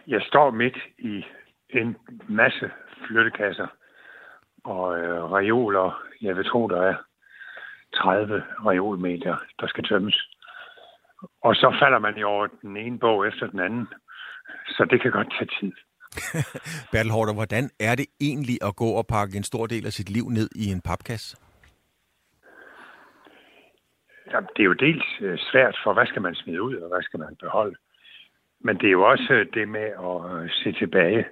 Jeg 0.08 0.22
står 0.22 0.51
midt 0.51 0.77
i 1.00 1.24
en 1.70 1.96
masse 2.29 2.70
flyttekasser 3.08 3.68
og 4.63 4.99
øh, 4.99 5.31
reoler. 5.31 6.03
Jeg 6.21 6.35
vil 6.35 6.45
tro, 6.45 6.67
der 6.67 6.81
er 6.81 6.95
30 7.95 8.43
reolmeter, 8.65 9.37
der 9.59 9.67
skal 9.67 9.83
tømmes. 9.83 10.29
Og 11.41 11.55
så 11.55 11.77
falder 11.81 11.99
man 11.99 12.17
jo 12.17 12.27
over 12.27 12.47
den 12.61 12.77
ene 12.77 12.99
bog 12.99 13.27
efter 13.27 13.47
den 13.47 13.59
anden. 13.59 13.87
Så 14.67 14.85
det 14.89 15.01
kan 15.01 15.11
godt 15.11 15.33
tage 15.37 15.49
tid. 15.59 15.73
Bertel 16.91 17.11
Hårder, 17.11 17.33
hvordan 17.33 17.69
er 17.79 17.95
det 17.95 18.05
egentlig 18.21 18.57
at 18.67 18.75
gå 18.75 18.89
og 18.99 19.07
pakke 19.07 19.37
en 19.37 19.43
stor 19.43 19.65
del 19.67 19.85
af 19.85 19.93
sit 19.93 20.09
liv 20.09 20.25
ned 20.29 20.49
i 20.55 20.71
en 20.71 20.81
papkasse? 20.81 21.37
Ja, 24.31 24.39
det 24.39 24.61
er 24.61 24.71
jo 24.71 24.73
dels 24.73 25.05
øh, 25.21 25.37
svært 25.51 25.75
for, 25.83 25.93
hvad 25.93 26.05
skal 26.05 26.21
man 26.21 26.35
smide 26.35 26.61
ud, 26.61 26.75
og 26.75 26.87
hvad 26.89 27.01
skal 27.01 27.19
man 27.19 27.35
beholde. 27.39 27.75
Men 28.59 28.77
det 28.77 28.87
er 28.87 28.91
jo 28.91 29.09
også 29.09 29.33
øh, 29.33 29.45
det 29.53 29.67
med 29.67 29.89
at 30.09 30.43
øh, 30.43 30.49
se 30.49 30.71
tilbage. 30.71 31.25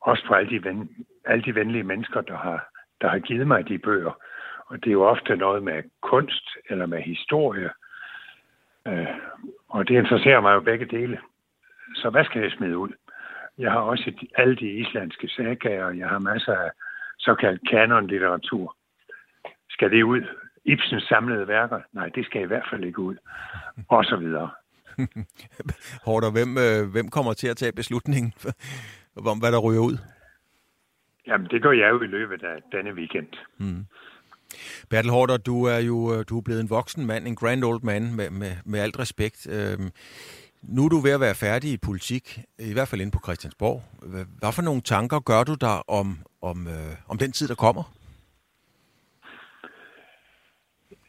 Også 0.00 0.24
på 0.28 0.34
alle 0.34 0.50
de, 0.50 0.88
alle 1.26 1.44
de 1.44 1.54
venlige 1.54 1.84
mennesker, 1.84 2.20
der 2.20 2.36
har, 2.36 2.68
der 3.00 3.08
har 3.08 3.18
givet 3.18 3.46
mig 3.46 3.68
de 3.68 3.78
bøger. 3.78 4.18
Og 4.66 4.76
det 4.76 4.86
er 4.86 4.92
jo 4.92 5.04
ofte 5.04 5.36
noget 5.36 5.62
med 5.62 5.82
kunst 6.02 6.48
eller 6.70 6.86
med 6.86 7.02
historie, 7.02 7.70
Øh, 8.88 9.06
og 9.68 9.88
det 9.88 9.94
interesserer 9.94 10.40
mig 10.40 10.54
jo 10.54 10.60
begge 10.60 10.86
dele. 10.86 11.18
Så 11.94 12.10
hvad 12.10 12.24
skal 12.24 12.42
jeg 12.42 12.50
smide 12.56 12.78
ud? 12.78 12.92
Jeg 13.58 13.72
har 13.72 13.80
også 13.80 14.12
alle 14.36 14.56
de 14.56 14.70
islandske 14.70 15.28
sagager, 15.28 15.90
jeg 15.90 16.08
har 16.08 16.18
masser 16.18 16.52
af 16.52 16.70
såkaldt 17.18 17.70
kanonlitteratur. 17.70 18.76
Skal 19.70 19.90
det 19.90 20.02
ud? 20.02 20.22
Ibsens 20.64 21.02
samlede 21.02 21.48
værker? 21.48 21.80
Nej, 21.92 22.08
det 22.08 22.26
skal 22.26 22.42
i 22.42 22.46
hvert 22.46 22.66
fald 22.70 22.84
ikke 22.84 22.98
ud. 22.98 23.16
Og 23.88 24.04
så 24.04 24.16
videre. 24.16 24.50
Hårder, 26.06 26.32
hvem, 26.32 26.50
øh, 26.58 26.92
hvem 26.92 27.08
kommer 27.08 27.32
til 27.32 27.48
at 27.48 27.56
tage 27.56 27.72
beslutningen 27.72 28.32
om, 29.32 29.38
hvad 29.38 29.52
der 29.52 29.58
ryger 29.58 29.80
ud? 29.80 29.98
Jamen, 31.26 31.46
det 31.46 31.62
gør 31.62 31.72
jeg 31.72 31.90
jo 31.90 32.02
i 32.02 32.06
løbet 32.06 32.42
af 32.42 32.62
denne 32.72 32.92
weekend. 32.94 33.28
Mm. 33.58 33.84
Bertel 34.90 35.10
Hårder, 35.10 35.36
du 35.36 35.64
er 35.64 35.78
jo 35.78 36.12
øh, 36.12 36.24
du 36.28 36.38
er 36.38 36.42
blevet 36.44 36.60
en 36.60 36.70
voksen 36.70 37.06
mand, 37.06 37.26
en 37.26 37.36
grand 37.36 37.64
old 37.64 37.82
man, 37.82 38.02
med, 38.16 38.30
med, 38.30 38.52
med 38.64 38.80
alt 38.80 38.98
respekt. 38.98 39.48
Øhm, 39.56 39.90
nu 40.62 40.84
er 40.84 40.88
du 40.88 40.96
ved 40.96 41.12
at 41.12 41.20
være 41.20 41.34
færdig 41.46 41.72
i 41.72 41.84
politik, 41.88 42.24
i 42.58 42.72
hvert 42.72 42.88
fald 42.88 43.00
inde 43.00 43.12
på 43.12 43.24
Christiansborg. 43.24 43.78
Hvad 44.40 44.52
for 44.52 44.62
nogle 44.62 44.80
tanker 44.80 45.18
gør 45.20 45.42
du 45.44 45.54
der 45.66 45.76
om, 46.00 46.08
om, 46.42 46.66
øh, 46.66 46.92
om 47.08 47.18
den 47.18 47.32
tid, 47.32 47.48
der 47.48 47.54
kommer? 47.54 47.84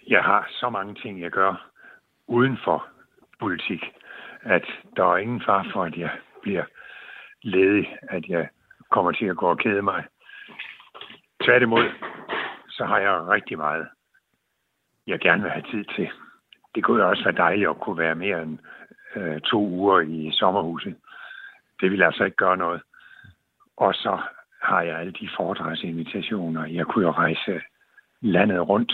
Jeg 0.08 0.24
har 0.24 0.48
så 0.50 0.70
mange 0.70 0.96
ting, 1.02 1.22
jeg 1.22 1.32
gør 1.32 1.72
uden 2.28 2.58
for 2.64 2.88
politik, 3.40 3.82
at 4.42 4.66
der 4.96 5.04
er 5.14 5.18
ingen 5.18 5.42
far 5.46 5.68
for, 5.74 5.84
at 5.84 5.98
jeg 5.98 6.12
bliver 6.42 6.66
ledig, 7.42 7.98
at 8.02 8.26
jeg 8.28 8.50
kommer 8.96 9.12
til 9.12 9.26
at 9.26 9.38
gå 9.38 9.48
og 9.50 9.58
kede 9.58 9.82
mig. 9.82 10.04
Tværtimod, 11.44 11.86
så 12.70 12.86
har 12.86 13.00
jeg 13.00 13.28
rigtig 13.36 13.58
meget, 13.58 13.88
jeg 15.08 15.20
gerne 15.20 15.42
vil 15.42 15.52
have 15.52 15.70
tid 15.72 15.84
til. 15.96 16.10
Det 16.76 16.84
kunne 16.84 17.06
også 17.06 17.24
være 17.24 17.42
dejligt 17.46 17.70
at 17.70 17.80
kunne 17.80 17.98
være 17.98 18.16
mere 18.16 18.42
end 18.44 18.60
øh, 19.16 19.42
to 19.42 19.60
uger 19.60 20.00
i 20.00 20.32
sommerhuset. 20.34 20.96
Det 21.82 21.92
vil 21.92 22.04
altså 22.04 22.24
ikke 22.24 22.38
gøre 22.38 22.58
noget. 22.58 22.82
Og 23.78 23.94
så 23.94 24.22
har 24.62 24.82
jeg 24.82 25.00
alle 25.00 25.14
de 25.14 25.30
foredragsinvitationer. 25.38 26.66
Jeg 26.66 26.86
kunne 26.86 27.06
jo 27.06 27.12
rejse 27.12 27.62
landet 28.22 28.70
rundt 28.70 28.94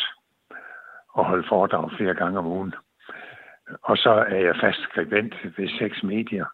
og 1.13 1.25
holde 1.25 1.47
foredrag 1.49 1.91
flere 1.97 2.13
gange 2.13 2.39
om 2.39 2.47
ugen. 2.47 2.73
Og 3.81 3.97
så 3.97 4.09
er 4.09 4.41
jeg 4.47 4.55
fast 4.61 4.81
skribent 4.81 5.35
ved 5.57 5.69
seks 5.79 6.03
medier. 6.03 6.45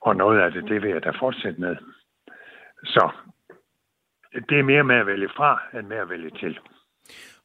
Og 0.00 0.16
noget 0.16 0.40
af 0.40 0.52
det, 0.52 0.64
det 0.64 0.82
vil 0.82 0.90
jeg 0.90 1.04
da 1.04 1.10
fortsætte 1.10 1.60
med. 1.60 1.76
Så 2.84 3.10
det 4.48 4.58
er 4.58 4.62
mere 4.62 4.84
med 4.84 4.96
at 4.96 5.06
vælge 5.06 5.28
fra, 5.36 5.62
end 5.78 5.86
med 5.86 5.96
at 5.96 6.08
vælge 6.08 6.30
til. 6.30 6.58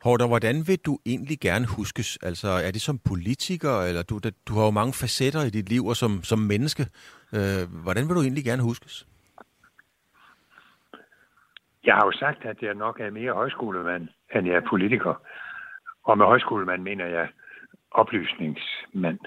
Hårder, 0.04 0.28
hvordan 0.28 0.56
vil 0.68 0.80
du 0.86 1.00
egentlig 1.06 1.40
gerne 1.40 1.66
huskes? 1.78 2.18
Altså, 2.24 2.48
er 2.48 2.72
det 2.72 2.82
som 2.82 3.00
politiker, 3.10 3.82
eller 3.90 4.04
du, 4.04 4.20
du 4.48 4.54
har 4.58 4.66
jo 4.66 4.72
mange 4.72 4.94
facetter 4.94 5.42
i 5.46 5.50
dit 5.50 5.70
liv, 5.70 5.86
og 5.86 5.96
som, 5.96 6.12
som 6.24 6.40
menneske. 6.40 6.84
Øh, 7.38 7.64
hvordan 7.84 8.04
vil 8.08 8.16
du 8.16 8.22
egentlig 8.22 8.44
gerne 8.44 8.64
huskes? 8.64 9.08
Jeg 11.86 11.96
har 11.96 12.06
jo 12.06 12.12
sagt, 12.12 12.46
at 12.46 12.58
jeg 12.62 12.74
nok 12.74 13.00
er 13.00 13.10
mere 13.10 13.34
højskolemand, 13.34 14.08
end 14.36 14.48
jeg 14.48 14.56
er 14.56 14.70
politiker. 14.70 15.14
Og 16.04 16.18
med 16.18 16.26
højskolemand 16.26 16.82
mener 16.82 17.06
jeg 17.06 17.28
oplysningsmand. 17.92 19.20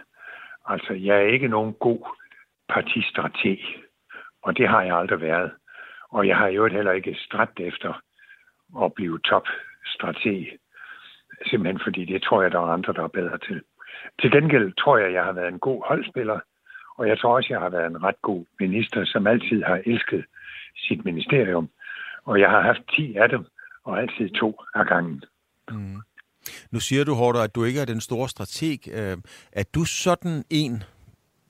Altså, 0.67 0.93
jeg 0.93 1.17
er 1.17 1.33
ikke 1.33 1.49
nogen 1.49 1.75
god 1.75 2.03
partistrateg, 2.69 3.61
og 4.43 4.57
det 4.57 4.69
har 4.69 4.83
jeg 4.83 4.97
aldrig 4.97 5.21
været. 5.21 5.51
Og 6.11 6.29
jeg 6.29 6.37
har 6.37 6.49
jo 6.49 6.67
heller 6.67 6.93
ikke 6.93 7.17
stræbt 7.27 7.61
efter 7.61 8.03
at 8.83 8.93
blive 8.95 9.19
topstrateg. 9.19 10.59
Simpelthen 11.47 11.81
fordi 11.85 12.05
det 12.05 12.23
tror 12.23 12.43
jeg, 12.43 12.53
der 12.53 12.59
er 12.59 12.73
andre, 12.77 12.93
der 12.93 13.03
er 13.03 13.09
bedre 13.09 13.39
til. 13.39 13.63
Til 14.21 14.31
gengæld 14.31 14.73
tror 14.73 14.99
jeg, 14.99 15.13
jeg 15.13 15.25
har 15.25 15.33
været 15.33 15.49
en 15.49 15.59
god 15.59 15.83
holdspiller, 15.89 16.41
og 16.99 17.09
jeg 17.09 17.19
tror 17.19 17.37
også, 17.37 17.49
jeg 17.51 17.61
har 17.61 17.69
været 17.69 17.87
en 17.87 18.03
ret 18.03 18.23
god 18.23 18.45
minister, 18.61 19.05
som 19.05 19.27
altid 19.27 19.63
har 19.63 19.83
elsket 19.87 20.25
sit 20.77 21.05
ministerium. 21.05 21.69
Og 22.25 22.41
jeg 22.41 22.51
har 22.51 22.61
haft 22.61 22.81
10 22.97 23.17
af 23.17 23.29
dem, 23.29 23.47
og 23.85 24.01
altid 24.01 24.31
to 24.31 24.61
af 24.75 24.87
gangen. 24.87 25.25
Mm. 25.71 26.01
Nu 26.71 26.81
siger 26.81 27.05
du, 27.05 27.15
Hårder, 27.15 27.43
at 27.43 27.55
du 27.55 27.65
ikke 27.65 27.81
er 27.81 27.85
den 27.85 28.01
store 28.01 28.29
strateg. 28.29 28.79
Øh, 28.93 29.17
er 29.53 29.65
du 29.75 29.85
sådan 29.85 30.45
en 30.51 30.83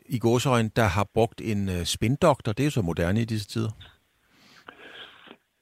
i 0.06 0.18
gåsøjne, 0.18 0.70
der 0.76 0.84
har 0.84 1.06
brugt 1.14 1.40
en 1.40 1.68
øh, 1.68 1.84
spindoktor? 1.84 2.52
Det 2.52 2.60
er 2.60 2.64
jo 2.66 2.70
så 2.70 2.82
moderne 2.82 3.20
i 3.20 3.24
disse 3.24 3.48
tider. 3.48 3.70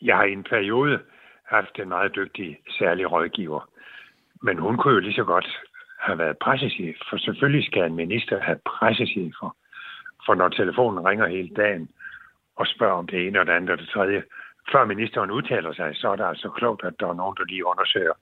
Jeg 0.03 0.17
har 0.17 0.25
i 0.25 0.33
en 0.33 0.45
periode 0.45 1.03
haft 1.45 1.79
en 1.79 1.89
meget 1.89 2.15
dygtig 2.17 2.59
særlig 2.79 3.13
rådgiver. 3.13 3.69
Men 4.43 4.59
hun 4.59 4.77
kunne 4.77 4.95
jo 4.95 5.01
lige 5.01 5.15
så 5.15 5.25
godt 5.25 5.61
have 6.01 6.19
været 6.19 6.39
pressechef, 6.39 6.97
for 7.11 7.17
selvfølgelig 7.17 7.65
skal 7.67 7.85
en 7.85 7.97
minister 7.97 8.41
have 8.41 8.59
pressechefer. 8.65 9.57
For 10.27 10.35
når 10.35 10.49
telefonen 10.49 11.05
ringer 11.09 11.27
hele 11.27 11.55
dagen 11.57 11.89
og 12.57 12.67
spørger 12.67 12.95
om 12.95 13.07
det 13.07 13.27
ene 13.27 13.41
og 13.41 13.47
det 13.47 13.53
andet 13.53 13.71
og 13.71 13.79
det 13.79 13.89
tredje, 13.89 14.23
før 14.73 14.85
ministeren 14.85 15.31
udtaler 15.31 15.73
sig, 15.73 15.97
så 15.97 16.09
er 16.09 16.17
det 16.17 16.25
altså 16.25 16.49
klogt, 16.49 16.85
at 16.85 17.01
der 17.01 17.09
er 17.09 17.15
nogen, 17.15 17.37
der 17.37 17.45
lige 17.45 17.67
undersøger, 17.67 18.13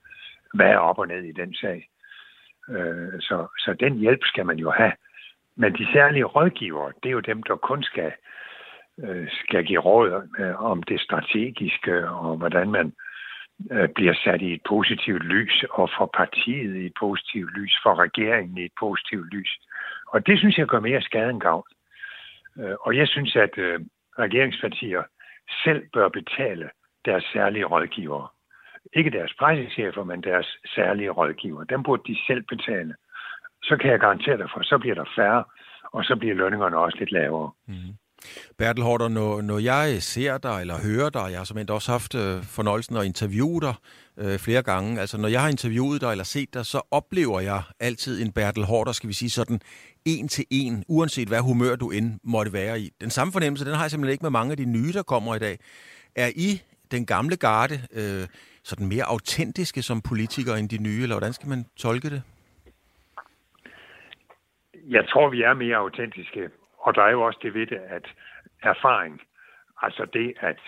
hvad 0.53 0.69
er 0.69 0.77
op 0.77 0.99
og 0.99 1.07
ned 1.07 1.23
i 1.23 1.31
den 1.31 1.53
sag. 1.53 1.89
Øh, 2.69 3.19
så, 3.19 3.47
så 3.57 3.75
den 3.79 3.97
hjælp 3.97 4.23
skal 4.23 4.45
man 4.45 4.57
jo 4.57 4.71
have. 4.71 4.93
Men 5.55 5.73
de 5.73 5.87
særlige 5.93 6.23
rådgivere, 6.23 6.93
det 7.03 7.09
er 7.09 7.13
jo 7.13 7.19
dem, 7.19 7.43
der 7.43 7.55
kun 7.55 7.83
skal 7.83 8.05
øh, 8.05 8.34
Øh, 9.03 9.27
skal 9.31 9.65
give 9.65 9.79
råd 9.79 10.27
øh, 10.39 10.63
om 10.63 10.83
det 10.83 11.01
strategiske, 11.01 12.09
og 12.09 12.37
hvordan 12.37 12.71
man 12.71 12.93
øh, 13.71 13.89
bliver 13.89 14.13
sat 14.23 14.41
i 14.41 14.53
et 14.53 14.61
positivt 14.67 15.23
lys, 15.23 15.65
og 15.69 15.89
for 15.97 16.09
partiet 16.17 16.75
i 16.75 16.85
et 16.85 16.93
positivt 16.99 17.51
lys, 17.57 17.73
for 17.83 17.99
regeringen 17.99 18.57
i 18.57 18.65
et 18.65 18.75
positivt 18.79 19.33
lys. 19.33 19.59
Og 20.07 20.27
det 20.27 20.39
synes 20.39 20.57
jeg 20.57 20.67
gør 20.67 20.79
mere 20.79 21.01
skade 21.01 21.29
end 21.29 21.41
gavn. 21.41 21.63
Og 22.85 22.97
jeg 22.97 23.07
synes, 23.07 23.35
at 23.35 23.49
regeringspartier 24.19 25.03
selv 25.63 25.83
bør 25.93 26.09
betale 26.09 26.69
deres 27.05 27.23
særlige 27.33 27.65
rådgivere. 27.65 28.27
Ikke 28.93 29.09
deres 29.09 29.33
pressechefer, 29.39 30.03
men 30.03 30.23
deres 30.23 30.57
særlige 30.75 31.09
rådgiver. 31.09 31.63
Dem 31.63 31.83
burde 31.83 32.03
de 32.07 32.17
selv 32.27 32.43
betale. 32.43 32.95
Så 33.63 33.77
kan 33.77 33.91
jeg 33.91 33.99
garantere 33.99 34.37
dig 34.37 34.49
for, 34.53 34.63
så 34.63 34.77
bliver 34.77 34.95
der 34.95 35.05
færre, 35.15 35.43
og 35.83 36.03
så 36.03 36.15
bliver 36.15 36.35
lønningerne 36.35 36.77
også 36.77 36.97
lidt 36.97 37.11
lavere. 37.11 37.51
Mm. 37.67 37.93
Bertel 38.57 38.83
Horter, 38.83 39.07
når, 39.07 39.41
når 39.41 39.59
jeg 39.59 40.01
ser 40.01 40.37
dig 40.37 40.61
eller 40.61 40.77
hører 40.87 41.09
dig, 41.09 41.27
jeg 41.31 41.39
har 41.39 41.43
som 41.43 41.57
også 41.69 41.91
haft 41.91 42.15
øh, 42.15 42.43
fornøjelsen 42.43 42.97
at 42.97 43.05
interviewe 43.05 43.61
dig 43.61 43.73
øh, 44.17 44.39
flere 44.39 44.63
gange, 44.63 45.01
altså 45.01 45.17
når 45.17 45.27
jeg 45.27 45.41
har 45.41 45.49
interviewet 45.49 46.01
dig 46.01 46.11
eller 46.11 46.23
set 46.23 46.53
dig, 46.53 46.65
så 46.65 46.81
oplever 46.91 47.39
jeg 47.39 47.61
altid 47.79 48.21
en 48.21 48.31
Bertel 48.31 48.65
Horter, 48.65 48.91
skal 48.91 49.09
vi 49.09 49.13
sige 49.13 49.29
sådan, 49.29 49.59
en 50.05 50.27
til 50.27 50.45
en, 50.51 50.83
uanset 50.87 51.27
hvad 51.27 51.39
humør 51.39 51.75
du 51.75 51.89
end 51.89 52.19
måtte 52.23 52.53
være 52.53 52.79
i. 52.79 52.89
Den 53.01 53.09
samme 53.09 53.33
fornemmelse, 53.33 53.65
den 53.65 53.73
har 53.73 53.83
jeg 53.83 53.91
simpelthen 53.91 54.11
ikke 54.11 54.25
med 54.25 54.31
mange 54.31 54.51
af 54.51 54.57
de 54.57 54.65
nye, 54.65 54.93
der 54.93 55.03
kommer 55.03 55.35
i 55.35 55.39
dag. 55.39 55.57
Er 56.15 56.29
I 56.35 56.61
den 56.91 57.05
gamle 57.05 57.35
garde 57.35 57.75
øh, 57.93 58.27
sådan 58.63 58.87
mere 58.87 59.03
autentiske 59.03 59.81
som 59.81 60.01
politikere 60.01 60.59
end 60.59 60.69
de 60.69 60.77
nye, 60.77 61.01
eller 61.03 61.15
hvordan 61.15 61.33
skal 61.33 61.49
man 61.49 61.65
tolke 61.77 62.09
det? 62.09 62.21
Jeg 64.89 65.07
tror, 65.09 65.29
vi 65.29 65.41
er 65.41 65.53
mere 65.53 65.75
autentiske, 65.75 66.49
og 66.85 66.95
der 66.95 67.01
er 67.01 67.11
jo 67.11 67.21
også 67.21 67.39
det 67.41 67.53
ved 67.53 67.67
det, 67.67 67.81
at 67.97 68.05
erfaring, 68.63 69.21
altså 69.81 70.05
det, 70.13 70.33
at, 70.39 70.59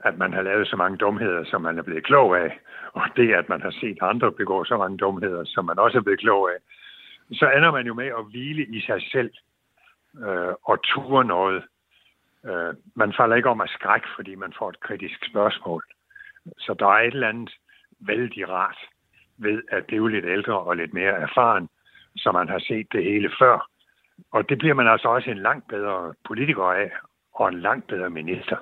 at 0.00 0.18
man 0.18 0.32
har 0.32 0.42
lavet 0.42 0.68
så 0.68 0.76
mange 0.76 0.98
dumheder, 0.98 1.44
som 1.44 1.62
man 1.62 1.78
er 1.78 1.82
blevet 1.82 2.04
klog 2.04 2.38
af, 2.38 2.60
og 2.92 3.02
det, 3.16 3.34
at 3.34 3.48
man 3.48 3.62
har 3.62 3.70
set 3.70 3.98
andre 4.00 4.32
begå 4.32 4.64
så 4.64 4.76
mange 4.76 4.98
dumheder, 4.98 5.44
som 5.44 5.64
man 5.64 5.78
også 5.78 5.98
er 5.98 6.02
blevet 6.02 6.20
klog 6.20 6.50
af, 6.50 6.58
så 7.32 7.50
ender 7.56 7.70
man 7.70 7.86
jo 7.86 7.94
med 7.94 8.06
at 8.06 8.24
hvile 8.30 8.64
i 8.66 8.80
sig 8.80 9.02
selv 9.12 9.30
øh, 10.26 10.54
og 10.64 10.82
ture 10.82 11.24
noget. 11.24 11.62
Øh, 12.46 12.74
man 12.94 13.12
falder 13.16 13.36
ikke 13.36 13.48
om 13.48 13.60
at 13.60 13.70
skræk, 13.70 14.02
fordi 14.16 14.34
man 14.34 14.52
får 14.58 14.68
et 14.68 14.80
kritisk 14.80 15.26
spørgsmål. 15.30 15.84
Så 16.58 16.74
der 16.78 16.86
er 16.86 17.00
et 17.00 17.14
eller 17.14 17.28
andet 17.28 17.50
vældig 18.00 18.48
rart 18.48 18.78
ved 19.38 19.62
at 19.68 19.86
blive 19.86 20.10
lidt 20.10 20.24
ældre 20.24 20.60
og 20.60 20.76
lidt 20.76 20.94
mere 20.94 21.12
erfaren, 21.12 21.68
så 22.16 22.32
man 22.32 22.48
har 22.48 22.58
set 22.58 22.86
det 22.92 23.04
hele 23.04 23.30
før. 23.38 23.69
Og 24.32 24.48
det 24.48 24.58
bliver 24.58 24.74
man 24.74 24.88
altså 24.88 25.08
også 25.08 25.30
en 25.30 25.38
langt 25.38 25.68
bedre 25.68 26.14
politiker 26.26 26.64
af, 26.64 26.90
og 27.34 27.48
en 27.48 27.60
langt 27.60 27.86
bedre 27.86 28.10
minister. 28.10 28.56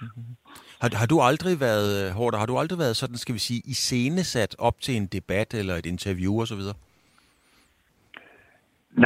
Mm-hmm. 0.00 0.36
Har, 0.80 0.90
har 1.00 1.06
du 1.06 1.20
aldrig 1.20 1.60
været, 1.60 2.12
Hård, 2.12 2.34
har 2.38 2.46
du 2.46 2.56
aldrig 2.58 2.78
været 2.78 2.96
sådan, 2.96 3.16
skal 3.16 3.34
vi 3.34 3.38
sige, 3.38 3.62
iscenesat 3.64 4.56
op 4.58 4.80
til 4.80 4.96
en 4.96 5.06
debat 5.06 5.54
eller 5.54 5.74
et 5.74 5.86
interview 5.86 6.32
osv.? 6.42 6.62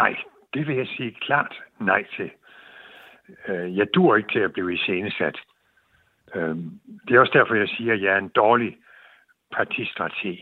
Nej, 0.00 0.16
det 0.54 0.66
vil 0.66 0.76
jeg 0.76 0.86
sige 0.86 1.16
klart 1.20 1.54
nej 1.80 2.04
til. 2.16 2.30
Øh, 3.48 3.76
jeg 3.76 3.86
dur 3.94 4.16
ikke 4.16 4.32
til 4.32 4.38
at 4.38 4.52
blive 4.52 4.74
iscenesat. 4.74 5.36
Øh, 6.34 6.56
det 7.04 7.16
er 7.16 7.20
også 7.20 7.38
derfor, 7.38 7.54
jeg 7.54 7.68
siger, 7.68 7.92
at 7.92 8.02
jeg 8.02 8.12
er 8.12 8.18
en 8.18 8.28
dårlig 8.28 8.76
partistrateg. 9.52 10.38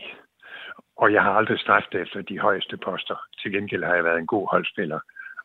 Og 0.97 1.13
jeg 1.13 1.23
har 1.23 1.31
aldrig 1.31 1.59
stræbt 1.59 1.95
efter 1.95 2.21
de 2.21 2.39
højeste 2.39 2.77
poster. 2.77 3.15
Til 3.39 3.51
gengæld 3.51 3.83
har 3.83 3.95
jeg 3.95 4.03
været 4.03 4.19
en 4.19 4.27
god 4.27 4.47
holdspiller, 4.51 4.99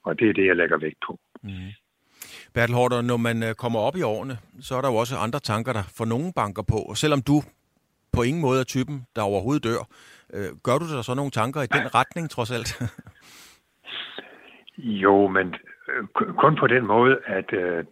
og 0.05 0.19
det 0.19 0.29
er 0.29 0.33
det, 0.33 0.47
jeg 0.47 0.57
lægger 0.57 0.79
vægt 0.79 0.99
på. 1.07 1.19
Mm. 1.43 1.51
Bertel 2.55 2.75
Hårder, 2.75 3.03
når 3.03 3.17
man 3.17 3.43
øh, 3.43 3.55
kommer 3.55 3.81
op 3.81 3.97
i 3.97 4.03
årene, 4.03 4.37
så 4.61 4.75
er 4.75 4.81
der 4.81 4.89
jo 4.89 4.97
også 4.97 5.17
andre 5.17 5.41
tanker, 5.41 5.73
der 5.73 5.83
for 5.99 6.05
nogen 6.05 6.33
banker 6.33 6.63
på. 6.63 6.79
Og 6.91 6.97
selvom 6.97 7.23
du 7.23 7.37
på 8.13 8.23
ingen 8.23 8.43
måde 8.43 8.61
er 8.61 8.65
typen, 8.65 9.07
der 9.17 9.23
overhovedet 9.23 9.65
dør, 9.65 9.83
gør 10.67 10.79
du 10.79 10.85
der 10.97 11.03
så 11.03 11.15
nogle 11.15 11.31
tanker 11.31 11.63
i 11.63 11.67
den 11.67 11.95
retning, 11.95 12.31
trods 12.31 12.51
alt? 12.51 12.71
Jo, 14.79 15.29
men 15.29 15.55
øh, 15.89 16.05
kun 16.37 16.57
på 16.57 16.67
den 16.67 16.87
måde, 16.87 17.19
at 17.27 17.53
øh, 17.53 17.85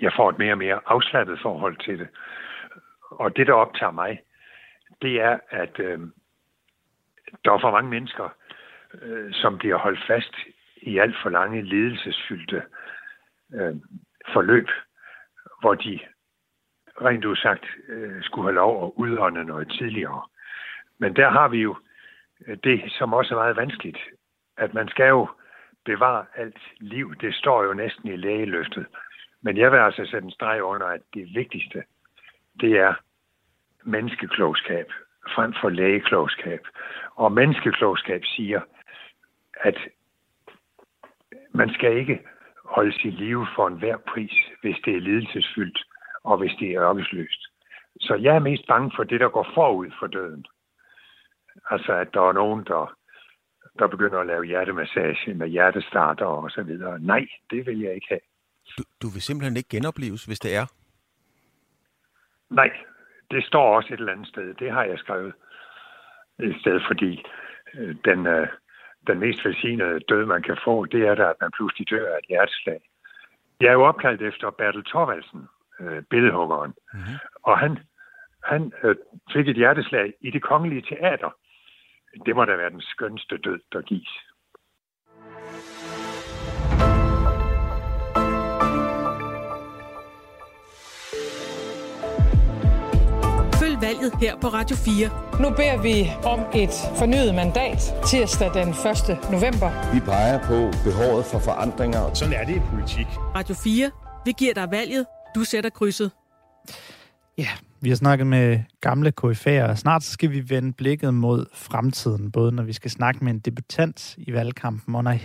jeg 0.00 0.12
får 0.16 0.30
et 0.30 0.38
mere 0.38 0.52
og 0.52 0.58
mere 0.58 0.80
afslappet 0.86 1.38
forhold 1.42 1.76
til 1.76 1.98
det. 1.98 2.08
Og 3.10 3.36
det, 3.36 3.46
der 3.46 3.52
optager 3.52 3.92
mig, 3.92 4.20
det 5.02 5.20
er, 5.20 5.38
at 5.50 5.78
øh, 5.78 5.98
der 7.44 7.52
er 7.52 7.60
for 7.60 7.70
mange 7.70 7.90
mennesker, 7.90 8.28
øh, 9.02 9.32
som 9.32 9.58
bliver 9.58 9.76
holdt 9.76 10.00
fast 10.06 10.34
i 10.86 10.98
alt 10.98 11.16
for 11.22 11.30
lange 11.30 11.62
ledelsesfyldte 11.62 12.62
øh, 13.54 13.74
forløb, 14.32 14.68
hvor 15.60 15.74
de 15.74 16.00
rent 17.02 17.24
udsagt 17.24 17.66
øh, 17.88 18.22
skulle 18.22 18.46
have 18.46 18.54
lov 18.54 18.86
at 18.86 18.92
udånde 18.96 19.44
noget 19.44 19.68
tidligere. 19.78 20.22
Men 20.98 21.16
der 21.16 21.30
har 21.30 21.48
vi 21.48 21.58
jo 21.58 21.76
øh, 22.46 22.56
det, 22.64 22.92
som 22.98 23.14
også 23.14 23.34
er 23.34 23.38
meget 23.38 23.56
vanskeligt, 23.56 23.98
at 24.56 24.74
man 24.74 24.88
skal 24.88 25.08
jo 25.08 25.28
bevare 25.84 26.24
alt 26.36 26.58
liv. 26.80 27.14
Det 27.20 27.34
står 27.34 27.64
jo 27.64 27.74
næsten 27.74 28.08
i 28.08 28.16
lægeløftet. 28.16 28.86
Men 29.42 29.56
jeg 29.56 29.72
vil 29.72 29.78
altså 29.78 30.04
sætte 30.04 30.24
en 30.24 30.30
streg 30.30 30.62
under, 30.62 30.86
at 30.86 31.00
det 31.14 31.34
vigtigste, 31.34 31.82
det 32.60 32.72
er 32.78 32.94
menneskeklogskab 33.84 34.86
frem 35.34 35.54
for 35.60 35.68
lægeklogskab. 35.68 36.60
Og 37.14 37.32
menneskeklogskab 37.32 38.24
siger, 38.24 38.60
at 39.60 39.78
man 41.56 41.70
skal 41.74 41.96
ikke 41.96 42.20
holde 42.64 42.92
sit 43.00 43.14
liv 43.14 43.46
for 43.54 43.66
enhver 43.66 43.96
pris, 43.96 44.34
hvis 44.60 44.76
det 44.84 44.96
er 44.96 45.00
lidelsesfyldt 45.00 45.78
og 46.24 46.38
hvis 46.38 46.52
det 46.60 46.70
er 46.70 46.82
ørkesløst. 46.82 47.42
Så 48.00 48.14
jeg 48.14 48.34
er 48.34 48.38
mest 48.38 48.66
bange 48.68 48.92
for 48.96 49.04
det, 49.04 49.20
der 49.20 49.28
går 49.28 49.46
forud 49.54 49.90
for 49.98 50.06
døden. 50.06 50.46
Altså, 51.70 51.92
at 51.92 52.14
der 52.14 52.28
er 52.28 52.32
nogen, 52.32 52.64
der 52.64 52.96
der 53.78 53.86
begynder 53.86 54.18
at 54.20 54.26
lave 54.26 54.44
hjertemassage 54.44 55.34
med 55.34 55.48
hjertestarter 55.48 56.26
og 56.26 56.50
så 56.50 56.62
videre. 56.62 56.98
Nej, 56.98 57.26
det 57.50 57.66
vil 57.66 57.80
jeg 57.80 57.94
ikke 57.94 58.06
have. 58.08 58.20
Du, 58.78 58.82
du 59.02 59.08
vil 59.08 59.22
simpelthen 59.22 59.56
ikke 59.56 59.68
genopleves, 59.68 60.24
hvis 60.24 60.40
det 60.40 60.56
er? 60.56 60.66
Nej, 62.50 62.70
det 63.30 63.44
står 63.44 63.76
også 63.76 63.94
et 63.94 64.00
eller 64.00 64.12
andet 64.12 64.28
sted. 64.28 64.54
Det 64.54 64.70
har 64.72 64.84
jeg 64.84 64.98
skrevet 64.98 65.32
et 66.38 66.56
sted, 66.60 66.80
fordi 66.86 67.22
øh, 67.74 67.96
den, 68.04 68.26
øh, 68.26 68.48
den 69.06 69.18
mest 69.18 69.44
velsignede 69.44 70.00
død, 70.00 70.24
man 70.24 70.42
kan 70.42 70.56
få, 70.64 70.84
det 70.84 71.06
er 71.06 71.14
der, 71.14 71.28
at 71.28 71.36
man 71.40 71.50
pludselig 71.56 71.90
dør 71.90 72.14
af 72.14 72.18
et 72.18 72.28
hjerteslag. 72.28 72.80
Jeg 73.60 73.68
er 73.68 73.72
jo 73.72 73.84
opkaldt 73.84 74.22
efter 74.22 74.50
Bertel 74.50 74.84
Thorvaldsen, 74.84 75.48
øh, 75.80 76.02
billedhuggeren, 76.10 76.74
mm-hmm. 76.92 77.16
og 77.42 77.58
han, 77.58 77.78
han 78.44 78.72
øh, 78.82 78.96
fik 79.32 79.48
et 79.48 79.56
hjerteslag 79.56 80.12
i 80.20 80.30
det 80.30 80.42
kongelige 80.42 80.82
teater 80.82 81.30
det 82.26 82.36
må 82.36 82.44
da 82.44 82.56
være 82.56 82.70
den 82.70 82.80
skønste 82.80 83.36
død, 83.38 83.60
der 83.72 83.82
gives. 83.82 84.08
Her 94.20 94.36
på 94.40 94.48
Radio 94.48 94.76
4. 94.76 95.40
Nu 95.40 95.50
beder 95.50 95.82
vi 95.82 96.10
om 96.24 96.40
et 96.54 96.74
fornyet 96.98 97.34
mandat 97.34 97.94
tirsdag 98.06 98.50
den 98.54 98.68
1. 98.68 98.76
november. 99.30 99.92
Vi 99.94 100.00
peger 100.00 100.38
på 100.38 100.78
behovet 100.84 101.24
for 101.24 101.38
forandringer. 101.38 102.14
Sådan 102.14 102.34
er 102.34 102.44
det 102.44 102.56
i 102.56 102.60
politik. 102.70 103.06
Radio 103.34 103.54
4. 103.54 103.90
Vi 104.24 104.32
giver 104.38 104.54
dig 104.54 104.70
valget. 104.70 105.06
Du 105.34 105.44
sætter 105.44 105.70
krydset. 105.70 106.10
Ja, 107.38 107.48
vi 107.80 107.88
har 107.88 107.96
snakket 107.96 108.26
med 108.26 108.60
gamle 108.80 109.12
KF'er, 109.20 109.62
og 109.62 109.78
snart 109.78 110.02
skal 110.02 110.30
vi 110.30 110.50
vende 110.50 110.72
blikket 110.72 111.14
mod 111.14 111.46
fremtiden, 111.54 112.32
både 112.32 112.52
når 112.52 112.62
vi 112.62 112.72
skal 112.72 112.90
snakke 112.90 113.24
med 113.24 113.32
en 113.32 113.38
debutant 113.38 114.14
i 114.18 114.32
valgkampen, 114.32 114.94
og 114.94 115.04
når 115.04 115.18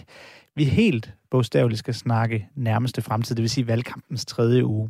vi 0.55 0.63
helt 0.63 1.13
bogstaveligt 1.31 1.79
skal 1.79 1.93
snakke 1.93 2.47
nærmeste 2.55 3.01
fremtid, 3.01 3.35
det 3.35 3.41
vil 3.41 3.49
sige 3.49 3.67
valgkampens 3.67 4.25
tredje 4.25 4.65
uge. 4.65 4.89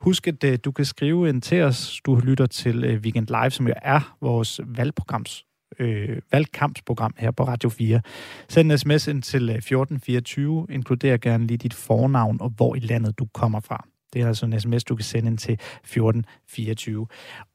Husk, 0.00 0.28
at 0.28 0.44
øh, 0.44 0.58
du 0.64 0.72
kan 0.72 0.84
skrive 0.84 1.28
ind 1.28 1.42
til 1.42 1.62
os. 1.62 2.00
Du 2.06 2.14
lytter 2.14 2.46
til 2.46 2.84
øh, 2.84 3.00
Weekend 3.00 3.26
Live, 3.26 3.50
som 3.50 3.68
jo 3.68 3.74
er 3.82 4.16
vores 4.20 4.60
valgprograms 4.66 5.44
øh, 5.78 6.20
valgkampsprogram 6.32 7.14
her 7.18 7.30
på 7.30 7.44
Radio 7.44 7.68
4. 7.68 8.00
Send 8.48 8.72
en 8.72 8.78
sms 8.78 9.08
ind 9.08 9.22
til 9.22 9.50
øh, 9.50 9.56
1424. 9.56 10.66
Inkluder 10.70 11.16
gerne 11.16 11.46
lige 11.46 11.58
dit 11.58 11.74
fornavn 11.74 12.40
og 12.40 12.50
hvor 12.56 12.74
i 12.74 12.78
landet 12.78 13.18
du 13.18 13.26
kommer 13.34 13.60
fra. 13.60 13.86
Det 14.12 14.22
er 14.22 14.26
altså 14.26 14.46
en 14.46 14.60
sms, 14.60 14.84
du 14.84 14.96
kan 14.96 15.04
sende 15.04 15.30
ind 15.30 15.38
til 15.38 15.52
1424. 15.52 17.06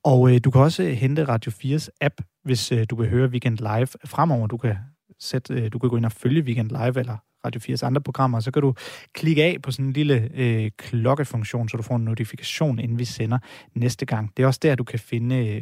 Og 0.03 0.33
øh, 0.33 0.39
du 0.43 0.51
kan 0.51 0.61
også 0.61 0.83
øh, 0.83 0.91
hente 0.91 1.25
Radio 1.25 1.51
4's 1.51 1.87
app, 2.01 2.21
hvis 2.43 2.71
øh, 2.71 2.85
du 2.89 2.95
vil 2.95 3.09
høre 3.09 3.29
Weekend 3.29 3.57
Live 3.57 3.87
fremover. 4.05 4.47
Du 4.47 4.57
kan, 4.57 4.75
sætte, 5.19 5.53
øh, 5.53 5.71
du 5.73 5.79
kan 5.79 5.89
gå 5.89 5.97
ind 5.97 6.05
og 6.05 6.11
følge 6.11 6.41
Weekend 6.41 6.69
Live 6.69 6.99
eller 6.99 7.17
Radio 7.45 7.61
4's 7.73 7.85
andre 7.85 8.01
programmer, 8.01 8.39
så 8.39 8.51
kan 8.51 8.61
du 8.61 8.73
klikke 9.13 9.43
af 9.43 9.57
på 9.63 9.71
sådan 9.71 9.85
en 9.85 9.93
lille 9.93 10.29
øh, 10.35 10.71
klokkefunktion, 10.77 11.69
så 11.69 11.77
du 11.77 11.83
får 11.83 11.95
en 11.95 12.05
notifikation, 12.05 12.79
inden 12.79 12.99
vi 12.99 13.05
sender 13.05 13.37
næste 13.75 14.05
gang. 14.05 14.31
Det 14.37 14.43
er 14.43 14.47
også 14.47 14.59
der, 14.63 14.75
du 14.75 14.83
kan 14.83 14.99
finde 14.99 15.47
øh, 15.47 15.61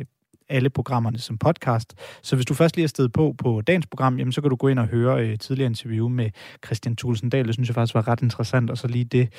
alle 0.52 0.70
programmerne 0.70 1.18
som 1.18 1.38
podcast. 1.38 1.94
Så 2.22 2.36
hvis 2.36 2.46
du 2.46 2.54
først 2.54 2.76
lige 2.76 2.84
er 2.84 2.88
stedet 2.88 3.14
på 3.14 3.36
på 3.38 3.62
dagens 3.62 3.88
program, 3.88 4.18
jamen, 4.18 4.32
så 4.32 4.42
kan 4.42 4.50
du 4.50 4.56
gå 4.56 4.68
ind 4.68 4.80
og 4.80 4.88
høre 4.88 5.28
øh, 5.28 5.38
tidligere 5.38 5.70
interview 5.70 6.08
med 6.08 6.30
Christian 6.66 6.96
Thulesen 6.96 7.30
Dahl. 7.30 7.48
Det 7.48 7.54
synes 7.54 7.70
jeg 7.70 7.76
faktisk 7.76 7.96
var 7.96 8.08
ret 8.08 8.22
interessant. 8.22 8.70
Og 8.70 8.78
så 8.78 8.88
lige 8.88 9.06
det 9.06 9.34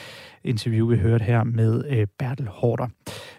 interview, 0.45 0.87
vi 0.87 0.97
hørte 0.97 1.25
her 1.25 1.45
med 1.45 1.85
øh, 1.89 2.07
Bertel 2.19 2.49
Hårder. 2.49 2.89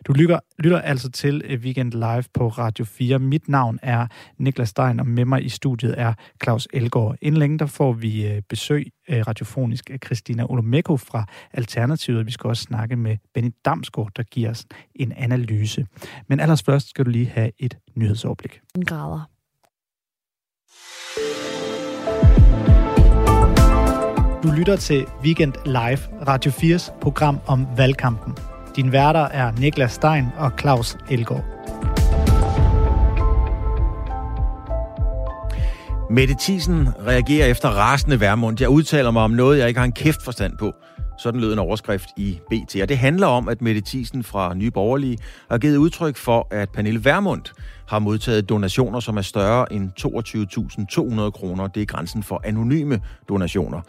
Du 0.08 0.14
lytter, 0.14 0.40
lytter 0.60 0.82
altså 0.82 1.12
til 1.12 1.42
øh, 1.46 1.60
Weekend 1.60 1.92
Live 1.92 2.24
på 2.34 2.48
Radio 2.48 2.86
4. 2.86 3.20
Mit 3.20 3.50
navn 3.50 3.80
er 3.82 4.08
Niklas 4.38 4.70
Stein, 4.70 5.00
og 5.00 5.08
med 5.08 5.26
mig 5.26 5.46
i 5.46 5.50
studiet 5.50 5.96
er 5.98 6.14
Claus 6.44 6.68
Elgaard. 6.74 7.16
Inden 7.22 7.40
længe 7.40 7.60
der 7.60 7.66
får 7.66 7.94
vi 7.94 8.28
øh, 8.28 8.42
besøg 8.50 8.88
radiofonisk 9.10 9.90
af 9.90 9.98
Christina 10.06 10.46
Olomeko 10.50 10.98
fra 10.98 11.26
Alternativet. 11.54 12.26
Vi 12.26 12.32
skal 12.32 12.48
også 12.48 12.64
snakke 12.64 12.96
med 12.96 13.18
Benny 13.34 13.52
Damsgaard, 13.66 14.12
der 14.16 14.24
giver 14.24 14.50
os 14.50 14.66
en 14.96 15.12
analyse. 15.12 15.86
Men 16.28 16.40
allerførst 16.40 16.90
skal 16.90 17.06
du 17.06 17.10
lige 17.10 17.26
have 17.26 17.52
et 17.60 17.78
nyhedsoverblik. 17.96 18.60
grader. 18.86 19.30
Du 24.44 24.52
lytter 24.58 24.76
til 24.76 25.06
Weekend 25.24 25.54
Live, 25.66 26.28
Radio 26.28 26.52
4's 26.52 27.00
program 27.02 27.40
om 27.48 27.68
valgkampen. 27.78 28.34
Din 28.76 28.92
værter 28.92 29.20
er 29.20 29.52
Niklas 29.52 29.92
Stein 29.92 30.26
og 30.38 30.52
Claus 30.60 30.98
Elgaard. 31.10 31.53
Mette 36.14 36.36
Thiesen 36.40 36.88
reagerer 37.08 37.48
efter 37.48 37.70
rasende 37.70 38.20
værmund. 38.20 38.58
Jeg 38.60 38.70
udtaler 38.70 39.12
mig 39.12 39.22
om 39.22 39.32
noget, 39.32 39.60
jeg 39.60 39.68
ikke 39.68 39.78
har 39.78 39.86
en 39.86 39.92
kæft 39.92 40.24
forstand 40.24 40.58
på. 40.58 40.74
Sådan 41.20 41.42
lød 41.42 41.54
en 41.54 41.60
overskrift 41.60 42.10
i 42.18 42.40
BT. 42.50 42.76
Og 42.82 42.90
det 42.90 42.98
handler 42.98 43.28
om, 43.28 43.50
at 43.50 43.62
Mette 43.62 43.82
Thiesen 43.86 44.24
fra 44.24 44.54
Nye 44.54 44.72
Borgerlige 44.72 45.18
har 45.50 45.58
givet 45.58 45.78
udtryk 45.78 46.18
for, 46.18 46.48
at 46.52 46.70
Pernille 46.70 47.06
Vermund 47.06 47.42
har 47.88 48.00
modtaget 48.00 48.50
donationer, 48.50 49.00
som 49.00 49.18
er 49.18 49.22
større 49.22 49.74
end 49.74 49.92
22.200 51.26 51.30
kroner. 51.30 51.68
Det 51.68 51.82
er 51.82 51.86
grænsen 51.86 52.24
for 52.24 52.42
anonyme 52.44 53.00
donationer. 53.30 53.82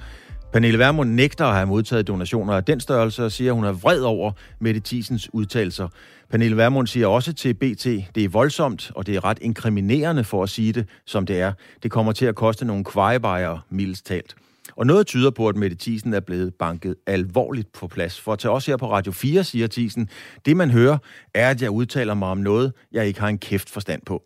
Pernille 0.55 0.79
Vermund 0.79 1.11
nægter 1.11 1.47
at 1.47 1.55
have 1.55 1.67
modtaget 1.67 2.09
donationer 2.09 2.53
af 2.53 2.64
den 2.64 2.81
størrelse 2.81 3.25
og 3.25 3.33
siger, 3.33 3.51
at 3.51 3.55
hun 3.55 3.64
er 3.64 3.73
vred 3.73 4.01
over 4.01 4.33
Mette 4.59 4.81
Thiesens 4.85 5.35
udtalelser. 5.35 5.88
Pernille 6.31 6.57
Vermund 6.57 6.87
siger 6.87 7.07
også 7.07 7.33
til 7.33 7.55
BT, 7.55 7.85
det 8.14 8.25
er 8.25 8.29
voldsomt, 8.29 8.93
og 8.95 9.07
det 9.07 9.17
er 9.17 9.25
ret 9.25 9.38
inkriminerende 9.43 10.25
for 10.25 10.43
at 10.43 10.49
sige 10.49 10.73
det, 10.73 10.88
som 11.07 11.27
det 11.27 11.40
er. 11.40 11.53
Det 11.83 11.90
kommer 11.90 12.12
til 12.12 12.27
at 12.27 12.35
koste 12.35 12.64
nogle 12.64 12.85
kvejebejere, 12.85 13.61
mildest 13.71 14.07
talt. 14.07 14.35
Og 14.77 14.87
noget 14.87 15.07
tyder 15.07 15.31
på, 15.31 15.49
at 15.49 15.57
Mette 15.57 15.77
Thiesen 15.81 16.14
er 16.14 16.21
blevet 16.21 16.55
banket 16.55 16.97
alvorligt 17.07 17.73
på 17.73 17.87
plads. 17.87 18.21
For 18.21 18.37
til 18.37 18.51
os 18.51 18.67
her 18.67 18.77
på 18.77 18.90
Radio 18.93 19.12
4, 19.12 19.45
siger 19.45 19.67
Thiesen, 19.67 20.09
det 20.47 20.57
man 20.57 20.71
hører, 20.71 20.99
er, 21.35 21.51
at 21.51 21.62
jeg 21.62 21.71
udtaler 21.71 22.14
mig 22.14 22.29
om 22.29 22.38
noget, 22.38 22.73
jeg 22.93 23.07
ikke 23.07 23.21
har 23.21 23.29
en 23.29 23.38
kæft 23.38 23.71
forstand 23.71 24.03
på. 24.07 24.23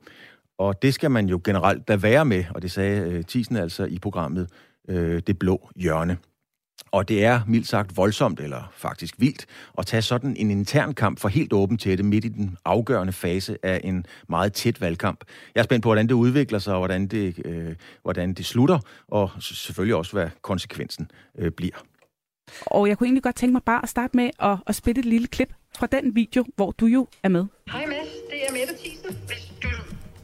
Og 0.58 0.82
det 0.82 0.94
skal 0.94 1.10
man 1.10 1.26
jo 1.28 1.40
generelt 1.44 1.88
da 1.88 1.96
være 1.96 2.24
med, 2.24 2.44
og 2.54 2.62
det 2.62 2.70
sagde 2.70 3.00
øh, 3.00 3.24
Thiesen 3.24 3.56
altså 3.56 3.84
i 3.84 3.98
programmet 3.98 4.48
øh, 4.88 5.22
Det 5.26 5.38
Blå 5.38 5.70
Hjørne. 5.76 6.16
Og 6.90 7.08
det 7.08 7.24
er 7.24 7.40
mildt 7.46 7.68
sagt 7.68 7.96
voldsomt, 7.96 8.40
eller 8.40 8.72
faktisk 8.76 9.14
vildt, 9.18 9.46
at 9.78 9.86
tage 9.86 10.02
sådan 10.02 10.36
en 10.36 10.50
intern 10.50 10.94
kamp 10.94 11.20
for 11.20 11.28
helt 11.28 11.52
åben 11.52 11.78
til 11.78 11.98
det 11.98 12.04
midt 12.04 12.24
i 12.24 12.28
den 12.28 12.56
afgørende 12.64 13.12
fase 13.12 13.58
af 13.62 13.80
en 13.84 14.06
meget 14.28 14.52
tæt 14.52 14.80
valgkamp. 14.80 15.24
Jeg 15.54 15.60
er 15.60 15.64
spændt 15.64 15.82
på, 15.82 15.88
hvordan 15.88 16.06
det 16.06 16.14
udvikler 16.14 16.58
sig, 16.58 16.72
og 16.72 16.78
hvordan 16.78 17.06
det, 17.06 17.42
øh, 17.44 17.74
hvordan 18.02 18.34
det 18.34 18.46
slutter, 18.46 18.78
og 19.08 19.30
selvfølgelig 19.40 19.94
også, 19.94 20.12
hvad 20.12 20.30
konsekvensen 20.42 21.10
øh, 21.38 21.50
bliver. 21.50 21.84
Og 22.66 22.88
jeg 22.88 22.98
kunne 22.98 23.06
egentlig 23.06 23.22
godt 23.22 23.36
tænke 23.36 23.52
mig 23.52 23.62
bare 23.62 23.82
at 23.82 23.88
starte 23.88 24.16
med 24.16 24.30
at, 24.40 24.58
at 24.66 24.74
spille 24.74 24.98
et 24.98 25.06
lille 25.06 25.26
klip 25.26 25.52
fra 25.76 25.86
den 25.86 26.14
video, 26.14 26.44
hvor 26.56 26.70
du 26.70 26.86
jo 26.86 27.08
er 27.22 27.28
med. 27.28 27.44
Hej 27.72 27.86
Mads, 27.86 28.08
det 28.30 28.48
er 28.48 28.52
Mette 28.52 28.74
Thiesen. 28.82 29.18
Hvis 29.26 29.47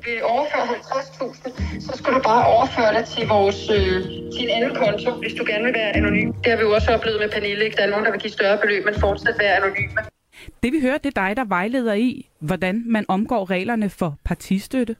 vil 0.04 0.24
overføre 0.24 0.62
50.000, 0.62 1.80
så 1.80 1.92
skal 1.98 2.14
du 2.14 2.20
bare 2.30 2.46
overføre 2.54 2.92
det 2.98 3.04
til 3.14 3.28
vores 3.28 3.60
øh, 3.76 3.96
til 4.34 4.42
en 4.46 4.50
anden 4.56 4.74
konto, 4.82 5.10
hvis 5.22 5.34
du 5.38 5.44
gerne 5.50 5.64
vil 5.64 5.74
være 5.74 5.90
anonym. 5.96 6.32
Det 6.32 6.48
har 6.52 6.56
vi 6.56 6.62
jo 6.62 6.72
også 6.74 6.90
oplevet 6.96 7.20
med 7.20 7.28
Pernille. 7.30 7.64
Ikke? 7.64 7.76
Der 7.76 7.82
er 7.82 7.90
nogen, 7.90 8.04
der 8.04 8.10
vil 8.10 8.20
give 8.20 8.32
større 8.32 8.58
beløb, 8.62 8.84
men 8.84 8.94
fortsat 8.94 9.36
være 9.38 9.56
anonyme. 9.60 9.92
Det 10.62 10.72
vi 10.72 10.80
hører, 10.80 10.98
det 10.98 11.16
er 11.16 11.20
dig, 11.26 11.36
der 11.36 11.44
vejleder 11.44 11.94
i, 11.94 12.30
hvordan 12.38 12.82
man 12.86 13.04
omgår 13.08 13.50
reglerne 13.50 13.90
for 13.90 14.18
partistøtte. 14.24 14.96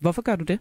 Hvorfor 0.00 0.22
gør 0.22 0.36
du 0.36 0.44
det? 0.44 0.58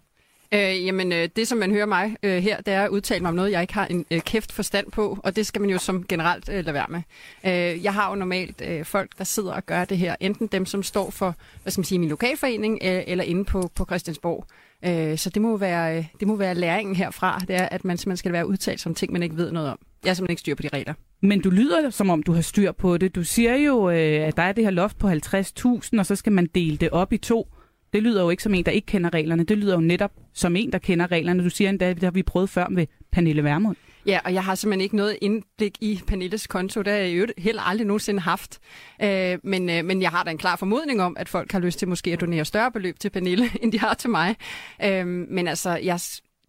Øh, 0.51 0.85
jamen, 0.85 1.11
øh, 1.11 1.29
det 1.35 1.47
som 1.47 1.57
man 1.57 1.71
hører 1.71 1.85
mig 1.85 2.15
øh, 2.23 2.43
her, 2.43 2.61
det 2.61 2.73
er 2.73 2.83
at 2.83 2.89
udtale 2.89 3.21
mig 3.21 3.29
om 3.29 3.35
noget, 3.35 3.51
jeg 3.51 3.61
ikke 3.61 3.73
har 3.73 3.85
en 3.85 4.05
øh, 4.11 4.21
kæft 4.21 4.51
forstand 4.51 4.91
på, 4.91 5.19
og 5.23 5.35
det 5.35 5.45
skal 5.45 5.61
man 5.61 5.69
jo 5.69 5.77
som 5.77 6.03
generelt 6.03 6.49
øh, 6.49 6.65
lade 6.65 6.73
være 6.73 6.87
med. 6.89 7.01
Øh, 7.45 7.83
jeg 7.83 7.93
har 7.93 8.09
jo 8.09 8.15
normalt 8.15 8.61
øh, 8.65 8.85
folk, 8.85 9.17
der 9.17 9.23
sidder 9.23 9.53
og 9.53 9.65
gør 9.65 9.85
det 9.85 9.97
her, 9.97 10.15
enten 10.19 10.47
dem, 10.47 10.65
som 10.65 10.83
står 10.83 11.09
for, 11.09 11.35
hvad 11.63 11.71
skal 11.71 11.79
man 11.79 11.85
sige, 11.85 11.99
min 11.99 12.09
lokalforening, 12.09 12.79
øh, 12.83 13.03
eller 13.07 13.23
inde 13.23 13.45
på, 13.45 13.71
på 13.75 13.85
Christiansborg. 13.85 14.45
Øh, 14.85 15.17
så 15.17 15.29
det 15.29 15.41
må, 15.41 15.57
være, 15.57 15.97
øh, 15.97 16.05
det 16.19 16.27
må 16.27 16.35
være 16.35 16.55
læringen 16.55 16.95
herfra, 16.95 17.41
det 17.47 17.55
er, 17.55 17.65
at 17.71 17.85
man 17.85 17.97
simpelthen 17.97 18.17
skal 18.17 18.33
være 18.33 18.47
udtalt 18.47 18.81
som 18.81 18.95
ting, 18.95 19.13
man 19.13 19.23
ikke 19.23 19.37
ved 19.37 19.51
noget 19.51 19.69
om. 19.69 19.79
Jeg 20.03 20.09
har 20.09 20.13
simpelthen 20.13 20.33
ikke 20.33 20.39
styr 20.39 20.55
på 20.55 20.61
de 20.61 20.67
regler. 20.67 20.93
Men 21.21 21.41
du 21.41 21.49
lyder 21.49 21.89
som 21.89 22.09
om, 22.09 22.23
du 22.23 22.33
har 22.33 22.41
styr 22.41 22.71
på 22.71 22.97
det. 22.97 23.15
Du 23.15 23.23
siger 23.23 23.55
jo, 23.55 23.89
øh, 23.89 24.27
at 24.27 24.37
der 24.37 24.43
er 24.43 24.51
det 24.51 24.63
her 24.63 24.71
loft 24.71 24.99
på 24.99 25.07
50.000, 25.07 25.99
og 25.99 26.05
så 26.05 26.15
skal 26.15 26.31
man 26.31 26.49
dele 26.55 26.77
det 26.77 26.89
op 26.89 27.13
i 27.13 27.17
to. 27.17 27.47
Det 27.93 28.03
lyder 28.03 28.23
jo 28.23 28.29
ikke 28.29 28.43
som 28.43 28.53
en, 28.53 28.65
der 28.65 28.71
ikke 28.71 28.85
kender 28.85 29.13
reglerne. 29.13 29.43
Det 29.43 29.57
lyder 29.57 29.73
jo 29.73 29.81
netop 29.81 30.11
som 30.33 30.55
en, 30.55 30.71
der 30.71 30.77
kender 30.77 31.11
reglerne. 31.11 31.43
Du 31.43 31.49
siger 31.49 31.69
endda, 31.69 31.93
det 31.93 32.03
har 32.03 32.11
vi 32.11 32.23
prøvet 32.23 32.49
før 32.49 32.67
med 32.69 32.87
Pernille 33.11 33.43
Vermund. 33.43 33.75
Ja, 34.05 34.19
og 34.25 34.33
jeg 34.33 34.43
har 34.43 34.55
simpelthen 34.55 34.81
ikke 34.81 34.95
noget 34.95 35.17
indblik 35.21 35.77
i 35.81 36.01
Pernilles 36.07 36.47
konto. 36.47 36.81
Det 36.81 36.93
har 36.93 36.99
jeg 36.99 37.17
jo 37.17 37.27
heller 37.37 37.61
aldrig 37.61 37.87
nogensinde 37.87 38.19
haft. 38.19 38.59
Øh, 39.03 39.39
men, 39.43 39.69
øh, 39.69 39.85
men 39.85 40.01
jeg 40.01 40.09
har 40.09 40.23
da 40.23 40.31
en 40.31 40.37
klar 40.37 40.55
formodning 40.55 41.01
om, 41.01 41.17
at 41.19 41.29
folk 41.29 41.51
har 41.51 41.59
lyst 41.59 41.79
til 41.79 41.87
måske 41.87 42.13
at 42.13 42.21
donere 42.21 42.45
større 42.45 42.71
beløb 42.71 42.99
til 42.99 43.09
Pernille, 43.09 43.49
end 43.61 43.71
de 43.71 43.79
har 43.79 43.93
til 43.93 44.09
mig. 44.09 44.35
Øh, 44.83 45.07
men 45.07 45.47
altså, 45.47 45.75
jeg 45.75 45.99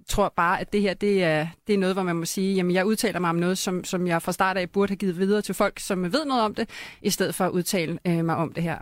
tror 0.08 0.32
bare, 0.36 0.60
at 0.60 0.72
det 0.72 0.80
her 0.80 0.94
det 0.94 1.24
er, 1.24 1.46
det 1.66 1.74
er 1.74 1.78
noget, 1.78 1.94
hvor 1.94 2.02
man 2.02 2.16
må 2.16 2.24
sige, 2.24 2.54
jamen 2.54 2.74
jeg 2.74 2.86
udtaler 2.86 3.18
mig 3.18 3.30
om 3.30 3.36
noget, 3.36 3.58
som, 3.58 3.84
som 3.84 4.06
jeg 4.06 4.22
fra 4.22 4.32
start 4.32 4.56
af 4.56 4.70
burde 4.70 4.90
have 4.90 4.96
givet 4.96 5.18
videre 5.18 5.42
til 5.42 5.54
folk, 5.54 5.80
som 5.80 6.02
ved 6.12 6.24
noget 6.24 6.42
om 6.42 6.54
det, 6.54 6.68
i 7.02 7.10
stedet 7.10 7.34
for 7.34 7.44
at 7.44 7.50
udtale 7.50 7.98
øh, 8.06 8.24
mig 8.24 8.36
om 8.36 8.52
det 8.52 8.62
her. 8.62 8.78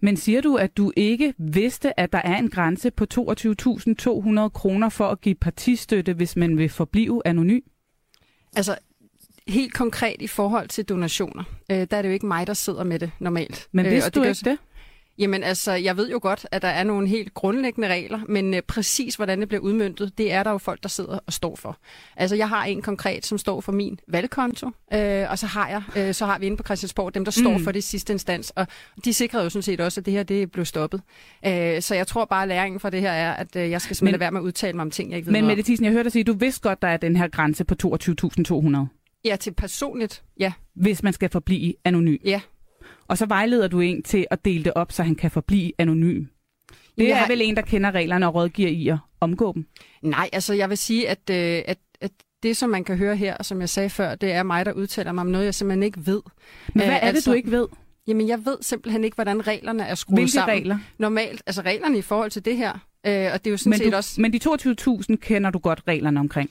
Men 0.00 0.16
siger 0.16 0.40
du, 0.40 0.56
at 0.56 0.76
du 0.76 0.92
ikke 0.96 1.34
vidste, 1.38 2.00
at 2.00 2.12
der 2.12 2.18
er 2.24 2.36
en 2.36 2.50
grænse 2.50 2.90
på 2.90 3.06
22.200 3.14 4.48
kroner 4.48 4.88
for 4.88 5.08
at 5.08 5.20
give 5.20 5.34
partistøtte, 5.34 6.12
hvis 6.12 6.36
man 6.36 6.58
vil 6.58 6.68
forblive 6.68 7.22
anonym? 7.24 7.60
Altså, 8.56 8.76
helt 9.48 9.74
konkret 9.74 10.16
i 10.22 10.26
forhold 10.26 10.68
til 10.68 10.84
donationer, 10.84 11.44
øh, 11.70 11.86
der 11.90 11.96
er 11.96 12.02
det 12.02 12.08
jo 12.08 12.14
ikke 12.14 12.26
mig, 12.26 12.46
der 12.46 12.54
sidder 12.54 12.84
med 12.84 12.98
det 12.98 13.10
normalt. 13.18 13.68
Men 13.72 13.86
vidste 13.86 14.08
øh, 14.08 14.14
du 14.14 14.28
det 14.28 14.28
ikke 14.28 14.50
det? 14.50 14.58
Jamen 15.18 15.42
altså, 15.42 15.72
jeg 15.72 15.96
ved 15.96 16.10
jo 16.10 16.18
godt, 16.22 16.46
at 16.50 16.62
der 16.62 16.68
er 16.68 16.84
nogle 16.84 17.08
helt 17.08 17.34
grundlæggende 17.34 17.88
regler, 17.88 18.20
men 18.28 18.54
øh, 18.54 18.62
præcis 18.62 19.14
hvordan 19.14 19.40
det 19.40 19.48
bliver 19.48 19.60
udmyndtet, 19.60 20.18
det 20.18 20.32
er 20.32 20.42
der 20.42 20.50
jo 20.50 20.58
folk, 20.58 20.82
der 20.82 20.88
sidder 20.88 21.18
og 21.26 21.32
står 21.32 21.56
for. 21.56 21.78
Altså, 22.16 22.36
jeg 22.36 22.48
har 22.48 22.64
en 22.64 22.82
konkret, 22.82 23.26
som 23.26 23.38
står 23.38 23.60
for 23.60 23.72
min 23.72 24.00
valgkonto, 24.08 24.66
øh, 24.92 25.30
og 25.30 25.38
så 25.38 25.46
har 25.46 25.68
jeg, 25.68 25.82
øh, 25.96 26.14
så 26.14 26.26
har 26.26 26.38
vi 26.38 26.46
inde 26.46 26.56
på 26.56 26.62
Christiansborg 26.62 27.14
dem, 27.14 27.24
der 27.24 27.32
mm. 27.36 27.44
står 27.44 27.64
for 27.64 27.72
det 27.72 27.84
sidste 27.84 28.12
instans, 28.12 28.50
og 28.50 28.66
de 29.04 29.12
sikrede 29.12 29.44
jo 29.44 29.50
sådan 29.50 29.62
set 29.62 29.80
også, 29.80 30.00
at 30.00 30.06
det 30.06 30.12
her 30.12 30.22
det 30.22 30.52
blev 30.52 30.64
stoppet. 30.64 31.02
Øh, 31.46 31.82
så 31.82 31.94
jeg 31.94 32.06
tror 32.06 32.24
bare, 32.24 32.42
at 32.42 32.48
læringen 32.48 32.80
fra 32.80 32.90
det 32.90 33.00
her 33.00 33.12
er, 33.12 33.32
at 33.32 33.56
øh, 33.56 33.70
jeg 33.70 33.80
skal 33.80 33.96
simpelthen 33.96 34.14
men, 34.14 34.20
være 34.20 34.30
med 34.30 34.40
at 34.40 34.44
udtale 34.44 34.72
mig 34.76 34.82
om 34.82 34.90
ting, 34.90 35.10
jeg 35.10 35.16
ikke 35.16 35.26
ved 35.26 35.32
Men 35.32 35.46
Mette 35.46 35.62
Thyssen, 35.62 35.84
jeg 35.84 35.92
hørte 35.92 36.04
dig 36.04 36.12
sige, 36.12 36.20
at 36.20 36.26
du 36.26 36.32
vidste 36.32 36.60
godt, 36.60 36.82
der 36.82 36.88
er 36.88 36.96
den 36.96 37.16
her 37.16 37.28
grænse 37.28 37.64
på 37.64 37.74
22.200. 37.84 39.20
Ja, 39.24 39.36
til 39.36 39.54
personligt, 39.54 40.22
ja. 40.40 40.52
Hvis 40.74 41.02
man 41.02 41.12
skal 41.12 41.30
forblive 41.30 41.74
anonym. 41.84 42.16
Ja. 42.24 42.40
Og 43.08 43.18
så 43.18 43.26
vejleder 43.26 43.68
du 43.68 43.80
en 43.80 44.02
til 44.02 44.26
at 44.30 44.44
dele 44.44 44.64
det 44.64 44.72
op, 44.74 44.92
så 44.92 45.02
han 45.02 45.14
kan 45.14 45.30
forblive 45.30 45.72
anonym. 45.78 46.24
Det 46.98 47.08
Jeg 47.08 47.22
er 47.22 47.26
vel 47.28 47.40
en, 47.42 47.56
der 47.56 47.62
kender 47.62 47.90
reglerne 47.90 48.26
og 48.26 48.34
rådgiver 48.34 48.68
i 48.70 48.88
at 48.88 48.98
omgå 49.20 49.52
dem. 49.52 49.66
Nej, 50.02 50.28
altså 50.32 50.54
jeg 50.54 50.68
vil 50.70 50.78
sige, 50.78 51.08
at, 51.08 51.30
øh, 51.30 51.62
at, 51.66 51.78
at 52.00 52.10
det, 52.42 52.56
som 52.56 52.70
man 52.70 52.84
kan 52.84 52.96
høre 52.96 53.16
her, 53.16 53.36
og 53.36 53.44
som 53.44 53.60
jeg 53.60 53.68
sagde 53.68 53.90
før, 53.90 54.14
det 54.14 54.32
er 54.32 54.42
mig, 54.42 54.66
der 54.66 54.72
udtaler 54.72 55.12
mig 55.12 55.20
om 55.20 55.26
noget, 55.26 55.44
jeg 55.44 55.54
simpelthen 55.54 55.82
ikke 55.82 56.06
ved. 56.06 56.22
Men 56.74 56.84
hvad 56.84 56.86
Øh, 56.86 56.94
er 56.94 57.00
det, 57.00 57.06
altså- 57.06 57.30
du 57.30 57.36
ikke 57.36 57.50
ved? 57.50 57.66
Jamen, 58.08 58.28
jeg 58.28 58.46
ved 58.46 58.56
simpelthen 58.60 59.04
ikke, 59.04 59.14
hvordan 59.14 59.46
reglerne 59.46 59.82
er 59.82 59.94
skruet 59.94 60.18
Hvilke 60.18 60.32
sammen. 60.32 60.56
regler? 60.56 60.78
Normalt, 60.98 61.42
altså 61.46 61.62
reglerne 61.62 61.98
i 61.98 62.02
forhold 62.02 62.30
til 62.30 62.44
det 62.44 62.56
her. 62.56 62.72
Øh, 63.06 63.30
og 63.32 63.44
det 63.44 63.46
er 63.46 63.50
jo 63.50 63.56
sådan 63.56 63.70
Men, 63.70 63.78
set 63.78 63.92
du, 63.92 63.96
også... 63.96 64.20
men 64.20 64.32
de 64.32 64.38
22.000 65.10 65.16
kender 65.16 65.50
du 65.50 65.58
godt 65.58 65.82
reglerne 65.88 66.20
omkring. 66.20 66.50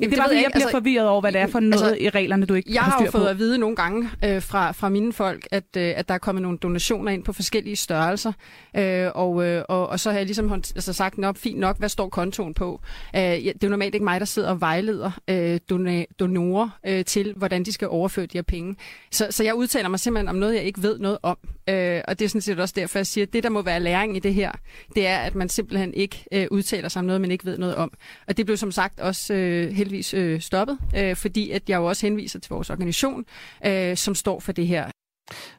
Jamen, 0.00 0.10
det 0.10 0.18
var 0.18 0.24
ved 0.24 0.28
fordi, 0.28 0.36
jeg 0.36 0.42
jeg 0.42 0.50
bliver 0.52 0.64
Altså, 0.66 0.76
forvirret 0.78 1.08
over, 1.08 1.20
hvad 1.20 1.32
det 1.32 1.40
er 1.40 1.46
for 1.46 1.60
noget 1.60 1.82
altså, 1.90 2.04
i 2.04 2.08
reglerne, 2.08 2.46
du 2.46 2.54
ikke 2.54 2.72
Jeg 2.74 2.82
har 2.82 2.90
har 2.90 2.98
styr 2.98 3.10
på. 3.10 3.18
fået 3.18 3.28
at 3.28 3.38
vide 3.38 3.58
nogle 3.58 3.76
gange 3.76 4.10
øh, 4.24 4.42
fra, 4.42 4.72
fra 4.72 4.88
mine 4.88 5.12
folk, 5.12 5.46
at, 5.50 5.64
øh, 5.76 5.92
at 5.96 6.08
der 6.08 6.14
er 6.14 6.18
kommet 6.18 6.42
nogle 6.42 6.58
donationer 6.58 7.12
ind 7.12 7.24
på 7.24 7.32
forskellige 7.32 7.76
størrelser, 7.76 8.32
øh, 8.76 9.08
og, 9.14 9.44
øh, 9.46 9.64
og, 9.68 9.88
og 9.88 10.00
så 10.00 10.10
har 10.10 10.16
jeg 10.18 10.26
ligesom 10.26 10.52
altså 10.52 10.92
sagt, 10.92 11.18
nok 11.18 11.36
fint 11.36 11.58
nok, 11.58 11.78
hvad 11.78 11.88
står 11.88 12.08
kontoen 12.08 12.54
på? 12.54 12.80
Øh, 13.16 13.22
det 13.22 13.46
er 13.48 13.52
jo 13.62 13.68
normalt 13.68 13.94
ikke 13.94 14.04
mig, 14.04 14.20
der 14.20 14.26
sidder 14.26 14.50
og 14.50 14.60
vejleder 14.60 15.10
øh, 15.30 15.60
dona- 15.72 16.04
donorer 16.20 16.68
øh, 16.86 17.04
til, 17.04 17.34
hvordan 17.36 17.64
de 17.64 17.72
skal 17.72 17.88
overføre 17.88 18.26
de 18.26 18.38
her 18.38 18.42
penge. 18.42 18.76
Så, 19.12 19.26
så 19.30 19.44
jeg 19.44 19.54
udtaler 19.54 19.88
mig 19.88 20.00
simpelthen 20.00 20.28
om 20.28 20.36
noget, 20.36 20.54
jeg 20.54 20.62
ikke 20.64 20.82
ved 20.82 20.98
noget 20.98 21.18
om. 21.22 21.36
Øh, 21.68 22.02
og 22.08 22.18
det 22.18 22.24
er 22.24 22.28
sådan 22.28 22.40
set 22.40 22.60
også 22.60 22.74
derfor, 22.76 22.98
jeg 22.98 23.06
siger, 23.06 23.26
at 23.26 23.32
det, 23.32 23.42
der 23.42 23.50
må 23.50 23.62
være 23.62 23.80
læring 23.80 24.16
i 24.16 24.20
det 24.20 24.34
her, 24.34 24.52
det 24.94 25.06
er, 25.06 25.18
at 25.18 25.34
man 25.34 25.48
simpelthen 25.48 25.94
ikke 25.94 26.24
øh, 26.32 26.46
udtaler 26.50 26.88
sig 26.88 27.00
om 27.00 27.06
noget, 27.06 27.20
man 27.20 27.30
ikke 27.30 27.44
ved 27.44 27.58
noget 27.58 27.74
om. 27.74 27.92
Og 28.28 28.36
det 28.36 28.46
blev 28.46 28.56
som 28.56 28.72
sagt 28.72 29.00
også 29.00 29.34
øh, 29.34 29.72
heldigvis 29.72 30.14
øh, 30.14 30.40
stoppet, 30.40 30.78
øh, 30.96 31.16
fordi 31.16 31.50
at 31.50 31.62
jeg 31.68 31.76
jo 31.76 31.84
også 31.84 32.06
henviser 32.06 32.38
til 32.38 32.50
vores 32.50 32.70
organisation, 32.70 33.24
øh, 33.66 33.96
som 33.96 34.14
står 34.14 34.40
for 34.40 34.52
det 34.52 34.66
her. 34.66 34.90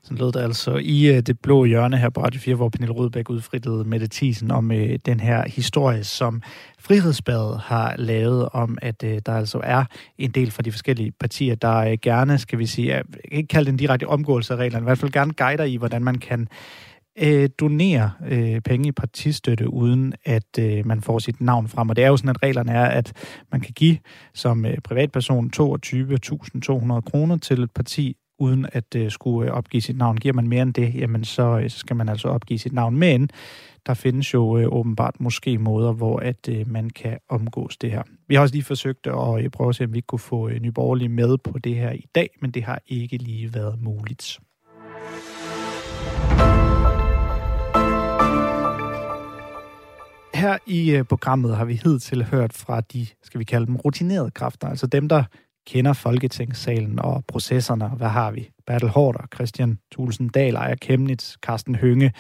Sådan 0.04 0.18
lød 0.18 0.32
det 0.32 0.40
altså 0.40 0.78
i 0.82 1.10
uh, 1.10 1.18
det 1.18 1.40
blå 1.40 1.66
hjørne 1.66 1.98
her 1.98 2.10
på 2.10 2.24
Radio 2.24 2.40
4, 2.40 2.56
hvor 2.56 2.70
Pernille 2.70 2.94
Rødbæk 2.94 3.30
udfrittede 3.30 3.84
Mette 3.84 4.08
Thiesen 4.12 4.52
om 4.52 4.72
uh, 4.72 4.78
den 5.06 5.20
her 5.20 5.48
historie, 5.48 6.04
som 6.04 6.42
Frihedsbadet 6.80 7.60
har 7.60 7.96
lavet 7.98 8.50
om, 8.54 8.78
at 8.82 9.04
uh, 9.04 9.10
der 9.26 9.34
altså 9.34 9.62
er 9.64 9.84
en 10.18 10.32
del 10.32 10.52
fra 10.52 10.62
de 10.62 10.72
forskellige 10.72 11.12
partier, 11.12 11.56
der 11.56 11.92
uh, 11.92 11.98
gerne, 12.02 12.38
skal 12.38 12.60
vi 12.60 12.66
sige, 12.66 12.88
jeg 12.88 13.04
ikke 13.32 13.48
kalde 13.48 13.72
den 13.72 13.78
direkte 13.78 14.08
omgåelse 14.08 14.54
af 14.54 14.58
reglerne, 14.58 14.84
i 14.84 14.88
hvert 14.88 14.98
fald 14.98 15.12
gerne 15.12 15.34
guider 15.34 15.64
i, 15.64 15.76
hvordan 15.76 16.04
man 16.04 16.16
kan 16.16 16.48
øh, 17.20 17.50
donere 17.60 18.12
øh, 18.28 18.62
penge 18.62 18.88
i 18.88 18.92
partistøtte, 18.92 19.74
uden 19.74 20.14
at 20.26 20.60
øh, 20.60 20.86
man 20.86 21.02
får 21.02 21.20
sit 21.20 21.42
navn 21.42 21.68
frem. 21.68 21.90
Og 21.90 21.96
det 21.96 22.04
er 22.04 22.08
jo 22.08 22.18
sådan, 22.18 22.30
at 22.30 22.44
reglerne 22.44 22.72
er, 22.72 22.86
at 22.86 23.14
man 23.52 23.62
kan 23.62 23.74
give 23.74 23.98
som 24.34 24.66
øh, 24.66 24.78
privatperson 24.84 25.52
22.200 25.56 27.02
kroner 27.02 27.38
til 27.42 27.64
et 27.64 27.72
parti, 27.72 28.16
uden 28.40 28.66
at 28.72 28.96
øh, 28.96 29.12
skulle 29.12 29.50
øh, 29.50 29.58
opgive 29.58 29.82
sit 29.82 29.98
navn. 29.98 30.18
Giver 30.18 30.34
man 30.34 30.48
mere 30.48 30.62
end 30.62 30.74
det, 30.74 30.96
jamen 30.96 31.24
så, 31.24 31.60
øh, 31.64 31.70
så 31.70 31.78
skal 31.80 31.96
man 31.96 32.10
altså 32.10 32.28
opgive 32.28 32.60
sit 32.60 32.74
navn. 32.74 32.96
Men 32.98 33.30
der 33.86 33.94
findes 33.94 34.34
jo 34.34 34.58
øh, 34.58 34.68
åbenbart 34.72 35.20
måske 35.20 35.58
måder, 35.58 35.92
hvor 35.92 36.20
at 36.20 36.50
øh, 36.50 36.68
man 36.68 36.90
kan 36.90 37.18
omgås 37.30 37.78
det 37.78 37.92
her. 37.92 38.04
Vi 38.28 38.36
har 38.36 38.42
også 38.42 38.56
lige 38.56 38.64
forsøgt 38.64 39.08
at 39.08 39.44
øh, 39.44 39.50
prøve 39.50 39.70
at 39.70 39.76
se, 39.76 39.84
om 39.84 39.94
vi 39.94 40.02
kunne 40.02 40.20
få 40.20 40.50
øh, 40.50 40.60
Nyborgerlige 40.60 41.10
med 41.10 41.38
på 41.38 41.60
det 41.60 41.76
her 41.76 41.92
i 41.92 42.06
dag, 42.16 42.30
men 42.42 42.52
det 42.52 42.64
har 42.64 42.82
ikke 42.88 43.18
lige 43.18 43.54
været 43.54 43.82
muligt. 43.82 44.40
Her 50.34 50.58
i 50.68 50.92
øh, 50.92 51.04
programmet 51.04 51.56
har 51.56 51.66
vi 51.66 51.80
hidtil 51.84 52.24
hørt 52.24 52.54
fra 52.54 52.82
de, 52.82 53.08
skal 53.24 53.40
vi 53.40 53.44
kalde 53.44 53.66
dem, 53.66 53.76
rutinerede 53.76 54.32
kræfter, 54.32 54.68
altså 54.68 54.88
dem, 54.88 55.10
der 55.10 55.24
kender 55.68 55.94
Folketingssalen 55.94 57.00
og 57.00 57.24
processerne. 57.28 57.90
Hvad 57.90 58.08
har 58.08 58.32
vi? 58.32 58.50
Bertel 58.68 58.90
Hårder, 58.90 59.28
Christian 59.36 59.80
Thulsen 59.92 60.30
Dahl, 60.30 60.56
Ejer 60.56 60.76
Kemnitz, 60.76 61.36
Carsten 61.38 61.76
Hønge. 61.76 62.14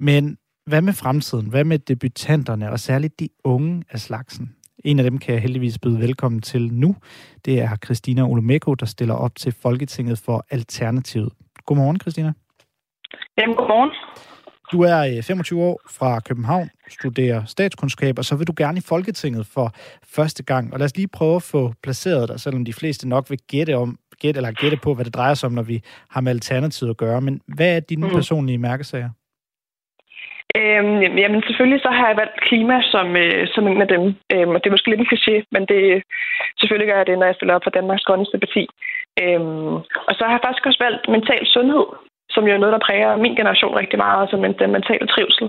Men 0.00 0.38
hvad 0.66 0.82
med 0.82 0.92
fremtiden? 0.92 1.46
Hvad 1.46 1.64
med 1.64 1.78
debutanterne, 1.78 2.70
og 2.70 2.80
særligt 2.80 3.20
de 3.20 3.28
unge 3.44 3.82
af 3.90 4.00
slagsen? 4.00 4.56
En 4.84 4.98
af 4.98 5.04
dem 5.04 5.18
kan 5.18 5.34
jeg 5.34 5.42
heldigvis 5.42 5.78
byde 5.78 6.00
velkommen 6.00 6.40
til 6.40 6.72
nu. 6.72 6.96
Det 7.44 7.60
er 7.60 7.76
Christina 7.84 8.22
Olumeko, 8.22 8.74
der 8.74 8.86
stiller 8.86 9.14
op 9.14 9.34
til 9.36 9.52
Folketinget 9.52 10.18
for 10.18 10.46
Alternativet. 10.50 11.32
Godmorgen, 11.66 12.00
Christina. 12.00 12.32
Jamen, 13.38 13.56
godmorgen. 13.56 13.90
Du 14.74 14.80
er 14.82 15.22
25 15.22 15.60
øh, 15.60 15.66
år 15.68 15.76
fra 15.98 16.10
København, 16.28 16.68
studerer 16.98 17.40
statskundskab, 17.54 18.14
og 18.18 18.24
så 18.24 18.34
vil 18.38 18.46
du 18.46 18.54
gerne 18.62 18.78
i 18.78 18.88
Folketinget 18.92 19.44
for 19.54 19.66
første 20.16 20.42
gang. 20.50 20.64
Og 20.72 20.78
lad 20.78 20.84
os 20.84 20.96
lige 20.96 21.16
prøve 21.18 21.36
at 21.36 21.48
få 21.54 21.62
placeret 21.82 22.28
dig, 22.28 22.40
selvom 22.40 22.64
de 22.64 22.78
fleste 22.80 23.08
nok 23.08 23.24
vil 23.30 23.38
gætte, 23.52 23.74
om, 23.82 23.98
gætte, 24.22 24.38
eller 24.38 24.60
gætte 24.62 24.78
på, 24.84 24.94
hvad 24.94 25.04
det 25.04 25.14
drejer 25.14 25.34
sig 25.34 25.46
om, 25.46 25.52
når 25.52 25.66
vi 25.72 25.78
har 26.10 26.20
med 26.20 26.32
Alternativet 26.32 26.90
at 26.90 26.96
gøre. 26.96 27.20
Men 27.20 27.40
hvad 27.56 27.76
er 27.76 27.80
dine 27.80 28.06
mm. 28.06 28.12
personlige 28.12 28.58
mærkesager? 28.58 29.10
Øhm, 30.60 31.18
jamen 31.22 31.42
selvfølgelig 31.46 31.80
så 31.82 31.90
har 31.98 32.06
jeg 32.08 32.16
valgt 32.22 32.40
klima 32.48 32.76
som, 32.92 33.06
øh, 33.16 33.48
som 33.54 33.66
en 33.66 33.82
af 33.86 33.88
dem. 33.94 34.04
Øhm, 34.32 34.52
og 34.54 34.58
det 34.58 34.66
er 34.68 34.76
måske 34.76 34.90
lidt 34.90 35.00
en 35.00 35.12
kliché, 35.12 35.36
men 35.54 35.62
det, 35.70 36.02
selvfølgelig 36.60 36.88
gør 36.88 37.00
jeg 37.00 37.06
det, 37.06 37.18
når 37.18 37.26
jeg 37.26 37.38
stiller 37.38 37.54
op 37.54 37.64
for 37.64 37.76
Danmarks 37.78 38.06
Grønneste 38.08 38.38
Parti. 38.44 38.64
Øhm, 39.22 39.74
og 40.08 40.12
så 40.16 40.22
har 40.24 40.34
jeg 40.36 40.44
faktisk 40.44 40.66
også 40.66 40.82
valgt 40.86 41.04
mental 41.14 41.46
sundhed 41.54 41.86
som 42.34 42.44
jo 42.46 42.52
er 42.54 42.62
noget, 42.62 42.76
der 42.76 42.86
præger 42.86 43.16
min 43.16 43.34
generation 43.40 43.78
rigtig 43.80 43.98
meget, 44.04 44.20
altså 44.20 44.36
den 44.62 44.72
mentale 44.76 45.06
trivsel. 45.06 45.46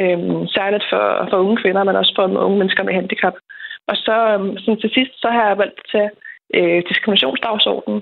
Øhm, 0.00 0.46
særligt 0.56 0.84
for, 0.90 1.04
for 1.30 1.36
unge 1.44 1.56
kvinder, 1.62 1.84
men 1.84 1.96
også 1.96 2.12
for 2.16 2.24
unge 2.46 2.58
mennesker 2.58 2.82
med 2.84 2.94
handicap. 2.94 3.36
Og 3.90 3.96
så 3.96 4.16
øhm, 4.32 4.58
sådan 4.58 4.80
til 4.80 4.90
sidst, 4.96 5.14
så 5.22 5.28
har 5.30 5.44
jeg 5.48 5.58
valgt 5.58 5.80
til 5.92 6.06
øh, 6.56 6.82
diskriminationsdagsordenen. 6.88 8.00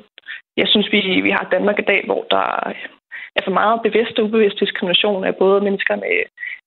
Jeg 0.57 0.69
synes, 0.69 0.92
vi, 0.92 1.21
vi 1.27 1.31
har 1.31 1.49
Danmark 1.55 1.79
i 1.79 1.88
dag, 1.92 2.01
hvor 2.09 2.23
der 2.31 2.47
er 3.37 3.42
for 3.45 3.55
meget 3.61 3.79
bevidst 3.87 4.19
og 4.19 4.25
ubevidst 4.25 4.61
diskrimination 4.61 5.25
af 5.25 5.37
både 5.37 5.61
mennesker 5.61 5.97
med 5.97 6.16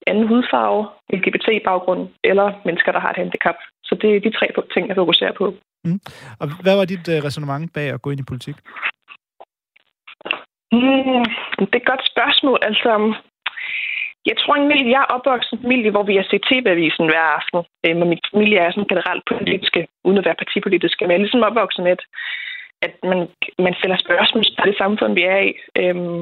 anden 0.08 0.28
hudfarve, 0.28 0.88
LGBT-baggrund 1.14 2.02
eller 2.24 2.48
mennesker, 2.66 2.92
der 2.92 3.00
har 3.00 3.12
et 3.12 3.22
handicap. 3.24 3.56
Så 3.84 3.94
det 4.02 4.10
er 4.16 4.20
de 4.20 4.38
tre 4.38 4.48
ting, 4.74 4.88
jeg 4.88 4.96
fokuserer 4.96 5.34
på. 5.42 5.46
Mm. 5.86 6.00
Og 6.40 6.46
hvad 6.64 6.76
var 6.80 6.86
dit 6.86 7.08
uh, 7.08 7.26
resonemang 7.28 7.74
bag 7.74 7.90
at 7.90 8.02
gå 8.02 8.10
ind 8.12 8.20
i 8.20 8.30
politik? 8.32 8.56
Hmm, 10.72 11.26
det 11.60 11.76
er 11.76 11.84
et 11.84 11.92
godt 11.92 12.06
spørgsmål. 12.12 12.60
Altså, 12.62 12.96
um, 12.96 13.16
jeg 14.30 14.38
tror 14.38 14.56
egentlig, 14.56 14.80
at 14.86 14.92
jeg 14.94 15.02
er 15.02 15.14
opvokset 15.16 15.52
i 15.52 15.56
en 15.56 15.62
familie, 15.62 15.92
hvor 15.92 16.04
vi 16.04 16.16
har 16.16 16.26
set 16.30 16.48
TV-avisen 16.50 17.06
hver 17.10 17.26
aften. 17.38 17.60
Øh, 17.86 17.96
men 17.98 18.10
min 18.10 18.22
familie 18.34 18.60
er 18.60 18.72
sådan 18.72 18.92
generelt 18.94 19.24
politiske, 19.32 19.88
uden 20.06 20.18
at 20.18 20.26
være 20.26 20.42
partipolitiske. 20.42 21.04
Men 21.04 21.12
jeg 21.12 21.18
er 21.18 21.26
ligesom 21.26 21.48
opvokset 21.50 21.84
med, 21.84 21.96
at 22.82 22.94
man, 23.04 23.20
man 23.66 23.76
stiller 23.80 23.98
spørgsmål 23.98 24.44
til 24.44 24.68
det 24.70 24.78
samfund, 24.78 25.14
vi 25.20 25.24
er 25.24 25.40
i. 25.50 25.52
Øhm, 25.82 26.22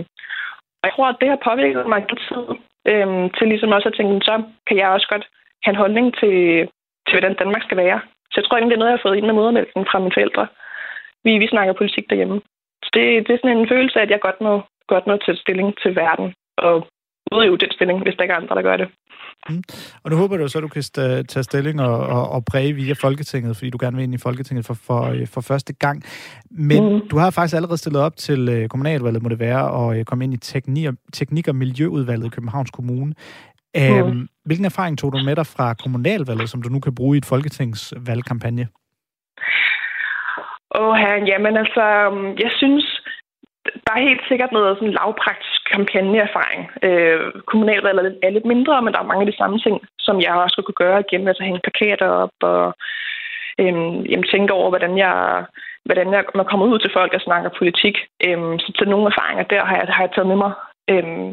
og 0.79 0.83
jeg 0.87 0.93
tror, 0.95 1.07
at 1.09 1.21
det 1.21 1.29
har 1.29 1.39
påvirket 1.49 1.85
mig 1.93 2.01
tid 2.29 2.45
øhm, 2.91 3.29
til 3.37 3.47
ligesom 3.47 3.71
også 3.77 3.87
at 3.89 3.95
tænke, 3.97 4.25
så 4.29 4.35
kan 4.67 4.77
jeg 4.77 4.87
også 4.89 5.07
godt 5.13 5.25
have 5.63 5.73
en 5.73 5.81
holdning 5.83 6.07
til, 6.19 6.35
til 7.05 7.13
hvordan 7.13 7.35
Danmark 7.41 7.63
skal 7.63 7.77
være. 7.77 7.99
Så 8.31 8.35
jeg 8.37 8.45
tror 8.45 8.55
egentlig, 8.57 8.71
det 8.71 8.77
er 8.77 8.83
noget, 8.83 8.91
jeg 8.91 8.99
har 8.99 9.07
fået 9.07 9.17
ind 9.17 9.25
med 9.25 9.37
modermælken 9.39 9.85
fra 9.91 9.99
mine 9.99 10.15
forældre. 10.17 10.47
Vi, 11.23 11.37
vi 11.37 11.47
snakker 11.47 11.73
politik 11.73 12.09
derhjemme. 12.09 12.41
Det, 12.93 13.05
det 13.25 13.31
er 13.33 13.39
sådan 13.41 13.57
en 13.57 13.71
følelse 13.73 13.99
af, 13.99 14.03
at 14.03 14.13
jeg 14.13 14.21
godt 14.27 14.39
må, 14.41 14.53
godt 14.87 15.07
må 15.07 15.13
tage 15.17 15.37
stilling 15.43 15.69
til 15.81 15.95
verden 15.95 16.27
og 16.57 16.87
udøve 17.31 17.57
den 17.57 17.71
stilling, 17.71 18.03
hvis 18.03 18.15
der 18.15 18.23
ikke 18.23 18.33
er 18.33 18.41
andre, 18.41 18.55
der 18.55 18.61
gør 18.61 18.77
det. 18.77 18.89
Mm. 19.49 19.63
Og 20.03 20.11
nu 20.11 20.17
håber 20.17 20.37
du 20.37 20.47
så, 20.47 20.57
at 20.57 20.61
du 20.61 20.67
kan 20.67 20.83
tage 21.23 21.43
stilling 21.43 21.81
og, 21.81 21.97
og, 21.99 22.29
og 22.29 22.45
præge 22.45 22.73
via 22.73 22.93
Folketinget, 22.93 23.57
fordi 23.57 23.69
du 23.69 23.77
gerne 23.81 23.95
vil 23.95 24.03
ind 24.03 24.13
i 24.13 24.17
Folketinget 24.17 24.65
for, 24.65 24.73
for, 24.73 25.01
øh, 25.01 25.27
for 25.27 25.41
første 25.41 25.73
gang. 25.73 26.03
Men 26.51 26.93
mm. 26.93 27.07
du 27.07 27.17
har 27.17 27.31
faktisk 27.31 27.55
allerede 27.55 27.77
stillet 27.77 28.01
op 28.01 28.15
til 28.15 28.63
uh, 28.63 28.67
kommunalvalget, 28.67 29.23
må 29.23 29.29
det 29.29 29.39
være, 29.39 29.71
og 29.71 30.05
komme 30.05 30.23
ind 30.23 30.33
i 30.33 30.37
teknik, 30.37 30.89
teknik- 31.13 31.47
og 31.47 31.55
miljøudvalget 31.55 32.25
i 32.25 32.29
Københavns 32.29 32.71
Kommune. 32.71 33.13
Um, 33.77 34.09
mm. 34.09 34.27
Hvilken 34.45 34.65
erfaring 34.65 34.97
tog 34.97 35.13
du 35.13 35.17
med 35.17 35.35
dig 35.35 35.45
fra 35.45 35.73
kommunalvalget, 35.73 36.49
som 36.49 36.61
du 36.61 36.69
nu 36.69 36.79
kan 36.79 36.95
bruge 36.95 37.15
i 37.15 37.17
et 37.17 37.25
folketingsvalgkampagne? 37.25 38.67
Åh, 40.75 40.89
oh, 40.89 41.27
jamen 41.27 41.57
altså, 41.57 41.81
øhm, 41.81 42.37
jeg 42.45 42.51
synes, 42.57 42.85
der 43.85 43.91
er 43.93 44.07
helt 44.09 44.23
sikkert 44.27 44.51
noget 44.51 44.77
sådan 44.77 44.97
lavpraktisk 44.99 45.61
kampagneerfaring. 45.73 46.61
Øh, 46.87 47.41
kommunalvalget 47.45 48.19
er 48.23 48.29
lidt 48.29 48.45
mindre, 48.45 48.81
men 48.81 48.93
der 48.93 48.99
er 48.99 49.11
mange 49.11 49.23
af 49.25 49.31
de 49.31 49.37
samme 49.37 49.59
ting, 49.59 49.75
som 49.99 50.21
jeg 50.21 50.33
også 50.33 50.61
kunne 50.65 50.81
gøre 50.85 51.03
igen, 51.05 51.27
altså 51.27 51.43
hænge 51.43 51.65
plakater 51.65 52.07
op 52.07 52.35
og 52.41 52.73
øh, 53.59 53.75
jamen, 54.11 54.27
tænke 54.31 54.53
over, 54.53 54.69
hvordan 54.69 54.97
jeg 54.97 55.45
hvordan 55.85 56.13
jeg, 56.13 56.23
man 56.35 56.45
kommer 56.45 56.65
ud 56.65 56.79
til 56.79 56.91
folk 56.93 57.13
og 57.13 57.21
snakker 57.21 57.49
politik. 57.57 57.95
Øh, 58.25 58.39
så 58.63 58.69
til 58.77 58.87
nogle 58.89 59.05
erfaringer 59.11 59.43
der 59.43 59.65
har 59.65 59.75
jeg, 59.75 59.85
har 59.95 60.03
jeg 60.03 60.11
taget 60.13 60.27
med 60.31 60.39
mig. 60.45 60.51
Øh, 60.93 61.27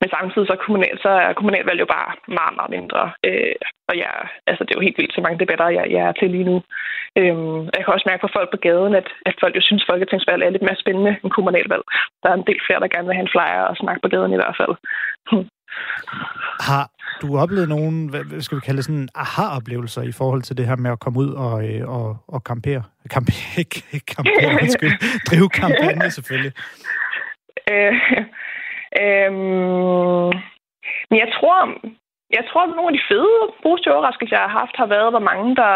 men 0.00 0.08
samtidig 0.16 0.46
så, 0.48 0.56
kommunal, 0.66 0.96
så 1.04 1.10
er 1.24 1.32
kommunalvalg 1.38 1.80
jo 1.80 1.88
bare 1.96 2.10
meget, 2.38 2.54
meget 2.58 2.70
mindre. 2.76 3.02
Øh, 3.28 3.56
og 3.88 3.94
jeg, 4.02 4.14
altså, 4.50 4.62
det 4.62 4.70
er 4.70 4.78
jo 4.78 4.86
helt 4.86 4.98
vildt 4.98 5.14
så 5.14 5.20
mange 5.24 5.40
debatter, 5.42 5.76
jeg, 5.78 5.86
jeg 5.94 6.02
er 6.08 6.14
til 6.16 6.30
lige 6.30 6.48
nu. 6.50 6.56
Øh, 7.18 7.36
jeg 7.74 7.82
kan 7.82 7.94
også 7.94 8.08
mærke 8.10 8.24
på 8.24 8.34
folk 8.36 8.48
på 8.50 8.60
gaden, 8.66 8.94
at, 9.00 9.08
at 9.28 9.34
folk 9.42 9.54
jo 9.56 9.62
synes, 9.64 9.82
at 9.84 9.88
folketingsvalg 9.90 10.42
er 10.42 10.54
lidt 10.54 10.66
mere 10.66 10.82
spændende 10.82 11.12
end 11.22 11.30
kommunalvalg. 11.36 11.84
Der 12.22 12.28
er 12.30 12.36
en 12.36 12.48
del 12.48 12.60
flere, 12.66 12.80
der 12.80 12.94
gerne 12.94 13.08
vil 13.08 13.18
have 13.18 13.26
en 13.26 13.34
flyer 13.34 13.64
og 13.70 13.76
snakke 13.82 14.00
på 14.02 14.08
gaden 14.14 14.32
i 14.34 14.40
hvert 14.40 14.56
fald. 14.60 14.74
Har 16.68 16.84
du 17.22 17.38
oplevet 17.38 17.68
nogen, 17.68 18.08
hvad 18.10 18.40
skal 18.40 18.56
vi 18.56 18.60
kalde 18.66 18.76
det, 18.76 18.84
sådan 18.84 19.08
aha-oplevelser 19.14 20.02
i 20.02 20.12
forhold 20.12 20.42
til 20.42 20.56
det 20.56 20.66
her 20.66 20.76
med 20.76 20.90
at 20.90 21.00
komme 21.00 21.18
ud 21.18 21.30
og, 21.44 21.54
øh, 21.68 21.88
og, 21.96 22.16
og 22.28 22.44
kampere? 22.44 22.82
Kampere, 23.10 23.44
ikke 23.58 23.82
kampere, 24.14 24.50
undskyld. 24.62 24.94
Drive 25.28 25.48
kampagne 25.48 26.10
selvfølgelig. 26.10 26.52
Øh, 27.70 27.92
Øhm, 29.02 30.30
men 31.10 31.18
jeg 31.24 31.30
tror, 31.36 31.58
jeg 32.36 32.44
tror, 32.48 32.62
at 32.64 32.76
nogle 32.76 32.90
af 32.90 32.96
de 32.98 33.08
fede 33.10 33.38
positive 33.62 33.94
overraskelser, 33.94 34.36
jeg 34.36 34.46
har 34.48 34.58
haft, 34.60 34.76
har 34.76 34.86
været, 34.86 35.10
hvor 35.12 35.24
mange, 35.30 35.56
der, 35.56 35.74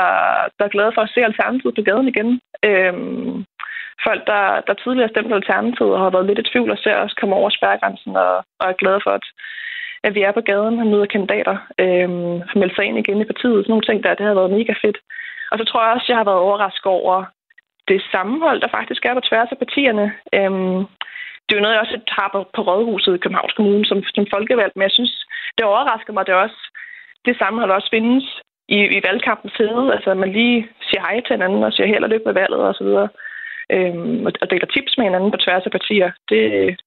der 0.59 0.65
er 0.65 0.75
glade 0.77 0.93
for 0.95 1.03
at 1.03 1.11
se 1.15 1.25
Alternativet 1.25 1.75
på 1.75 1.83
gaden 1.83 2.09
igen. 2.09 2.41
Øhm, 2.69 3.45
folk, 4.07 4.23
der, 4.27 4.45
der 4.67 4.75
tidligere 4.75 5.13
stemte 5.13 5.35
Alternativet 5.35 5.93
og 5.95 6.01
har 6.01 6.11
været 6.11 6.27
lidt 6.27 6.39
i 6.39 6.51
tvivl 6.51 6.71
og 6.71 6.79
ser 6.79 6.97
os 6.97 7.19
komme 7.21 7.35
over 7.35 7.51
spærregrænsen 7.51 8.17
og, 8.17 8.33
og 8.61 8.65
er 8.69 8.81
glade 8.83 9.01
for, 9.05 9.11
at, 9.11 9.27
at 10.07 10.15
vi 10.15 10.23
er 10.23 10.33
på 10.33 10.41
gaden 10.41 10.81
og 10.81 10.87
møder 10.87 11.07
kandidater. 11.07 11.57
Øhm, 11.85 12.35
har 12.51 12.59
meldt 12.61 12.77
sig 12.77 12.85
ind 12.85 12.99
igen 12.99 13.21
i 13.21 13.31
partiet. 13.33 13.59
Sådan 13.59 13.73
nogle 13.73 13.89
ting 13.89 14.05
der, 14.05 14.15
det 14.15 14.27
har 14.27 14.35
været 14.35 14.57
mega 14.59 14.75
fedt. 14.85 14.99
Og 15.51 15.59
så 15.59 15.65
tror 15.65 15.83
jeg 15.83 15.93
også, 15.93 16.05
at 16.05 16.09
jeg 16.09 16.17
har 16.17 16.29
været 16.31 16.45
overrasket 16.47 16.87
over 16.87 17.25
det 17.89 18.03
sammenhold, 18.13 18.61
der 18.61 18.75
faktisk 18.77 19.05
er 19.05 19.15
på 19.15 19.21
tværs 19.29 19.53
af 19.53 19.59
partierne. 19.59 20.07
Øhm, 20.35 20.81
det 21.45 21.53
er 21.53 21.59
jo 21.59 21.65
noget, 21.65 21.75
jeg 21.75 21.85
også 21.85 21.99
har 22.19 22.29
på, 22.33 22.41
på 22.57 22.61
Rådhuset 22.69 23.15
i 23.15 23.23
Københavns 23.23 23.57
Kommune 23.57 23.85
som, 23.87 23.99
som 24.15 24.27
folkevalgt, 24.35 24.77
men 24.77 24.83
jeg 24.83 24.95
synes, 24.99 25.15
det 25.57 25.65
overrasker 25.65 26.13
mig, 26.13 26.21
at 26.21 26.27
det 26.27 26.35
også 26.35 26.61
det 27.27 27.39
sammenhold 27.39 27.71
også 27.71 27.89
findes 27.91 28.25
i, 28.69 28.79
i 28.97 28.99
valgkampens 29.09 29.55
side. 29.57 29.83
Altså, 29.95 30.11
at 30.11 30.17
man 30.17 30.33
lige 30.33 30.69
siger 30.89 31.01
hej 31.01 31.21
til 31.21 31.35
hinanden 31.37 31.63
og 31.63 31.73
siger 31.73 31.87
held 31.87 32.05
og 32.05 32.11
lykke 32.11 32.27
med 32.27 32.39
valget 32.41 32.61
osv. 32.71 32.91
Øhm, 33.75 34.27
og 34.43 34.51
deler 34.51 34.67
tips 34.67 34.93
med 34.99 35.07
hinanden 35.07 35.31
på 35.31 35.43
tværs 35.45 35.67
af 35.67 35.73
partier. 35.79 36.11
Det, 36.31 36.43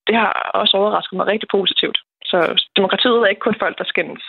det 0.08 0.16
har 0.16 0.32
også 0.62 0.78
overrasket 0.78 1.18
mig 1.18 1.28
rigtig 1.28 1.50
positivt. 1.58 1.98
Så 2.32 2.38
demokratiet 2.76 3.22
er 3.22 3.34
ikke 3.34 3.46
kun 3.48 3.62
folk, 3.64 3.78
der 3.78 3.84
skændes. 3.84 4.24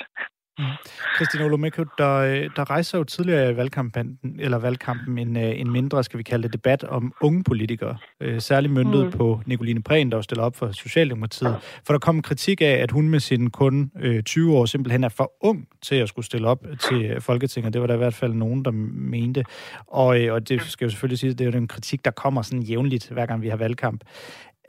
Christine 1.17 1.45
Olomeko, 1.45 1.85
der, 1.99 2.49
der 2.57 2.71
rejser 2.71 2.99
jo 2.99 3.05
tidligere 3.05 3.53
i 3.53 3.57
valgkampen, 3.57 4.19
eller 4.39 4.59
valgkampen 4.59 5.19
en, 5.19 5.37
øh, 5.37 5.61
en 5.61 5.73
mindre, 5.73 6.05
skal 6.05 6.19
vi 6.19 6.23
kalde 6.23 6.43
det, 6.43 6.53
debat 6.53 6.85
om 6.85 7.13
unge 7.21 7.45
politikere. 7.45 7.97
Øh, 8.21 8.41
særligt 8.41 8.73
myndet 8.73 9.05
mm. 9.05 9.11
på 9.13 9.41
Nicoline 9.47 9.83
Prehn, 9.83 10.13
der 10.13 10.21
stiller 10.21 10.45
op 10.45 10.57
for 10.57 10.73
Socialdemokratiet. 10.73 11.57
For 11.87 11.93
der 11.93 11.99
kom 11.99 12.17
en 12.17 12.23
kritik 12.23 12.61
af, 12.61 12.67
at 12.67 12.91
hun 12.91 13.09
med 13.09 13.21
sin 13.21 13.51
kun 13.51 13.91
øh, 14.01 14.23
20 14.23 14.57
år 14.57 14.67
simpelthen 14.67 15.05
er 15.05 15.09
for 15.09 15.33
ung 15.41 15.69
til 15.83 15.95
at 15.95 16.09
skulle 16.09 16.27
stille 16.27 16.49
op 16.49 16.65
til 16.81 17.21
Folketinget. 17.21 17.73
Det 17.73 17.81
var 17.81 17.87
der 17.87 17.95
i 17.95 17.99
hvert 17.99 18.15
fald 18.15 18.33
nogen, 18.33 18.65
der 18.65 18.71
mente. 18.71 19.45
Og, 19.87 20.21
øh, 20.21 20.35
og 20.35 20.49
det 20.49 20.63
skal 20.63 20.85
jo 20.85 20.91
selvfølgelig 20.91 21.19
sige, 21.19 21.31
at 21.31 21.39
det 21.39 21.47
er 21.47 21.51
jo 21.51 21.59
en 21.59 21.69
kritik, 21.69 22.05
der 22.05 22.11
kommer 22.11 22.43
sådan 22.43 22.63
jævnligt, 22.63 23.09
hver 23.09 23.27
gang 23.27 23.43
vi 23.43 23.49
har 23.49 23.57
valgkamp. 23.57 24.05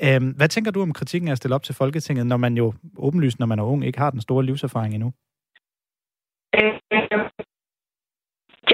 Øh, 0.03 0.27
hvad 0.35 0.49
tænker 0.49 0.71
du 0.71 0.81
om 0.81 0.93
kritikken 0.93 1.27
af 1.27 1.31
at 1.31 1.37
stille 1.37 1.55
op 1.55 1.63
til 1.63 1.75
Folketinget, 1.75 2.27
når 2.27 2.37
man 2.37 2.57
jo 2.57 2.73
åbenlyst, 2.97 3.39
når 3.39 3.45
man 3.45 3.59
er 3.59 3.63
ung, 3.63 3.85
ikke 3.85 3.99
har 3.99 4.09
den 4.09 4.21
store 4.21 4.45
livserfaring 4.45 4.93
endnu? 4.93 5.13
Øh, 6.55 6.73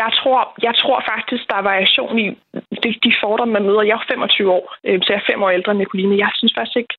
jeg 0.02 0.10
tror, 0.20 0.40
jeg 0.62 0.76
tror 0.76 1.04
faktisk, 1.12 1.44
der 1.50 1.56
er 1.58 1.70
variation 1.72 2.20
i 2.20 2.28
de, 2.84 2.90
de 3.06 3.14
fordomme, 3.22 3.54
man 3.54 3.64
møder. 3.64 3.82
Jeg 3.82 3.96
er 3.96 4.12
25 4.12 4.52
år, 4.52 4.76
øh, 4.88 5.00
så 5.02 5.08
jeg 5.14 5.20
er 5.20 5.30
fem 5.32 5.44
år 5.44 5.50
ældre 5.50 5.72
end 5.72 5.80
Nicoline. 5.80 6.24
Jeg 6.26 6.32
synes 6.34 6.54
faktisk 6.58 6.78
ikke, 6.78 6.96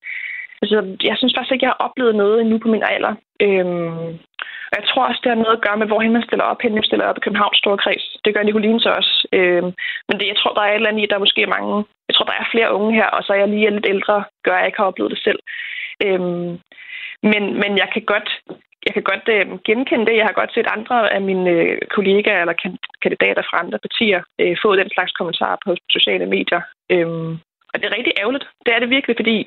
altså, 0.61 0.77
jeg 1.09 1.15
synes 1.17 1.33
faktisk 1.35 1.53
ikke, 1.53 1.65
jeg 1.65 1.73
har 1.73 1.85
oplevet 1.87 2.15
noget 2.15 2.41
endnu 2.41 2.57
på 2.57 2.67
min 2.67 2.83
alder. 2.93 3.13
Øhm, 3.45 4.07
og 4.71 4.75
jeg 4.79 4.87
tror 4.87 5.03
også, 5.07 5.21
det 5.23 5.31
har 5.31 5.43
noget 5.43 5.57
at 5.57 5.65
gøre 5.65 5.77
med, 5.77 5.87
hvor 5.87 5.99
man 6.17 6.27
stiller 6.27 6.45
op. 6.51 6.61
Hende 6.61 6.85
stiller 6.85 7.05
op 7.05 7.17
i 7.17 7.25
Københavns 7.25 7.57
Store 7.57 7.77
Kreds. 7.83 8.05
Det 8.25 8.33
gør 8.33 8.43
Nicoline 8.43 8.81
så 8.81 8.89
også. 8.99 9.13
Øhm, 9.37 9.69
men 10.07 10.15
det, 10.19 10.27
jeg 10.27 10.37
tror, 10.37 10.53
der 10.53 10.61
er 10.61 10.71
et 10.71 10.75
eller 10.75 10.89
andet 10.89 11.03
i, 11.03 11.09
der 11.09 11.15
er 11.15 11.25
måske 11.25 11.53
mange... 11.55 11.85
Jeg 12.07 12.15
tror, 12.15 12.25
der 12.25 12.33
er 12.33 12.51
flere 12.53 12.73
unge 12.77 12.91
her, 12.99 13.07
og 13.15 13.23
så 13.23 13.33
er 13.33 13.37
jeg 13.37 13.47
lige 13.47 13.69
lidt 13.69 13.87
ældre, 13.89 14.23
gør, 14.45 14.55
at 14.55 14.59
jeg 14.59 14.67
ikke 14.67 14.77
har 14.81 14.89
oplevet 14.91 15.11
det 15.11 15.21
selv. 15.27 15.39
Øhm, 16.05 16.49
men, 17.31 17.43
men 17.61 17.71
jeg 17.81 17.89
kan 17.93 18.03
godt 18.13 18.29
jeg 18.85 18.93
kan 18.93 19.03
godt 19.11 19.25
øh, 19.35 19.45
genkende 19.69 20.05
det. 20.05 20.15
Jeg 20.17 20.25
har 20.25 20.39
godt 20.39 20.53
set 20.53 20.67
andre 20.77 21.13
af 21.15 21.21
mine 21.21 21.49
øh, 21.49 21.77
kollegaer 21.95 22.41
eller 22.41 22.57
kandidater 23.03 23.43
fra 23.49 23.59
andre 23.63 23.79
partier 23.85 24.21
øh, 24.41 24.57
få 24.61 24.75
den 24.75 24.89
slags 24.89 25.11
kommentarer 25.11 25.57
på 25.65 25.75
sociale 25.89 26.25
medier. 26.25 26.61
Øhm, 26.93 27.31
og 27.71 27.75
det 27.77 27.85
er 27.85 27.97
rigtig 27.97 28.13
ærgerligt. 28.21 28.45
Det 28.65 28.71
er 28.73 28.79
det 28.79 28.89
virkelig, 28.89 29.15
fordi 29.21 29.37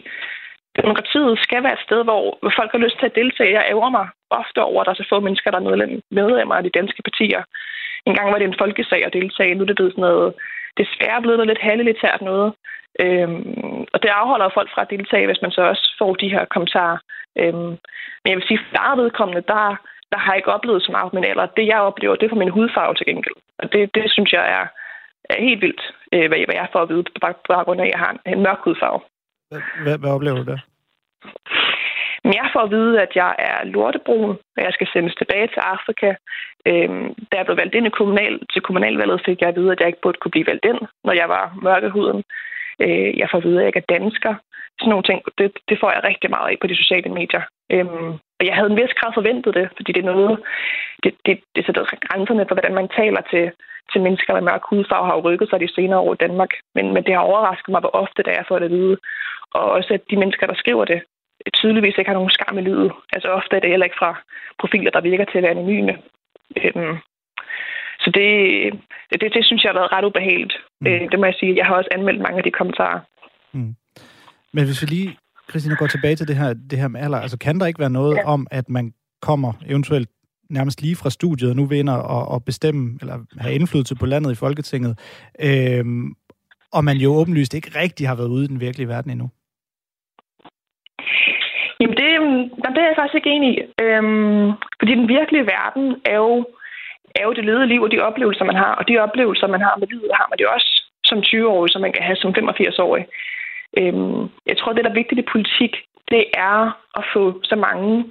demokratiet 0.81 1.39
skal 1.47 1.63
være 1.63 1.79
et 1.79 1.87
sted, 1.87 2.01
hvor, 2.05 2.39
hvor 2.41 2.53
folk 2.59 2.71
har 2.73 2.85
lyst 2.85 2.99
til 2.99 3.07
at 3.07 3.19
deltage. 3.21 3.57
Jeg 3.59 3.69
ærger 3.73 3.91
mig 3.99 4.07
ofte 4.31 4.59
over, 4.63 4.81
at 4.81 4.87
der 4.87 4.93
er 4.93 5.01
så 5.03 5.07
få 5.09 5.21
mennesker, 5.21 5.51
der 5.51 5.61
er 5.61 6.01
medlemmer 6.11 6.55
af 6.55 6.63
de 6.63 6.77
danske 6.79 7.03
partier. 7.09 7.43
En 8.07 8.15
gang 8.15 8.33
var 8.33 8.39
det 8.39 8.47
en 8.49 8.61
folkesag 8.63 9.05
at 9.07 9.13
deltage. 9.13 9.55
Nu 9.55 9.63
er 9.63 9.67
det 9.67 9.77
blevet 9.77 9.93
sådan 9.93 10.09
noget, 10.09 10.35
desværre 10.81 11.23
blevet 11.23 11.39
noget 11.39 11.51
lidt 11.53 11.67
halvelitært 11.69 12.23
noget. 12.31 12.53
Øhm, 13.01 13.87
og 13.93 13.99
det 14.03 14.11
afholder 14.21 14.49
folk 14.55 14.71
fra 14.75 14.83
at 14.83 14.91
deltage, 14.91 15.27
hvis 15.27 15.43
man 15.43 15.51
så 15.51 15.63
også 15.63 15.95
får 15.99 16.15
de 16.15 16.33
her 16.35 16.45
kommentarer. 16.45 16.99
Øhm, 17.41 17.73
men 18.23 18.29
jeg 18.31 18.37
vil 18.37 18.49
sige, 18.49 18.61
at 18.61 18.73
der 18.77 19.01
vedkommende, 19.03 19.43
der, 19.53 19.77
der 20.13 20.19
har 20.19 20.33
jeg 20.33 20.39
ikke 20.39 20.53
oplevet 20.57 20.83
så 20.83 20.93
meget 20.93 21.13
min 21.13 21.25
alder. 21.25 21.47
Det, 21.47 21.67
jeg 21.67 21.81
oplever, 21.81 22.17
det 22.17 22.27
er 22.27 22.35
for 22.35 22.43
min 22.45 22.57
hudfarve 22.57 22.95
til 22.95 23.07
gengæld. 23.07 23.39
Og 23.59 23.73
det, 23.73 23.95
det 23.95 24.05
synes 24.13 24.33
jeg 24.33 24.45
er, 24.59 24.67
er 25.31 25.43
helt 25.49 25.63
vildt, 25.63 25.83
øh, 26.13 26.29
hvad, 26.29 26.39
hvad 26.47 26.59
jeg 26.63 26.69
får 26.73 26.83
at 26.83 26.89
vide, 26.89 27.03
på 27.03 27.35
baggrund 27.49 27.81
af, 27.81 27.85
at 27.85 27.91
jeg 27.91 27.99
har 27.99 28.11
en, 28.11 28.21
en 28.33 28.43
mørk 28.43 28.61
hudfarve. 28.65 29.01
Hvad, 29.85 29.99
hvad 29.99 30.11
oplever 30.11 30.37
du 30.37 30.45
der? 30.53 30.59
Men 32.25 32.35
jeg 32.35 32.51
får 32.53 32.61
at 32.61 32.71
vide, 32.71 33.03
at 33.03 33.13
jeg 33.15 33.35
er 33.39 33.65
lortebrun, 33.65 34.31
og 34.57 34.63
jeg 34.67 34.73
skal 34.73 34.89
sendes 34.93 35.15
tilbage 35.15 35.47
til 35.47 35.63
Afrika. 35.75 36.15
Øhm, 36.67 37.15
da 37.31 37.37
jeg 37.37 37.47
blev 37.47 37.57
valgt 37.57 37.75
ind 37.75 37.87
i 37.87 37.97
kommunal, 37.99 38.41
til 38.53 38.63
kommunalvalget, 38.63 39.23
fik 39.27 39.41
jeg 39.41 39.49
at 39.49 39.57
vide, 39.57 39.73
at 39.73 39.81
jeg 39.81 39.89
ikke 39.89 40.01
burde 40.03 40.19
kunne 40.21 40.31
blive 40.37 40.47
valgt 40.47 40.65
ind, 40.65 40.81
når 41.05 41.13
jeg 41.13 41.29
var 41.29 41.59
mørkehuden. 41.63 42.23
Øh, 42.85 43.19
jeg 43.19 43.29
får 43.31 43.39
at 43.39 43.45
vide, 43.45 43.59
at 43.59 43.63
jeg 43.63 43.71
ikke 43.71 43.85
er 43.85 43.95
dansker. 43.99 44.35
Sådan 44.79 44.91
nogle 44.91 45.09
ting, 45.09 45.21
det, 45.39 45.49
det 45.69 45.77
får 45.81 45.91
jeg 45.93 46.05
rigtig 46.05 46.31
meget 46.31 46.51
af 46.51 46.57
på 46.61 46.67
de 46.67 46.77
sociale 46.83 47.11
medier. 47.19 47.43
Øhm, 47.75 48.13
og 48.39 48.43
jeg 48.47 48.55
havde 48.55 48.71
en 48.71 48.81
vis 48.81 48.95
grad 48.99 49.13
forventet 49.15 49.55
det, 49.55 49.69
fordi 49.77 49.93
det 49.93 50.03
er 50.03 50.13
noget, 50.13 50.39
det, 51.03 51.13
det, 51.27 51.41
det 51.55 51.67
sætter 51.67 51.85
grænserne 52.09 52.45
for, 52.49 52.55
hvordan 52.55 52.75
man 52.75 52.89
taler 52.89 53.23
til, 53.33 53.45
til 53.93 54.01
mennesker 54.07 54.35
med 54.35 54.43
mørk 54.43 54.65
hudfarve, 54.71 55.07
har 55.07 55.17
jo 55.17 55.27
rykket 55.27 55.49
sig 55.51 55.61
de 55.61 55.75
senere 55.75 55.99
år 55.99 56.15
i 56.15 56.23
Danmark. 56.25 56.53
Men, 56.75 56.85
men 56.95 57.05
det 57.05 57.15
har 57.15 57.29
overrasket 57.31 57.69
mig, 57.73 57.81
hvor 57.81 57.95
ofte 58.03 58.23
det 58.23 58.33
er 58.39 58.45
for 58.49 58.59
det 58.59 58.65
at 58.65 58.77
vide. 58.79 58.97
Og 59.55 59.65
også, 59.77 59.95
at 59.95 60.03
de 60.11 60.17
mennesker, 60.17 60.47
der 60.47 60.55
skriver 60.55 60.85
det, 60.85 61.01
tydeligvis 61.55 61.99
ikke 61.99 62.09
har 62.09 62.19
nogen 62.19 62.31
skam 62.31 62.59
i 62.59 62.63
livet. 62.63 62.93
Altså 63.13 63.29
ofte 63.29 63.57
er 63.57 63.61
det 63.61 63.71
heller 63.71 63.87
ikke 63.87 64.01
fra 64.03 64.23
profiler, 64.61 64.91
der 64.91 65.01
virker 65.01 65.25
til 65.25 65.39
at 65.39 65.43
være 65.43 65.57
anonyme. 65.57 65.99
Øhm, 66.57 66.97
så 68.09 68.13
det, 68.21 68.31
det, 69.21 69.35
det 69.37 69.45
synes 69.45 69.63
jeg 69.63 69.71
har 69.71 69.79
været 69.81 69.93
ret 69.93 70.05
ubehageligt. 70.05 70.55
Mm. 70.81 70.87
Øh, 70.87 71.01
det 71.11 71.19
må 71.19 71.25
jeg 71.25 71.35
sige. 71.39 71.57
Jeg 71.57 71.67
har 71.67 71.75
også 71.75 71.89
anmeldt 71.93 72.21
mange 72.21 72.39
af 72.39 72.45
de 72.45 72.51
kommentarer. 72.51 73.01
Mm. 73.53 73.75
Men 74.53 74.65
hvis 74.65 74.83
vi 74.83 74.87
lige, 74.87 75.17
Christina, 75.51 75.75
går 75.75 75.87
tilbage 75.87 76.17
til 76.17 76.29
det 76.29 76.37
her, 76.37 76.55
det 76.71 76.79
her 76.79 76.89
med 76.89 77.01
alder, 77.01 77.19
altså 77.19 77.39
kan 77.39 77.61
der 77.61 77.67
ikke 77.67 77.81
være 77.81 77.97
noget 78.01 78.17
ja. 78.17 78.25
om, 78.35 78.47
at 78.51 78.69
man 78.69 78.93
kommer 79.23 79.53
eventuelt 79.67 80.09
nærmest 80.51 80.83
lige 80.83 80.97
fra 80.97 81.11
studiet 81.11 81.51
og 81.51 81.57
nu 81.57 81.65
vinder 81.65 81.97
og, 81.97 82.29
og 82.29 82.45
bestemme, 82.45 82.99
eller 83.01 83.17
have 83.39 83.55
indflydelse 83.55 83.95
på 83.95 84.07
landet 84.07 84.33
i 84.33 84.41
Folketinget, 84.45 84.99
øhm, 85.41 86.15
og 86.73 86.85
man 86.85 86.97
jo 86.97 87.11
åbenlyst 87.15 87.55
ikke 87.55 87.71
rigtig 87.83 88.09
har 88.09 88.15
været 88.15 88.29
ude 88.29 88.45
i 88.45 88.49
den 88.49 88.61
virkelige 88.61 88.89
verden 88.89 89.11
endnu? 89.11 89.29
Jamen, 91.81 91.97
det, 91.97 92.07
det 92.75 92.81
er 92.83 92.91
jeg 92.91 92.99
faktisk 92.99 93.15
ikke 93.15 93.31
enig 93.31 93.51
i. 93.59 93.61
Øhm, 93.83 94.53
fordi 94.81 94.93
den 95.01 95.09
virkelige 95.09 95.47
verden 95.57 95.97
er 96.05 96.17
jo 96.17 96.47
er 97.19 97.25
jo 97.29 97.33
det 97.39 97.45
ledede 97.45 97.67
liv 97.67 97.83
og 97.83 97.91
de 97.93 98.01
oplevelser, 98.09 98.45
man 98.45 98.57
har. 98.65 98.73
Og 98.75 98.89
de 98.89 98.99
oplevelser, 98.99 99.47
man 99.47 99.61
har 99.61 99.75
med 99.79 99.89
livet, 99.89 100.11
har 100.21 100.27
man 100.31 100.39
det 100.39 100.47
også 100.47 100.71
som 101.05 101.19
20-årig, 101.19 101.71
som 101.73 101.83
man 101.83 101.93
kan 101.93 102.03
have 102.03 102.17
som 102.17 102.35
85-årig. 102.39 103.05
Øhm, 103.79 104.23
jeg 104.47 104.57
tror, 104.59 104.73
det, 104.73 104.85
der 104.85 104.91
er 104.91 105.01
vigtigt 105.01 105.21
i 105.21 105.33
politik, 105.33 105.73
det 106.11 106.25
er 106.35 106.59
at 106.99 107.05
få 107.15 107.41
så 107.43 107.57
mange 107.57 108.05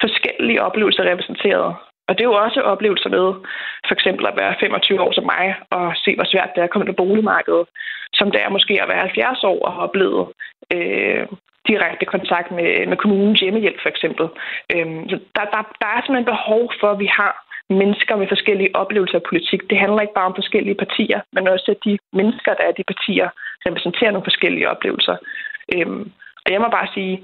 forskellige 0.00 0.62
oplevelser 0.62 1.10
repræsenteret. 1.10 1.74
Og 2.08 2.12
det 2.14 2.20
er 2.20 2.30
jo 2.32 2.42
også 2.46 2.60
oplevelser 2.60 3.10
med 3.16 3.26
for 3.86 3.94
eksempel 3.94 4.26
at 4.26 4.36
være 4.36 4.54
25 4.60 5.00
år 5.00 5.12
som 5.12 5.24
mig 5.24 5.54
og 5.70 5.92
se, 6.04 6.14
hvor 6.16 6.24
svært 6.24 6.50
det 6.54 6.60
er 6.60 6.64
at 6.64 6.70
komme 6.70 6.84
ind 6.84 6.94
på 6.94 7.02
boligmarkedet, 7.04 7.66
som 8.14 8.30
det 8.30 8.40
er 8.42 8.48
måske 8.56 8.82
at 8.82 8.88
være 8.88 9.00
70 9.00 9.44
år 9.44 9.58
og 9.66 9.72
have 9.72 9.82
oplevet 9.82 10.22
øh, 10.74 11.26
direkte 11.68 12.06
kontakt 12.06 12.50
med, 12.50 12.86
med 12.86 12.96
kommunens 12.96 13.40
hjemmehjælp 13.40 13.80
for 13.82 13.88
eksempel. 13.88 14.26
Øh, 14.74 14.86
så 15.10 15.16
der, 15.36 15.44
der, 15.54 15.62
der 15.82 15.88
er 15.94 16.00
simpelthen 16.00 16.32
behov 16.34 16.62
for, 16.80 16.88
at 16.90 16.98
vi 16.98 17.08
har 17.18 17.32
mennesker 17.70 18.16
med 18.16 18.28
forskellige 18.28 18.76
oplevelser 18.76 19.18
af 19.18 19.28
politik. 19.28 19.60
Det 19.70 19.78
handler 19.78 20.00
ikke 20.00 20.18
bare 20.18 20.30
om 20.30 20.40
forskellige 20.40 20.80
partier, 20.84 21.20
men 21.32 21.48
også 21.48 21.70
at 21.70 21.84
de 21.84 21.98
mennesker, 22.12 22.54
der 22.54 22.64
er 22.64 22.72
de 22.72 22.84
partier, 22.92 23.28
repræsenterer 23.66 24.10
nogle 24.10 24.30
forskellige 24.30 24.70
oplevelser. 24.70 25.16
Øhm, 25.74 26.12
og 26.44 26.52
jeg 26.52 26.60
må 26.60 26.68
bare 26.68 26.88
sige, 26.94 27.14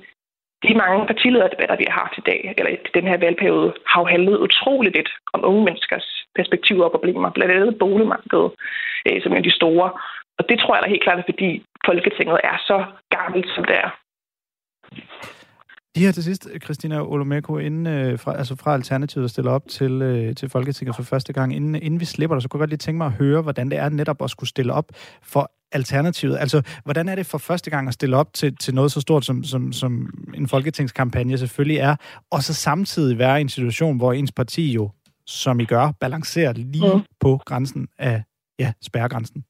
de 0.62 0.74
mange 0.74 1.06
partilederdebatter, 1.06 1.76
vi 1.76 1.86
har 1.88 2.00
haft 2.02 2.18
i 2.18 2.26
dag, 2.30 2.54
eller 2.58 2.70
i 2.72 2.76
den 2.94 3.06
her 3.06 3.16
valgperiode, 3.16 3.74
har 3.86 4.00
jo 4.00 4.06
handlet 4.06 4.38
utroligt 4.46 4.96
lidt 4.96 5.10
om 5.32 5.44
unge 5.44 5.64
menneskers 5.64 6.06
perspektiver 6.34 6.84
og 6.84 6.90
problemer, 6.90 7.30
blandt 7.30 7.54
andet 7.54 7.78
boligmarkedet, 7.78 8.50
øh, 9.06 9.22
som 9.22 9.32
er 9.32 9.40
de 9.40 9.58
store. 9.60 9.90
Og 10.38 10.48
det 10.48 10.58
tror 10.58 10.74
jeg 10.74 10.82
da 10.82 10.88
helt 10.88 11.02
klart 11.02 11.18
er, 11.18 11.30
fordi 11.32 11.62
Folketinget 11.86 12.40
er 12.44 12.56
så 12.66 12.84
gammelt, 13.16 13.48
som 13.54 13.64
det 13.64 13.76
er. 13.76 13.90
De 15.96 16.04
her 16.04 16.12
til 16.12 16.24
sidst, 16.24 16.48
Christina 16.64 17.00
Olomeko, 17.02 17.58
inden, 17.58 17.86
øh, 17.86 18.18
fra, 18.18 18.36
altså 18.36 18.56
fra 18.56 18.74
Alternativet, 18.74 19.22
der 19.22 19.28
stiller 19.28 19.50
op 19.50 19.68
til, 19.68 20.02
øh, 20.02 20.34
til 20.34 20.48
Folketinget 20.48 20.96
for 20.96 21.02
første 21.02 21.32
gang. 21.32 21.56
Inden, 21.56 21.74
inden 21.74 22.00
vi 22.00 22.04
slipper 22.04 22.36
dig, 22.36 22.42
så 22.42 22.48
kunne 22.48 22.58
jeg 22.58 22.62
godt 22.62 22.70
lige 22.70 22.78
tænke 22.78 22.98
mig 22.98 23.06
at 23.06 23.12
høre, 23.12 23.42
hvordan 23.42 23.70
det 23.70 23.78
er 23.78 23.88
netop 23.88 24.22
at 24.22 24.30
skulle 24.30 24.48
stille 24.48 24.72
op 24.72 24.84
for 25.22 25.52
Alternativet. 25.72 26.38
Altså, 26.38 26.80
hvordan 26.84 27.08
er 27.08 27.14
det 27.14 27.26
for 27.26 27.38
første 27.38 27.70
gang 27.70 27.88
at 27.88 27.94
stille 27.94 28.16
op 28.16 28.32
til, 28.32 28.56
til 28.56 28.74
noget 28.74 28.92
så 28.92 29.00
stort, 29.00 29.24
som, 29.24 29.44
som, 29.44 29.72
som 29.72 29.92
en 30.34 30.48
folketingskampagne 30.48 31.38
selvfølgelig 31.38 31.78
er, 31.78 31.96
og 32.30 32.42
så 32.42 32.54
samtidig 32.54 33.18
være 33.18 33.38
i 33.38 33.40
en 33.40 33.48
situation, 33.48 33.96
hvor 33.96 34.12
ens 34.12 34.32
parti 34.32 34.72
jo, 34.72 34.90
som 35.26 35.60
I 35.60 35.64
gør, 35.64 35.92
balancerer 36.00 36.52
lige 36.52 36.94
mm. 36.94 37.02
på 37.20 37.40
grænsen 37.46 37.88
af 37.98 38.22
ja, 38.58 38.72
spærregrænsen? 38.82 39.44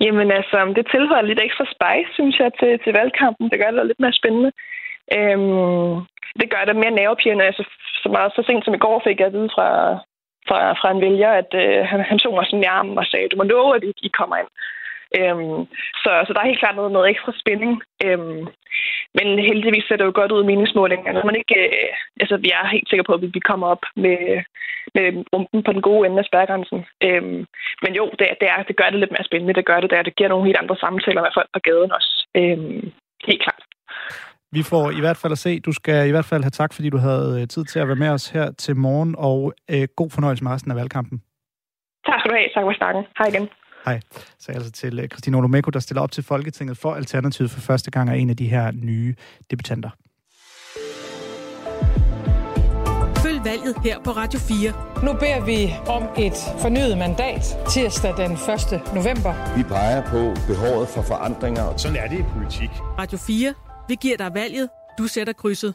Jamen 0.00 0.28
altså, 0.38 0.56
det 0.76 0.86
tilføjer 0.94 1.22
lidt 1.22 1.40
ekstra 1.46 1.64
spice, 1.74 2.10
synes 2.18 2.36
jeg, 2.42 2.50
til, 2.60 2.70
til 2.84 2.92
valgkampen. 3.00 3.50
Det 3.50 3.58
gør 3.60 3.70
det 3.70 3.86
lidt 3.86 4.00
mere 4.04 4.18
spændende. 4.20 4.50
Øhm, 5.18 5.92
det 6.40 6.50
gør 6.52 6.64
det 6.64 6.76
mere 6.76 6.98
nervepirrende. 7.00 7.44
Altså, 7.44 7.64
så, 8.02 8.08
meget, 8.08 8.32
så 8.36 8.42
sent 8.46 8.64
som 8.64 8.74
i 8.74 8.84
går 8.84 9.02
fik 9.06 9.18
jeg 9.20 9.26
at 9.26 9.32
vide 9.32 9.50
fra, 9.56 9.68
fra, 10.48 10.58
fra 10.80 10.90
en 10.90 11.00
vælger, 11.00 11.30
at 11.30 11.50
øh, 11.62 11.86
han, 11.90 12.00
han 12.00 12.18
tog 12.18 12.34
mig 12.34 12.46
sådan 12.46 12.64
i 12.64 12.72
armen 12.76 12.98
og 12.98 13.06
sagde, 13.06 13.28
du 13.28 13.36
må 13.36 13.42
love, 13.42 13.76
at 13.76 13.84
I, 13.84 13.92
I 14.02 14.08
kommer 14.18 14.36
ind. 14.36 14.50
Øhm, 15.18 15.60
så, 16.02 16.10
så 16.26 16.30
der 16.32 16.40
er 16.40 16.50
helt 16.50 16.62
klart 16.62 16.76
noget, 16.76 16.92
noget 16.92 17.10
ekstra 17.10 17.32
spænding. 17.42 17.82
Øhm, 18.04 18.46
men 19.16 19.26
heldigvis 19.48 19.84
ser 19.84 19.96
det 19.96 20.04
jo 20.04 20.12
godt 20.14 20.32
ud 20.32 20.42
i 20.42 20.46
meningsmålingerne. 20.46 21.22
Man 21.24 21.40
ikke, 21.42 21.58
øh, 21.66 21.92
altså, 22.20 22.36
vi 22.36 22.50
er 22.58 22.72
helt 22.74 22.88
sikre 22.88 23.04
på, 23.04 23.14
at 23.14 23.22
vi 23.22 23.40
kommer 23.50 23.66
op 23.74 23.84
med, 23.96 24.18
med 24.94 25.24
rumpen 25.32 25.62
på 25.62 25.72
den 25.72 25.82
gode 25.82 26.06
ende 26.06 26.18
af 26.18 26.24
spærgrænsen. 26.24 26.84
Øhm, 27.06 27.46
men 27.82 27.92
jo, 27.98 28.04
det, 28.18 28.26
det, 28.40 28.48
er, 28.48 28.62
det 28.68 28.76
gør 28.76 28.90
det 28.90 29.00
lidt 29.00 29.10
mere 29.12 29.28
spændende. 29.28 29.54
Det 29.54 29.66
gør 29.66 29.80
det 29.80 29.90
der. 29.90 30.02
Det 30.02 30.16
giver 30.16 30.28
nogle 30.28 30.46
helt 30.46 30.58
andre 30.62 30.76
samtaler 30.76 31.22
med 31.22 31.30
folk 31.34 31.48
på 31.52 31.60
gaden 31.68 31.92
også. 31.92 32.26
Øhm, 32.40 32.92
helt 33.28 33.42
klart. 33.42 33.62
Vi 34.52 34.62
får 34.62 34.90
i 34.90 35.00
hvert 35.00 35.16
fald 35.16 35.32
at 35.32 35.38
se. 35.38 35.60
Du 35.60 35.72
skal 35.72 36.08
i 36.08 36.10
hvert 36.10 36.24
fald 36.24 36.42
have 36.42 36.50
tak, 36.50 36.72
fordi 36.72 36.90
du 36.90 36.96
havde 36.96 37.40
øh, 37.40 37.48
tid 37.48 37.64
til 37.64 37.78
at 37.78 37.88
være 37.88 37.96
med 37.96 38.08
os 38.08 38.28
her 38.28 38.52
til 38.52 38.76
morgen, 38.76 39.14
og 39.18 39.52
øh, 39.70 39.88
god 39.96 40.10
fornøjelse 40.10 40.44
med 40.44 40.52
resten 40.52 40.70
af 40.70 40.76
valgkampen. 40.76 41.22
Tak 42.06 42.20
skal 42.20 42.30
du 42.30 42.36
have. 42.36 42.48
Tak 42.54 42.62
for 42.62 42.72
snakken. 42.72 43.02
Hej 43.18 43.26
igen. 43.26 43.48
Hej. 43.84 44.00
Så 44.38 44.52
altså 44.52 44.72
til 44.72 44.98
øh, 44.98 45.08
Christine 45.08 45.36
Olomeko, 45.36 45.70
der 45.70 45.80
stiller 45.80 46.02
op 46.02 46.10
til 46.10 46.24
Folketinget 46.24 46.78
for 46.78 46.94
Alternativet 46.94 47.50
for 47.50 47.60
første 47.60 47.90
gang, 47.90 48.10
er 48.10 48.14
en 48.14 48.30
af 48.30 48.36
de 48.36 48.48
her 48.48 48.70
nye 48.72 49.14
debutanter. 49.50 49.90
Følg 53.24 53.44
valget 53.44 53.74
her 53.84 54.00
på 54.04 54.10
Radio 54.10 54.40
4. 54.40 54.72
Nu 55.06 55.12
beder 55.12 55.44
vi 55.44 55.58
om 55.96 56.02
et 56.18 56.38
fornyet 56.62 56.98
mandat 56.98 57.44
tirsdag 57.68 58.12
den 58.16 58.32
1. 58.32 58.38
november. 58.98 59.56
Vi 59.56 59.62
peger 59.62 60.02
på 60.12 60.20
behovet 60.50 60.88
for 60.88 61.02
forandringer. 61.02 61.76
Sådan 61.76 61.96
er 61.96 62.08
det 62.08 62.18
i 62.18 62.22
politik. 62.34 62.70
Radio 62.98 63.18
4. 63.18 63.71
Vi 63.88 63.96
giver 64.00 64.16
dig 64.16 64.30
valget. 64.34 64.68
Du 64.98 65.06
sætter 65.06 65.32
krydset. 65.32 65.74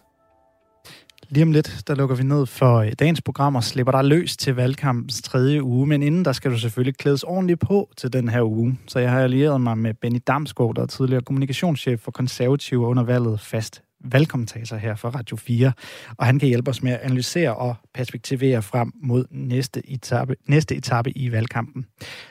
Lige 1.30 1.44
om 1.44 1.52
lidt, 1.52 1.82
der 1.88 1.96
lukker 1.96 2.16
vi 2.16 2.24
ned 2.24 2.46
for 2.46 2.78
øh, 2.78 2.92
dagens 3.00 3.22
program 3.22 3.56
og 3.56 3.64
slipper 3.64 3.92
dig 3.92 4.04
løs 4.06 4.38
til 4.38 4.56
valgkampens 4.56 5.22
tredje 5.22 5.64
uge. 5.64 5.88
Men 5.88 6.04
inden, 6.04 6.26
der 6.26 6.32
skal 6.32 6.52
du 6.52 6.58
selvfølgelig 6.58 6.98
klædes 6.98 7.24
ordentligt 7.24 7.60
på 7.60 7.90
til 7.98 8.14
den 8.14 8.30
her 8.30 8.42
uge. 8.42 8.80
Så 8.88 9.00
jeg 9.00 9.12
har 9.12 9.22
allieret 9.22 9.62
mig 9.62 9.78
med 9.78 9.94
Benny 9.94 10.20
Damsgaard, 10.28 10.76
der 10.76 10.82
er 10.82 10.86
tidligere 10.86 11.22
kommunikationschef 11.22 12.00
for 12.00 12.12
konservative 12.12 12.86
under 12.86 13.04
valget 13.04 13.40
fast 13.40 13.82
valgkommentator 14.04 14.78
her 14.78 14.96
for 14.96 15.10
Radio 15.10 15.38
4. 15.38 15.72
Og 16.18 16.26
han 16.26 16.40
kan 16.40 16.48
hjælpe 16.48 16.70
os 16.70 16.84
med 16.84 16.92
at 16.92 17.00
analysere 17.00 17.56
og 17.56 17.76
perspektivere 17.94 18.62
frem 18.62 18.92
mod 19.04 19.26
næste 19.32 19.90
etape, 19.90 20.36
næste 20.48 20.76
etape 20.76 21.18
i 21.18 21.32
valgkampen. 21.32 21.86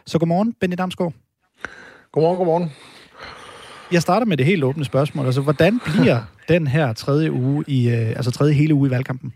Så 0.06 0.18
godmorgen, 0.18 0.52
Benny 0.52 0.74
Damsgaard. 0.78 1.12
Godmorgen, 2.12 2.36
godmorgen. 2.36 2.70
Jeg 3.92 4.02
starter 4.02 4.26
med 4.26 4.36
det 4.36 4.46
helt 4.46 4.64
åbne 4.64 4.84
spørgsmål. 4.84 5.26
Altså, 5.26 5.40
hvordan 5.40 5.80
bliver 5.84 6.20
den 6.48 6.66
her 6.66 6.92
tredje 6.92 7.32
uge 7.32 7.64
i, 7.66 7.88
øh, 7.88 8.08
altså 8.08 8.30
tredje 8.30 8.52
hele 8.54 8.74
uge 8.74 8.88
i 8.88 8.90
valgkampen? 8.90 9.34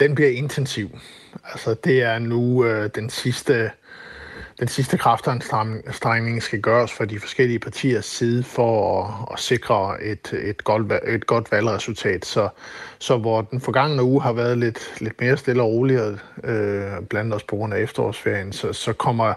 Den 0.00 0.14
bliver 0.14 0.30
intensiv. 0.30 0.98
Altså, 1.44 1.74
det 1.84 2.02
er 2.02 2.18
nu 2.18 2.64
øh, 2.64 2.90
den 2.94 3.10
sidste 3.10 3.70
den 4.60 4.68
sidste 4.68 4.98
kraftanstrængning 4.98 6.42
skal 6.42 6.60
gøres 6.60 6.92
fra 6.92 7.04
de 7.04 7.20
forskellige 7.20 7.58
partiers 7.58 8.04
side 8.04 8.42
for 8.42 9.02
at, 9.02 9.32
at 9.32 9.38
sikre 9.38 10.02
et, 10.02 10.32
et, 10.32 10.64
godt, 10.64 10.92
et 11.06 11.26
godt 11.26 11.52
valgresultat. 11.52 12.24
Så, 12.24 12.48
så 12.98 13.16
hvor 13.16 13.42
den 13.42 13.60
forgangne 13.60 14.02
uge 14.02 14.22
har 14.22 14.32
været 14.32 14.58
lidt, 14.58 14.78
lidt 15.00 15.20
mere 15.20 15.36
stille 15.36 15.62
og 15.62 15.68
roligere, 15.68 16.18
øh, 16.44 17.02
blandt 17.10 17.34
os 17.34 17.42
på 17.42 17.56
grund 17.56 17.74
af 17.74 17.80
efterårsferien, 17.80 18.52
så, 18.52 18.72
så 18.72 18.92
kommer, 18.92 19.34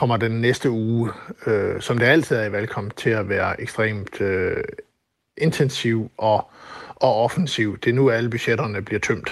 kommer 0.00 0.16
den 0.16 0.40
næste 0.40 0.70
uge, 0.70 1.10
øh, 1.46 1.80
som 1.80 1.98
det 1.98 2.06
altid 2.06 2.36
er 2.36 2.44
i 2.44 2.52
valgkamp, 2.52 2.96
til 2.96 3.10
at 3.10 3.28
være 3.28 3.60
ekstremt 3.60 4.20
øh, 4.20 4.56
intensiv 5.38 6.10
og, 6.18 6.50
og 6.96 7.14
offensiv. 7.16 7.78
Det 7.78 7.90
er 7.90 7.94
nu, 7.94 8.10
alle 8.10 8.30
budgetterne 8.30 8.82
bliver 8.82 9.00
tømt. 9.00 9.30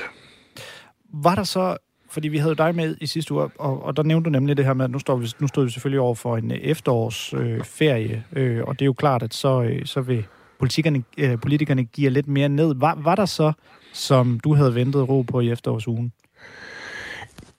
Var 1.12 1.34
der 1.34 1.44
så 1.44 1.76
fordi 2.10 2.28
vi 2.28 2.38
havde 2.38 2.54
dig 2.54 2.74
med 2.74 2.96
i 3.00 3.06
sidste 3.06 3.34
uge, 3.34 3.50
og, 3.58 3.84
og 3.84 3.96
der 3.96 4.02
nævnte 4.02 4.24
du 4.24 4.30
nemlig 4.30 4.56
det 4.56 4.64
her 4.64 4.74
med, 4.74 4.84
at 4.84 4.90
nu, 4.90 4.98
står 4.98 5.16
vi, 5.16 5.28
nu 5.38 5.48
stod 5.48 5.64
vi 5.64 5.70
selvfølgelig 5.70 6.00
over 6.00 6.14
for 6.14 6.36
en 6.36 6.50
øh, 6.52 6.58
efterårsferie, 6.58 8.24
øh, 8.32 8.56
øh, 8.56 8.64
og 8.64 8.74
det 8.74 8.82
er 8.82 8.86
jo 8.86 8.92
klart, 8.92 9.22
at 9.22 9.34
så, 9.34 9.62
øh, 9.62 9.86
så 9.86 10.00
vil 10.00 10.26
politikerne, 10.58 11.02
øh, 11.18 11.40
politikerne 11.40 11.84
give 11.84 12.10
lidt 12.10 12.28
mere 12.28 12.48
ned. 12.48 12.74
Var, 12.76 12.94
var 12.94 13.14
der 13.14 13.26
så, 13.26 13.52
som 13.92 14.40
du 14.40 14.54
havde 14.54 14.74
ventet 14.74 15.08
ro 15.08 15.22
på 15.22 15.40
i 15.40 15.50
efterårsugen? 15.50 16.12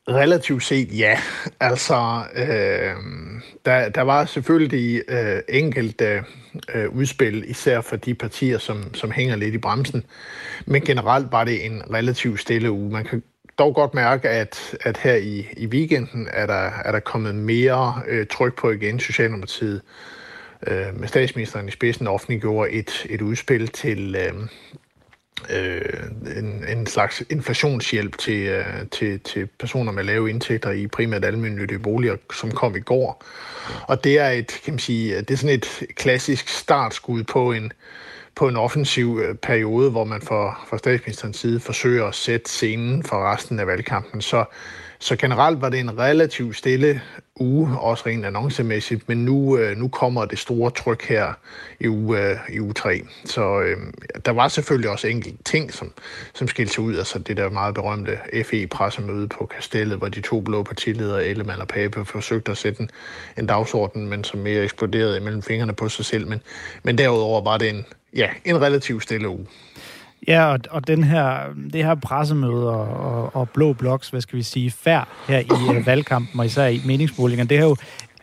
Relativt 0.09 0.63
set 0.63 0.99
ja. 0.99 1.19
Altså, 1.59 2.23
øh, 2.35 2.95
der, 3.65 3.89
der 3.89 4.01
var 4.01 4.25
selvfølgelig 4.25 5.01
øh, 5.07 5.41
enkelte 5.49 6.23
øh, 6.75 6.89
udspil, 6.89 7.49
især 7.49 7.81
for 7.81 7.95
de 7.95 8.13
partier, 8.13 8.57
som, 8.57 8.93
som 8.93 9.11
hænger 9.11 9.35
lidt 9.35 9.55
i 9.55 9.57
bremsen. 9.57 10.03
Men 10.65 10.81
generelt 10.81 11.31
var 11.31 11.43
det 11.43 11.65
en 11.65 11.81
relativt 11.93 12.39
stille 12.39 12.71
uge. 12.71 12.91
Man 12.91 13.05
kan 13.05 13.23
dog 13.59 13.75
godt 13.75 13.93
mærke, 13.93 14.29
at, 14.29 14.77
at 14.81 14.97
her 14.97 15.15
i, 15.15 15.47
i 15.57 15.65
weekenden 15.65 16.27
er 16.33 16.45
der, 16.45 16.69
er 16.85 16.91
der 16.91 16.99
kommet 16.99 17.35
mere 17.35 18.01
øh, 18.07 18.27
tryk 18.27 18.55
på 18.55 18.71
igen. 18.71 18.99
Socialdemokratiet 18.99 19.81
øh, 20.67 20.99
med 20.99 21.07
statsministeren 21.07 21.67
i 21.67 21.71
spidsen 21.71 22.07
offentliggjorde 22.07 22.71
et, 22.71 23.05
et 23.09 23.21
udspil 23.21 23.67
til 23.67 24.15
øh, 24.15 24.33
øh, 25.49 25.81
en, 26.37 26.65
en 26.67 26.87
slags 26.87 27.23
inflationshjælp 27.29 28.17
til, 28.17 28.47
øh, 28.47 28.65
til, 28.91 29.19
til 29.19 29.47
personer 29.59 29.91
med 29.91 30.03
lave 30.03 30.29
indtægter 30.29 30.71
i 30.71 30.87
primært 30.87 31.25
almindelige 31.25 31.79
boliger, 31.79 32.15
som 32.33 32.51
kom 32.51 32.75
i 32.75 32.79
går. 32.79 33.23
Og 33.87 34.03
det 34.03 34.19
er 34.19 34.29
et, 34.29 34.59
kan 34.63 34.73
man 34.73 34.79
sige, 34.79 35.21
det 35.21 35.31
er 35.31 35.37
sådan 35.37 35.55
et 35.55 35.83
klassisk 35.95 36.47
startskud 36.47 37.23
på 37.23 37.51
en, 37.51 37.71
på 38.39 38.47
en 38.47 38.55
offensiv 38.55 39.19
øh, 39.23 39.35
periode, 39.35 39.91
hvor 39.91 40.03
man 40.03 40.21
fra, 40.21 40.65
fra 40.69 40.77
statsministerens 40.77 41.37
side 41.37 41.59
forsøger 41.59 42.05
at 42.05 42.15
sætte 42.15 42.49
scenen 42.49 43.03
for 43.03 43.31
resten 43.31 43.59
af 43.59 43.67
valgkampen. 43.67 44.21
Så, 44.21 44.45
så 44.99 45.15
generelt 45.15 45.61
var 45.61 45.69
det 45.69 45.79
en 45.79 45.99
relativt 45.99 46.55
stille 46.55 47.01
uge, 47.35 47.79
også 47.79 48.03
rent 48.05 48.25
annoncemæssigt, 48.25 49.09
men 49.09 49.25
nu, 49.25 49.57
øh, 49.57 49.77
nu 49.77 49.87
kommer 49.87 50.25
det 50.25 50.39
store 50.39 50.71
tryk 50.71 51.03
her 51.03 51.33
i 51.79 51.87
uge, 51.87 52.19
øh, 52.19 52.37
i 52.49 52.59
uge 52.59 52.73
3. 52.73 53.01
Så 53.25 53.59
øh, 53.61 53.77
der 54.25 54.31
var 54.31 54.47
selvfølgelig 54.47 54.89
også 54.89 55.07
enkelte 55.07 55.43
ting, 55.43 55.73
som, 55.73 55.91
som 56.33 56.47
skilte 56.47 56.73
sig 56.73 56.83
ud. 56.83 56.95
Altså 56.97 57.19
det 57.19 57.37
der 57.37 57.49
meget 57.49 57.75
berømte 57.75 58.17
FE-pressemøde 58.43 59.27
på 59.27 59.45
Kastellet, 59.45 59.97
hvor 59.97 60.07
de 60.07 60.21
to 60.21 60.41
blå 60.41 60.63
partiledere, 60.63 61.25
Ellemann 61.25 61.61
og 61.61 61.67
Pape, 61.67 62.05
forsøgte 62.05 62.51
at 62.51 62.57
sætte 62.57 62.81
en, 62.81 62.89
en 63.37 63.45
dagsorden, 63.45 64.09
men 64.09 64.23
som 64.23 64.39
mere 64.39 64.63
eksploderede 64.63 65.17
imellem 65.17 65.41
fingrene 65.41 65.73
på 65.73 65.89
sig 65.89 66.05
selv. 66.05 66.27
Men, 66.27 66.41
men 66.83 66.97
derudover 66.97 67.43
var 67.43 67.57
det 67.57 67.69
en, 67.69 67.85
ja, 68.15 68.27
en 68.45 68.61
relativt 68.61 69.03
stille 69.03 69.29
uge. 69.29 69.45
Ja, 70.27 70.45
og, 70.45 70.59
og 70.69 70.87
den 70.87 71.03
her, 71.03 71.39
det 71.73 71.85
her 71.85 71.95
pressemøde 71.95 72.69
og, 72.69 72.87
og, 72.87 73.35
og 73.35 73.49
blå 73.49 73.73
bloks, 73.73 74.09
hvad 74.09 74.21
skal 74.21 74.37
vi 74.37 74.43
sige, 74.43 74.71
færd 74.71 75.07
her 75.27 75.39
i 75.39 75.77
øh, 75.77 75.85
valgkampen, 75.85 76.39
og 76.39 76.45
især 76.45 76.67
i 76.67 76.81
meningsmålingerne, 76.85 77.49
det 77.49 77.57
har 77.57 77.65
jo 77.65 77.75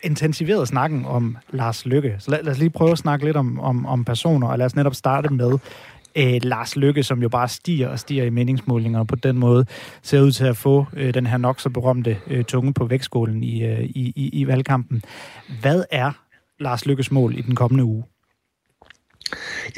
intensiveret 0.03 0.67
snakken 0.67 1.05
om 1.05 1.37
Lars 1.49 1.85
Lykke. 1.85 2.15
Så 2.19 2.31
lad, 2.31 2.43
lad 2.43 2.51
os 2.51 2.59
lige 2.59 2.69
prøve 2.69 2.91
at 2.91 2.97
snakke 2.97 3.25
lidt 3.25 3.37
om, 3.37 3.59
om, 3.59 3.85
om 3.85 4.05
personer, 4.05 4.47
og 4.47 4.57
lad 4.57 4.65
os 4.65 4.75
netop 4.75 4.95
starte 4.95 5.33
med 5.33 5.57
øh, 6.15 6.39
Lars 6.43 6.75
Lykke, 6.75 7.03
som 7.03 7.21
jo 7.21 7.29
bare 7.29 7.47
stiger 7.47 7.87
og 7.87 7.99
stiger 7.99 8.23
i 8.23 8.29
meningsmålingerne, 8.29 8.99
og 8.99 9.07
på 9.07 9.15
den 9.15 9.37
måde 9.37 9.65
ser 10.01 10.21
ud 10.21 10.31
til 10.31 10.45
at 10.45 10.57
få 10.57 10.85
øh, 10.93 11.13
den 11.13 11.27
her 11.27 11.37
nok 11.37 11.59
så 11.59 11.69
berømte 11.69 12.17
øh, 12.27 12.43
tunge 12.43 12.73
på 12.73 12.85
vægtskålen 12.85 13.43
i, 13.43 13.63
øh, 13.63 13.83
i, 13.83 14.13
i, 14.15 14.29
i 14.33 14.47
valgkampen. 14.47 15.03
Hvad 15.61 15.83
er 15.91 16.11
Lars 16.59 16.85
Lykkes 16.85 17.11
mål 17.11 17.37
i 17.37 17.41
den 17.41 17.55
kommende 17.55 17.83
uge? 17.83 18.03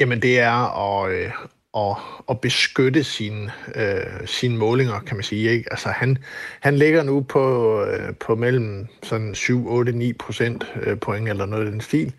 Jamen 0.00 0.22
det 0.22 0.38
er 0.38 0.78
at, 0.78 1.12
øh, 1.12 1.30
at, 1.76 1.96
at 2.30 2.40
beskytte 2.40 3.04
sine, 3.04 3.52
øh, 3.74 4.26
sine 4.26 4.56
målinger, 4.56 5.00
kan 5.00 5.16
man 5.16 5.22
sige. 5.22 5.50
Ikke? 5.50 5.70
Altså 5.70 5.88
han, 5.88 6.18
han 6.60 6.76
ligger 6.76 7.02
nu 7.02 7.20
på, 7.20 7.76
øh, 7.84 8.14
på 8.14 8.34
mellem 8.34 8.86
sådan 9.02 9.34
7, 9.34 9.68
8, 9.68 9.92
9 9.92 10.12
procent 10.12 10.66
øh, 10.82 10.98
point 10.98 11.28
eller 11.28 11.46
noget 11.46 11.68
i 11.68 11.70
den 11.70 11.80
stil, 11.80 12.12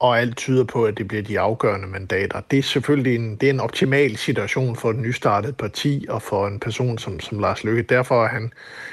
og 0.00 0.18
alt 0.18 0.36
tyder 0.36 0.64
på, 0.64 0.84
at 0.84 0.98
det 0.98 1.08
bliver 1.08 1.22
de 1.22 1.40
afgørende 1.40 1.86
mandater. 1.86 2.40
Det 2.50 2.58
er 2.58 2.62
selvfølgelig 2.62 3.14
en, 3.14 3.36
det 3.36 3.46
er 3.46 3.50
en 3.50 3.60
optimal 3.60 4.16
situation 4.16 4.76
for 4.76 4.90
et 4.90 4.96
nystartet 4.96 5.56
parti 5.56 6.06
og 6.08 6.22
for 6.22 6.46
en 6.46 6.60
person 6.60 6.98
som, 6.98 7.20
som 7.20 7.38
Lars 7.38 7.64
Løkke. 7.64 7.82
Derfor 7.82 8.24
er 8.24 8.28
han, 8.28 8.52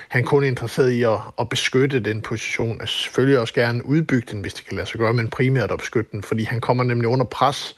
han 0.10 0.24
kun 0.24 0.44
interesseret 0.44 0.92
i 0.92 1.04
at, 1.04 1.18
at 1.40 1.50
beskytte 1.50 2.00
den 2.00 2.22
position. 2.22 2.82
og 2.82 2.90
selvfølgelig 2.90 3.40
også 3.40 3.54
gerne 3.54 3.86
udbygge 3.86 4.28
den, 4.32 4.42
hvis 4.42 4.54
det 4.54 4.66
kan 4.66 4.76
lade 4.76 4.88
sig 4.88 5.00
gøre, 5.00 5.14
men 5.14 5.30
primært 5.30 5.72
at 5.72 5.80
beskytte 5.80 6.12
den, 6.12 6.24
fordi 6.24 6.44
han 6.44 6.62
kommer 6.62 6.84
nemlig 6.84 7.08
under 7.08 7.26
pres 7.26 7.76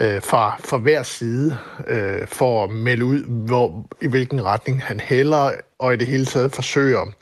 øh, 0.00 0.22
fra, 0.22 0.60
fra 0.64 0.76
hver 0.78 1.02
side 1.02 1.58
øh, 1.88 2.26
for 2.26 2.64
at 2.64 2.70
melde 2.70 3.04
ud, 3.04 3.24
hvor, 3.24 3.86
i 4.00 4.06
hvilken 4.06 4.44
retning 4.44 4.82
han 4.82 5.00
hælder, 5.00 5.50
og 5.78 5.94
i 5.94 5.96
det 5.96 6.06
hele 6.06 6.26
taget 6.26 6.52
forsøger, 6.54 7.12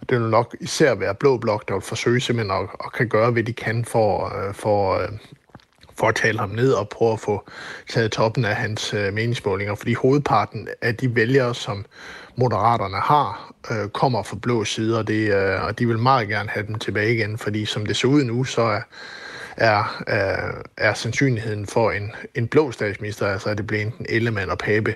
og 0.00 0.10
det 0.10 0.20
vil 0.20 0.30
nok 0.30 0.56
især 0.60 0.94
være 0.94 1.14
Blå 1.14 1.36
Blok, 1.36 1.68
der 1.68 1.74
vil 1.74 1.82
forsøge 1.82 2.20
simpelthen 2.20 2.62
at, 2.62 2.68
at 2.84 2.92
kan 2.92 3.08
gøre, 3.08 3.30
hvad 3.30 3.42
de 3.42 3.52
kan 3.52 3.84
for, 3.84 4.38
øh, 4.38 4.54
for, 4.54 4.98
øh, 4.98 5.08
for 5.98 6.08
at 6.08 6.14
tale 6.14 6.38
ham 6.38 6.50
ned 6.50 6.72
og 6.72 6.88
prøve 6.88 7.12
at 7.12 7.20
få 7.20 7.48
taget 7.88 8.12
toppen 8.12 8.44
af 8.44 8.56
hans 8.56 8.94
øh, 8.94 9.14
meningsmålinger, 9.14 9.74
fordi 9.74 9.94
hovedparten 9.94 10.68
af 10.82 10.96
de 10.96 11.14
vælgere, 11.16 11.54
som 11.54 11.84
Moderaterne 12.36 12.96
har, 12.96 13.54
øh, 13.70 13.88
kommer 13.88 14.22
fra 14.22 14.36
blå 14.42 14.64
sider, 14.64 14.98
og, 14.98 15.08
det, 15.08 15.34
øh, 15.34 15.64
og 15.64 15.78
de 15.78 15.86
vil 15.86 15.98
meget 15.98 16.28
gerne 16.28 16.48
have 16.48 16.66
dem 16.66 16.74
tilbage 16.74 17.14
igen, 17.14 17.38
fordi 17.38 17.64
som 17.64 17.86
det 17.86 17.96
ser 17.96 18.08
ud 18.08 18.24
nu, 18.24 18.44
så 18.44 18.62
er, 18.62 18.80
er, 19.56 20.02
er, 20.06 20.52
er 20.76 20.94
sandsynligheden 20.94 21.66
for 21.66 21.90
en, 21.90 22.12
en 22.34 22.48
blå 22.48 22.72
statsminister, 22.72 23.26
altså 23.26 23.48
at 23.48 23.58
det 23.58 23.66
bliver 23.66 23.82
enten 23.82 24.06
Ellemann 24.08 24.50
og 24.50 24.58
Pape, 24.58 24.94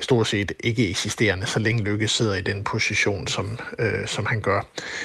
stort 0.00 0.26
set 0.26 0.52
ikke 0.60 0.90
eksisterende, 0.90 1.46
så 1.46 1.58
længe 1.58 1.82
Lykke 1.82 2.08
sidder 2.08 2.34
i 2.34 2.40
den 2.40 2.64
position, 2.64 3.26
som, 3.26 3.58
øh, 3.78 4.06
som 4.06 4.26
han 4.26 4.40
gør. 4.40 4.60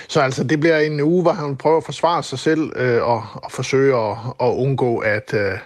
Så 0.08 0.22
altså, 0.22 0.44
det 0.44 0.60
bliver 0.60 0.80
en 0.80 1.02
uge, 1.02 1.22
hvor 1.22 1.32
han 1.32 1.58
prøver 1.58 1.78
at 1.78 1.84
forsvare 1.84 2.24
sig 2.24 2.40
selv 2.40 2.72
øh, 2.76 3.04
og, 3.04 3.24
og 3.34 3.52
forsøge 3.52 3.96
at, 3.96 4.18
at 4.42 4.48
undgå, 4.48 4.98
at, 4.98 5.34
øh, 5.34 5.58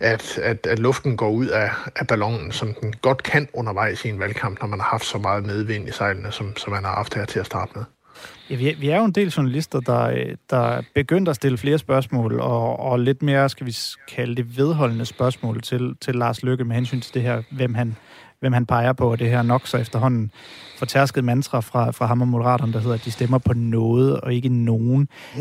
at, 0.00 0.38
at, 0.38 0.66
at 0.66 0.78
luften 0.78 1.16
går 1.16 1.30
ud 1.30 1.46
af, 1.46 1.70
af 1.96 2.06
ballonen, 2.06 2.52
som 2.52 2.74
den 2.74 2.94
godt 3.02 3.22
kan 3.22 3.48
undervejs 3.52 4.04
i 4.04 4.08
en 4.08 4.18
valgkamp, 4.18 4.60
når 4.60 4.68
man 4.68 4.80
har 4.80 4.88
haft 4.88 5.04
så 5.04 5.18
meget 5.18 5.46
medvind 5.46 5.88
i 5.88 5.92
sejlene, 5.92 6.32
som, 6.32 6.56
som 6.56 6.72
man 6.72 6.84
har 6.84 6.94
haft 6.94 7.14
her 7.14 7.24
til 7.24 7.38
at 7.38 7.46
starte 7.46 7.72
med. 7.74 7.84
Ja, 8.50 8.56
vi, 8.56 8.70
er, 8.70 8.76
vi 8.76 8.88
er 8.88 8.96
jo 8.96 9.04
en 9.04 9.12
del 9.12 9.28
journalister, 9.28 9.80
der, 9.80 10.34
der 10.50 10.82
begyndte 10.94 11.30
at 11.30 11.36
stille 11.36 11.58
flere 11.58 11.78
spørgsmål, 11.78 12.40
og, 12.40 12.78
og 12.78 13.00
lidt 13.00 13.22
mere, 13.22 13.48
skal 13.48 13.66
vi 13.66 13.76
kalde 14.08 14.34
det, 14.34 14.56
vedholdende 14.56 15.06
spørgsmål 15.06 15.62
til, 15.62 15.94
til 16.00 16.14
Lars 16.14 16.42
Lykke 16.42 16.64
med 16.64 16.76
hensyn 16.76 17.00
til 17.00 17.14
det 17.14 17.22
her, 17.22 17.42
hvem 17.50 17.74
han, 17.74 17.96
hvem 18.40 18.52
han 18.52 18.66
peger 18.66 18.92
på, 18.92 19.16
det 19.16 19.30
her 19.30 19.42
nok 19.42 19.66
så 19.66 19.76
efterhånden 19.76 20.30
fortærsket 20.78 21.24
mantra 21.24 21.60
fra, 21.60 21.90
fra 21.90 22.06
ham 22.06 22.20
og 22.20 22.28
Moderaterne, 22.28 22.72
der 22.72 22.78
hedder, 22.78 22.94
at 22.94 23.04
de 23.04 23.10
stemmer 23.10 23.38
på 23.38 23.52
noget 23.54 24.20
og 24.20 24.34
ikke 24.34 24.48
nogen. 24.48 25.08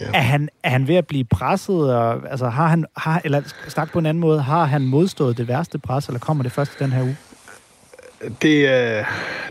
ja. 0.00 0.06
er, 0.14 0.20
han, 0.20 0.48
er 0.62 0.70
han 0.70 0.88
ved 0.88 0.94
at 0.94 1.06
blive 1.06 1.24
presset? 1.24 1.94
Og, 1.94 2.30
altså, 2.30 2.48
har 2.48 2.66
han, 2.66 2.84
har, 2.96 3.20
eller 3.24 3.42
sagt 3.68 3.92
på 3.92 3.98
en 3.98 4.06
anden 4.06 4.20
måde, 4.20 4.42
har 4.42 4.64
han 4.64 4.86
modstået 4.86 5.38
det 5.38 5.48
værste 5.48 5.78
pres, 5.78 6.06
eller 6.06 6.20
kommer 6.20 6.42
det 6.42 6.52
først 6.52 6.72
i 6.72 6.84
den 6.84 6.92
her 6.92 7.02
uge? 7.02 7.16
det, 8.42 8.68
øh, 8.68 9.04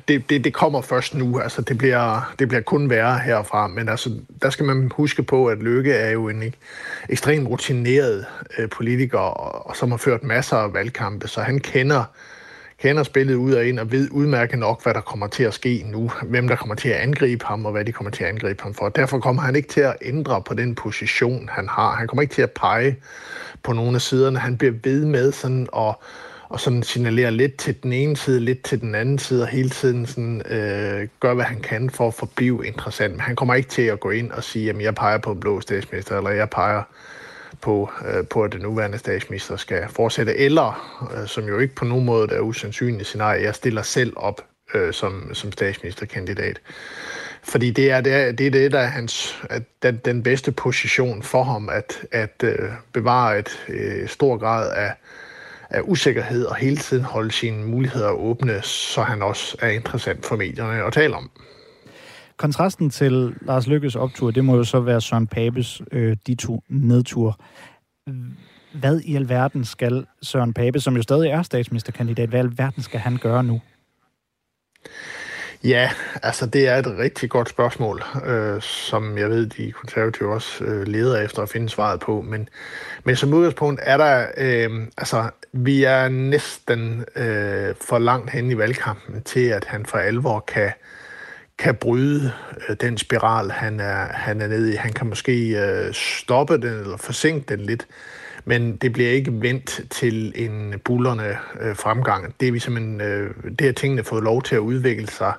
det, 0.07 0.29
det, 0.29 0.43
det 0.43 0.53
kommer 0.53 0.81
først 0.81 1.15
nu. 1.15 1.39
Altså, 1.39 1.61
det 1.61 1.77
bliver, 1.77 2.33
det 2.39 2.47
bliver 2.47 2.61
kun 2.61 2.89
værre 2.89 3.19
herfra. 3.19 3.67
Men 3.67 3.89
altså, 3.89 4.19
der 4.41 4.49
skal 4.49 4.65
man 4.65 4.91
huske 4.95 5.23
på, 5.23 5.47
at 5.47 5.57
Lykke 5.57 5.93
er 5.93 6.11
jo 6.11 6.29
en 6.29 6.53
ekstremt 7.09 7.49
rutineret 7.49 8.25
øh, 8.57 8.69
politiker, 8.69 9.19
og, 9.19 9.67
og 9.67 9.75
som 9.75 9.91
har 9.91 9.97
ført 9.97 10.23
masser 10.23 10.57
af 10.57 10.73
valgkampe, 10.73 11.27
så 11.27 11.41
han 11.41 11.59
kender 11.59 12.03
kender 12.81 13.03
spillet 13.03 13.35
ud 13.35 13.53
og 13.53 13.65
ind 13.65 13.79
og 13.79 13.91
ved 13.91 14.09
udmærket 14.11 14.59
nok, 14.59 14.83
hvad 14.83 14.93
der 14.93 15.01
kommer 15.01 15.27
til 15.27 15.43
at 15.43 15.53
ske 15.53 15.85
nu, 15.85 16.11
hvem 16.23 16.47
der 16.47 16.55
kommer 16.55 16.75
til 16.75 16.89
at 16.89 16.95
angribe 16.95 17.45
ham, 17.45 17.65
og 17.65 17.71
hvad 17.71 17.85
de 17.85 17.91
kommer 17.91 18.11
til 18.11 18.23
at 18.23 18.29
angribe 18.29 18.63
ham 18.63 18.73
for. 18.73 18.89
Derfor 18.89 19.19
kommer 19.19 19.41
han 19.41 19.55
ikke 19.55 19.69
til 19.69 19.81
at 19.81 19.95
ændre 20.01 20.41
på 20.41 20.53
den 20.53 20.75
position, 20.75 21.49
han 21.51 21.67
har. 21.67 21.95
Han 21.95 22.07
kommer 22.07 22.21
ikke 22.21 22.33
til 22.33 22.41
at 22.41 22.51
pege 22.51 22.95
på 23.63 23.73
nogle 23.73 23.95
af 23.95 24.01
siderne. 24.01 24.39
Han 24.39 24.57
bliver 24.57 24.73
ved 24.83 25.05
med 25.05 25.31
sådan 25.31 25.67
at 25.77 25.95
og 26.49 26.59
sådan 26.59 26.83
signalere 26.83 27.31
lidt 27.31 27.57
til 27.57 27.83
den 27.83 27.93
ene 27.93 28.17
side, 28.17 28.39
lidt 28.39 28.63
til 28.63 28.81
den 28.81 28.95
anden 28.95 29.19
side, 29.19 29.41
og 29.41 29.47
hele 29.47 29.69
tiden 29.69 30.05
sådan, 30.05 30.41
øh, 30.49 31.07
gør, 31.19 31.33
hvad 31.33 31.45
han 31.45 31.61
kan 31.61 31.89
for 31.89 32.07
at 32.07 32.13
forblive 32.13 32.67
interessant. 32.67 33.13
Men 33.13 33.19
han 33.19 33.35
kommer 33.35 33.55
ikke 33.55 33.69
til 33.69 33.81
at 33.81 33.99
gå 33.99 34.09
ind 34.09 34.31
og 34.31 34.43
sige, 34.43 34.69
at 34.69 34.81
jeg 34.81 34.95
peger 34.95 35.17
på 35.17 35.31
en 35.31 35.39
blå 35.39 35.61
statsminister, 35.61 36.17
eller 36.17 36.29
jeg 36.29 36.49
peger 36.49 36.83
på, 37.61 37.91
øh, 38.07 38.27
på, 38.27 38.43
at 38.43 38.51
den 38.51 38.61
nuværende 38.61 38.97
statsminister 38.97 39.55
skal 39.55 39.83
fortsætte, 39.89 40.37
eller, 40.37 40.99
øh, 41.17 41.27
som 41.27 41.47
jo 41.47 41.59
ikke 41.59 41.75
på 41.75 41.85
nogen 41.85 42.05
måde 42.05 42.33
er 42.33 42.39
usandsynligt 42.39 43.07
scenarie, 43.07 43.43
jeg 43.43 43.55
stiller 43.55 43.81
selv 43.81 44.13
op 44.15 44.41
øh, 44.73 44.93
som, 44.93 45.33
som 45.33 45.51
statsministerkandidat. 45.51 46.61
Fordi 47.43 47.71
det 47.71 47.91
er 47.91 48.01
det, 48.01 48.13
er, 48.13 48.31
det, 48.31 48.47
er 48.47 48.51
det 48.51 48.71
der 48.71 48.79
er 48.79 48.85
hans, 48.85 49.43
at 49.49 49.63
den, 49.83 50.01
den 50.05 50.23
bedste 50.23 50.51
position 50.51 51.23
for 51.23 51.43
ham, 51.43 51.69
at, 51.69 52.05
at 52.11 52.43
øh, 52.43 52.69
bevare 52.93 53.39
et 53.39 53.65
øh, 53.69 54.07
stor 54.07 54.37
grad 54.37 54.71
af, 54.71 54.93
af 55.69 55.81
usikkerhed 55.83 56.45
og 56.45 56.55
hele 56.55 56.77
tiden 56.77 57.03
holde 57.03 57.31
sine 57.31 57.65
muligheder 57.65 58.09
åbne, 58.09 58.61
så 58.61 59.01
han 59.01 59.21
også 59.21 59.57
er 59.61 59.69
interessant 59.69 60.25
for 60.25 60.35
medierne 60.35 60.83
at 60.83 60.93
tale 60.93 61.15
om. 61.15 61.29
Kontrasten 62.37 62.89
til 62.89 63.35
Lars 63.41 63.67
Lykkes 63.67 63.95
optur, 63.95 64.31
det 64.31 64.45
må 64.45 64.55
jo 64.55 64.63
så 64.63 64.79
være 64.79 65.01
Søren 65.01 65.27
Papes 65.27 65.81
øh, 65.91 66.17
de 66.27 66.35
to 66.35 66.63
nedtur. 66.69 67.39
Hvad 68.73 68.99
i 68.99 69.15
alverden 69.15 69.65
skal 69.65 70.05
Søren 70.21 70.53
Pape, 70.53 70.79
som 70.79 70.95
jo 70.95 71.01
stadig 71.01 71.29
er 71.29 71.41
statsministerkandidat, 71.41 72.29
hvad 72.29 72.39
i 72.39 72.43
alverden 72.43 72.83
skal 72.83 72.99
han 72.99 73.17
gøre 73.17 73.43
nu? 73.43 73.61
Ja, 75.63 75.89
altså 76.23 76.45
det 76.45 76.67
er 76.67 76.75
et 76.75 76.97
rigtig 76.99 77.29
godt 77.29 77.49
spørgsmål, 77.49 78.03
øh, 78.25 78.61
som 78.61 79.17
jeg 79.17 79.29
ved, 79.29 79.47
de 79.47 79.71
konservative 79.71 80.33
også 80.33 80.63
øh, 80.63 80.87
leder 80.87 81.21
efter 81.21 81.41
at 81.41 81.49
finde 81.49 81.69
svaret 81.69 81.99
på. 81.99 82.21
Men, 82.21 82.49
men 83.03 83.15
som 83.15 83.33
udgangspunkt 83.33 83.81
er 83.83 83.97
der, 83.97 84.27
øh, 84.37 84.87
altså 84.97 85.29
vi 85.51 85.83
er 85.83 86.09
næsten 86.09 87.05
øh, 87.15 87.75
for 87.81 87.99
langt 87.99 88.31
hen 88.31 88.51
i 88.51 88.57
valgkampen 88.57 89.21
til, 89.23 89.45
at 89.45 89.65
han 89.65 89.85
for 89.85 89.97
alvor 89.97 90.39
kan, 90.39 90.71
kan 91.57 91.75
bryde 91.75 92.31
øh, 92.69 92.75
den 92.81 92.97
spiral, 92.97 93.51
han 93.51 93.79
er, 93.79 94.05
han 94.05 94.41
er 94.41 94.47
nede 94.47 94.73
i. 94.73 94.75
Han 94.75 94.93
kan 94.93 95.07
måske 95.07 95.49
øh, 95.49 95.93
stoppe 95.93 96.53
den 96.53 96.73
eller 96.79 96.97
forsinke 96.97 97.45
den 97.49 97.59
lidt, 97.59 97.87
men 98.45 98.75
det 98.75 98.93
bliver 98.93 99.09
ikke 99.09 99.41
vendt 99.41 99.81
til 99.91 100.33
en 100.35 100.79
bullerne 100.83 101.37
øh, 101.61 101.75
fremgang. 101.75 102.35
Det 102.39 102.47
er 102.47 102.51
vi 102.51 102.59
simpelthen, 102.59 103.01
øh, 103.01 103.29
det 103.59 103.61
har 103.61 103.73
tingene 103.73 104.03
fået 104.03 104.23
lov 104.23 104.43
til 104.43 104.55
at 104.55 104.59
udvikle 104.59 105.07
sig 105.07 105.33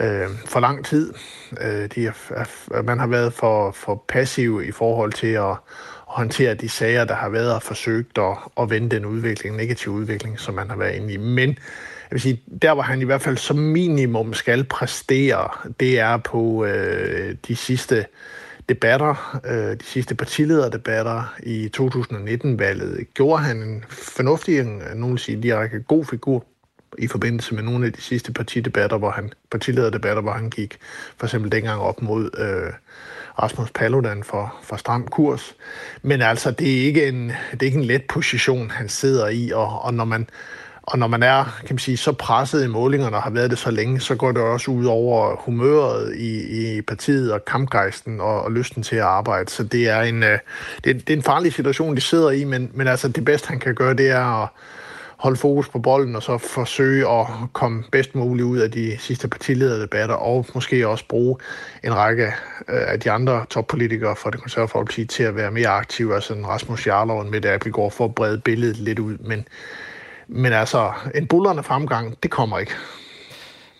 øh, 0.00 0.28
for 0.46 0.60
lang 0.60 0.84
tid. 0.84 1.14
Øh, 1.60 1.88
de 1.94 2.06
er, 2.06 2.82
man 2.82 2.98
har 2.98 3.06
været 3.06 3.32
for, 3.32 3.70
for 3.70 4.04
passiv 4.08 4.62
i 4.64 4.72
forhold 4.72 5.12
til 5.12 5.32
at, 5.32 5.56
håndtere 6.08 6.54
de 6.54 6.68
sager, 6.68 7.04
der 7.04 7.14
har 7.14 7.28
været 7.28 7.54
og 7.54 7.62
forsøgt 7.62 8.18
at, 8.18 8.36
at 8.60 8.70
vende 8.70 8.96
den 8.96 9.04
udvikling, 9.04 9.56
negativ 9.56 9.92
udvikling, 9.92 10.40
som 10.40 10.54
man 10.54 10.70
har 10.70 10.76
været 10.76 10.94
inde 10.94 11.12
i. 11.12 11.16
Men 11.16 11.58
vil 12.10 12.20
sige, 12.20 12.42
der 12.62 12.74
hvor 12.74 12.82
han 12.82 13.02
i 13.02 13.04
hvert 13.04 13.22
fald 13.22 13.36
som 13.36 13.56
minimum 13.56 14.34
skal 14.34 14.64
præstere, 14.64 15.48
det 15.80 15.98
er 15.98 16.16
på 16.16 16.64
øh, 16.64 17.36
de 17.48 17.56
sidste 17.56 18.06
debatter, 18.68 19.40
øh, 19.44 19.76
de 19.76 19.84
sidste 19.84 20.14
partilederdebatter 20.14 21.34
i 21.42 21.70
2019-valget. 21.76 23.14
Gjorde 23.14 23.42
han 23.42 23.56
en 23.56 23.84
fornuftig, 23.88 24.58
øh, 24.58 24.94
nogen 24.94 25.12
vil 25.12 25.18
sige 25.18 25.42
direkte 25.42 25.80
god 25.80 26.04
figur 26.04 26.44
i 26.98 27.06
forbindelse 27.06 27.54
med 27.54 27.62
nogle 27.62 27.86
af 27.86 27.92
de 27.92 28.00
sidste 28.00 28.32
partidebatter, 28.32 28.98
hvor 28.98 29.10
han, 29.10 29.32
partilederdebatter, 29.50 30.22
hvor 30.22 30.32
han 30.32 30.50
gik 30.50 30.78
for 31.16 31.26
eksempel 31.26 31.52
dengang 31.52 31.80
op 31.80 32.02
mod 32.02 32.30
øh, 32.38 32.72
Rasmus 33.42 33.70
Paludan 33.70 34.24
for, 34.24 34.54
for 34.62 34.76
stram 34.76 35.06
kurs. 35.06 35.54
Men 36.02 36.22
altså, 36.22 36.50
det 36.50 36.78
er 36.78 36.86
ikke 36.86 37.08
en, 37.08 37.32
det 37.52 37.62
er 37.62 37.66
ikke 37.66 37.78
en 37.78 37.84
let 37.84 38.02
position, 38.08 38.70
han 38.70 38.88
sidder 38.88 39.28
i, 39.28 39.50
og, 39.50 39.82
og 39.82 39.94
når 39.94 40.04
man 40.04 40.28
og 40.92 40.98
når 40.98 41.06
man 41.06 41.22
er 41.22 41.44
kan 41.44 41.74
man 41.74 41.78
sige, 41.78 41.96
så 41.96 42.12
presset 42.12 42.64
i 42.64 42.66
målingerne 42.66 43.16
og 43.16 43.22
har 43.22 43.30
været 43.30 43.50
det 43.50 43.58
så 43.58 43.70
længe, 43.70 44.00
så 44.00 44.14
går 44.14 44.32
det 44.32 44.42
også 44.42 44.70
ud 44.70 44.84
over 44.84 45.36
humøret 45.36 46.16
i, 46.16 46.76
i 46.76 46.82
partiet 46.82 47.32
og 47.32 47.44
kampgejsten 47.44 48.20
og, 48.20 48.42
og 48.42 48.52
lysten 48.52 48.82
til 48.82 48.96
at 48.96 49.02
arbejde. 49.02 49.50
Så 49.50 49.62
det 49.62 49.88
er 49.88 50.00
en, 50.00 50.22
øh, 50.22 50.38
det, 50.84 50.90
er, 50.90 50.94
det 50.94 51.10
er 51.10 51.16
en 51.16 51.22
farlig 51.22 51.52
situation, 51.52 51.96
de 51.96 52.00
sidder 52.00 52.30
i, 52.30 52.44
men, 52.44 52.70
men 52.74 52.86
altså 52.86 53.08
det 53.08 53.24
bedste, 53.24 53.48
han 53.48 53.60
kan 53.60 53.74
gøre, 53.74 53.94
det 53.94 54.10
er 54.10 54.42
at, 54.42 54.48
holde 55.18 55.36
fokus 55.36 55.68
på 55.68 55.78
bolden 55.78 56.16
og 56.16 56.22
så 56.22 56.38
forsøge 56.38 57.08
at 57.08 57.26
komme 57.52 57.84
bedst 57.92 58.14
muligt 58.14 58.46
ud 58.46 58.58
af 58.58 58.70
de 58.70 58.96
sidste 58.98 59.28
partilederdebatter 59.28 60.14
og 60.14 60.46
måske 60.54 60.88
også 60.88 61.04
bruge 61.08 61.36
en 61.84 61.94
række 61.94 62.26
øh, 62.68 62.92
af 62.92 63.00
de 63.00 63.10
andre 63.10 63.46
toppolitikere 63.50 64.16
fra 64.16 64.30
det 64.30 64.40
konservative 64.40 64.72
folkeparti 64.72 65.04
til 65.04 65.22
at 65.22 65.36
være 65.36 65.50
mere 65.50 65.68
aktive, 65.68 66.14
altså 66.14 66.34
en 66.34 66.46
Rasmus 66.46 66.86
Jarlov 66.86 67.18
og 67.18 67.24
en 67.24 67.30
Mette 67.30 67.52
Appelgaard 67.52 67.90
for 67.90 68.04
at 68.04 68.14
brede 68.14 68.38
billedet 68.38 68.76
lidt 68.76 68.98
ud. 68.98 69.18
Men, 69.18 69.48
men 70.28 70.52
altså, 70.52 70.92
en 71.14 71.26
bullerne 71.26 71.62
fremgang, 71.62 72.22
det 72.22 72.30
kommer 72.30 72.58
ikke. 72.58 72.72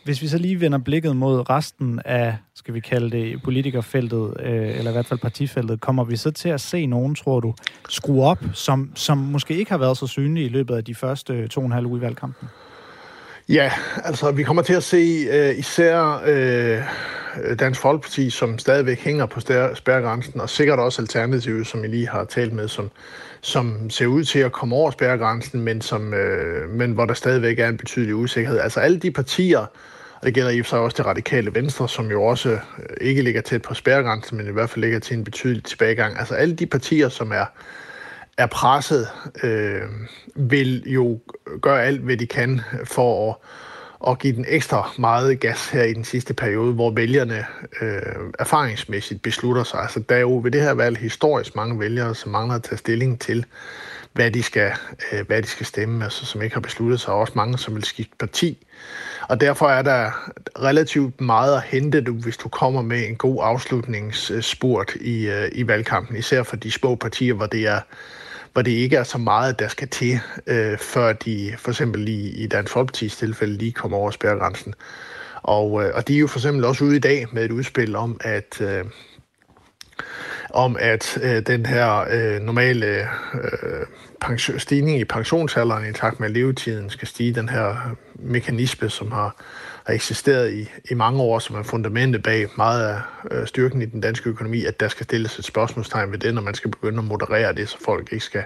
Hvis 0.04 0.22
vi 0.22 0.28
så 0.28 0.38
lige 0.38 0.60
vender 0.60 0.78
blikket 0.78 1.16
mod 1.16 1.50
resten 1.50 2.00
af, 2.04 2.36
skal 2.54 2.74
vi 2.74 2.80
kalde 2.80 3.10
det, 3.10 3.42
politikerfeltet, 3.42 4.36
øh, 4.40 4.78
eller 4.78 4.90
i 4.90 4.92
hvert 4.92 5.06
fald 5.06 5.20
partifeltet, 5.20 5.80
kommer 5.80 6.04
vi 6.04 6.16
så 6.16 6.30
til 6.30 6.48
at 6.48 6.60
se 6.60 6.86
nogen, 6.86 7.14
tror 7.14 7.40
du, 7.40 7.54
skrue 7.88 8.24
op, 8.24 8.38
som, 8.52 8.92
som 8.94 9.18
måske 9.18 9.56
ikke 9.56 9.70
har 9.70 9.78
været 9.78 9.96
så 9.98 10.06
synlige 10.06 10.46
i 10.46 10.48
løbet 10.48 10.74
af 10.74 10.84
de 10.84 10.94
første 10.94 11.48
to 11.48 11.60
og 11.60 11.66
en 11.66 11.72
halv 11.72 11.86
uge 11.86 11.98
i 11.98 12.00
valgkampen? 12.00 12.48
Ja, 13.48 13.72
altså 14.04 14.30
vi 14.30 14.42
kommer 14.42 14.62
til 14.62 14.74
at 14.74 14.82
se 14.82 15.26
øh, 15.30 15.58
især 15.58 16.22
øh, 16.26 16.82
Dansk 17.58 17.80
Folkeparti, 17.80 18.30
som 18.30 18.58
stadigvæk 18.58 19.00
hænger 19.00 19.26
på 19.26 19.40
spærregrænsen, 19.74 20.40
og 20.40 20.50
sikkert 20.50 20.78
også 20.78 21.02
Alternativet, 21.02 21.66
som 21.66 21.84
I 21.84 21.86
lige 21.86 22.08
har 22.08 22.24
talt 22.24 22.52
med, 22.52 22.68
som, 22.68 22.90
som 23.40 23.90
ser 23.90 24.06
ud 24.06 24.24
til 24.24 24.38
at 24.38 24.52
komme 24.52 24.76
over 24.76 24.90
spærregrænsen, 24.90 25.60
men, 25.60 25.80
som, 25.80 26.14
øh, 26.14 26.70
men 26.70 26.92
hvor 26.92 27.04
der 27.04 27.14
stadigvæk 27.14 27.58
er 27.58 27.68
en 27.68 27.76
betydelig 27.76 28.14
usikkerhed. 28.14 28.58
Altså 28.58 28.80
alle 28.80 28.98
de 28.98 29.10
partier, 29.10 29.58
og 30.20 30.26
det 30.26 30.34
gælder 30.34 30.50
i 30.50 30.62
sig 30.62 30.78
også 30.78 30.94
det 30.96 31.06
radikale 31.06 31.54
venstre, 31.54 31.88
som 31.88 32.10
jo 32.10 32.24
også 32.24 32.50
øh, 32.50 32.58
ikke 33.00 33.22
ligger 33.22 33.40
tæt 33.40 33.62
på 33.62 33.74
spærregrænsen, 33.74 34.36
men 34.36 34.48
i 34.48 34.52
hvert 34.52 34.70
fald 34.70 34.84
ligger 34.84 34.98
til 34.98 35.16
en 35.16 35.24
betydelig 35.24 35.64
tilbagegang. 35.64 36.18
Altså 36.18 36.34
alle 36.34 36.54
de 36.54 36.66
partier, 36.66 37.08
som 37.08 37.32
er, 37.32 37.44
er 38.38 38.46
presset, 38.46 39.08
øh, 39.42 39.82
vil 40.36 40.82
jo 40.86 41.18
gøre 41.62 41.84
alt, 41.84 42.00
hvad 42.00 42.16
de 42.16 42.26
kan 42.26 42.60
for 42.84 43.30
at, 43.30 43.36
og 44.00 44.18
give 44.18 44.36
den 44.36 44.44
ekstra 44.48 44.92
meget 44.98 45.40
gas 45.40 45.68
her 45.68 45.82
i 45.82 45.92
den 45.92 46.04
sidste 46.04 46.34
periode, 46.34 46.72
hvor 46.72 46.90
vælgerne 46.90 47.44
øh, 47.80 48.02
erfaringsmæssigt 48.38 49.22
beslutter 49.22 49.64
sig. 49.64 49.80
Altså 49.80 50.00
der 50.00 50.16
er 50.16 50.20
jo 50.20 50.40
ved 50.42 50.50
det 50.50 50.62
her 50.62 50.72
valg 50.72 50.98
historisk 50.98 51.56
mange 51.56 51.80
vælgere, 51.80 52.14
som 52.14 52.32
mangler 52.32 52.54
at 52.54 52.62
tage 52.62 52.78
stilling 52.78 53.20
til, 53.20 53.44
hvad 54.12 54.30
de 54.30 54.42
skal, 54.42 54.72
øh, 55.12 55.26
hvad 55.26 55.42
de 55.42 55.48
skal 55.48 55.66
stemme, 55.66 56.04
altså 56.04 56.26
som 56.26 56.42
ikke 56.42 56.54
har 56.54 56.60
besluttet 56.60 57.00
sig, 57.00 57.14
og 57.14 57.20
også 57.20 57.32
mange, 57.36 57.58
som 57.58 57.74
vil 57.74 57.84
skifte 57.84 58.16
parti. 58.18 58.66
Og 59.28 59.40
derfor 59.40 59.68
er 59.68 59.82
der 59.82 60.30
relativt 60.62 61.20
meget 61.20 61.56
at 61.56 61.62
hente, 61.62 62.00
du, 62.00 62.12
hvis 62.12 62.36
du 62.36 62.48
kommer 62.48 62.82
med 62.82 63.08
en 63.08 63.16
god 63.16 63.38
afslutningsspurt 63.42 64.94
i, 65.00 65.26
øh, 65.26 65.48
i 65.52 65.66
valgkampen, 65.66 66.16
især 66.16 66.42
for 66.42 66.56
de 66.56 66.70
små 66.70 66.94
partier, 66.94 67.34
hvor 67.34 67.46
det 67.46 67.66
er 67.66 67.80
hvor 68.52 68.62
det 68.62 68.70
ikke 68.70 68.96
er 68.96 69.02
så 69.02 69.18
meget, 69.18 69.58
der 69.58 69.68
skal 69.68 69.88
til, 69.88 70.20
øh, 70.46 70.78
før 70.78 71.12
de 71.12 71.54
for 71.58 71.70
eksempel 71.70 72.08
i, 72.08 72.28
i 72.28 72.46
Dansk 72.46 72.76
Folkeparti's 72.76 73.18
tilfælde 73.18 73.56
lige 73.56 73.72
kommer 73.72 73.98
over 73.98 74.10
spærregrænsen. 74.10 74.74
Og, 75.42 75.84
øh, 75.84 75.90
og 75.94 76.08
de 76.08 76.14
er 76.14 76.18
jo 76.18 76.26
for 76.26 76.38
eksempel 76.38 76.64
også 76.64 76.84
ude 76.84 76.96
i 76.96 77.00
dag 77.00 77.26
med 77.32 77.44
et 77.44 77.50
udspil 77.50 77.96
om, 77.96 78.20
at 78.20 78.60
øh, 78.60 78.84
om 80.50 80.76
at 80.80 81.18
øh, 81.22 81.42
den 81.46 81.66
her 81.66 82.06
øh, 82.10 82.40
normale 82.40 82.86
øh, 83.34 83.86
pension, 84.20 84.58
stigning 84.58 85.00
i 85.00 85.04
pensionsalderen 85.04 85.90
i 85.90 85.92
takt 85.92 86.20
med 86.20 86.28
levetiden 86.28 86.90
skal 86.90 87.08
stige, 87.08 87.34
den 87.34 87.48
her 87.48 87.96
mekanisme, 88.14 88.90
som 88.90 89.12
har, 89.12 89.42
har 89.88 89.94
eksisteret 89.94 90.52
i, 90.52 90.68
i 90.90 90.94
mange 90.94 91.22
år, 91.22 91.38
som 91.38 91.56
er 91.56 91.62
fundamentet 91.62 92.22
bag 92.22 92.46
meget 92.56 92.88
af 92.88 93.00
øh, 93.30 93.46
styrken 93.46 93.82
i 93.82 93.86
den 93.86 94.00
danske 94.00 94.30
økonomi, 94.30 94.64
at 94.64 94.80
der 94.80 94.88
skal 94.88 95.04
stilles 95.04 95.38
et 95.38 95.44
spørgsmålstegn 95.44 96.12
ved 96.12 96.18
det, 96.18 96.34
når 96.34 96.42
man 96.42 96.54
skal 96.54 96.70
begynde 96.70 96.98
at 96.98 97.04
moderere 97.04 97.54
det, 97.54 97.68
så 97.68 97.76
folk 97.84 98.12
ikke 98.12 98.24
skal 98.24 98.44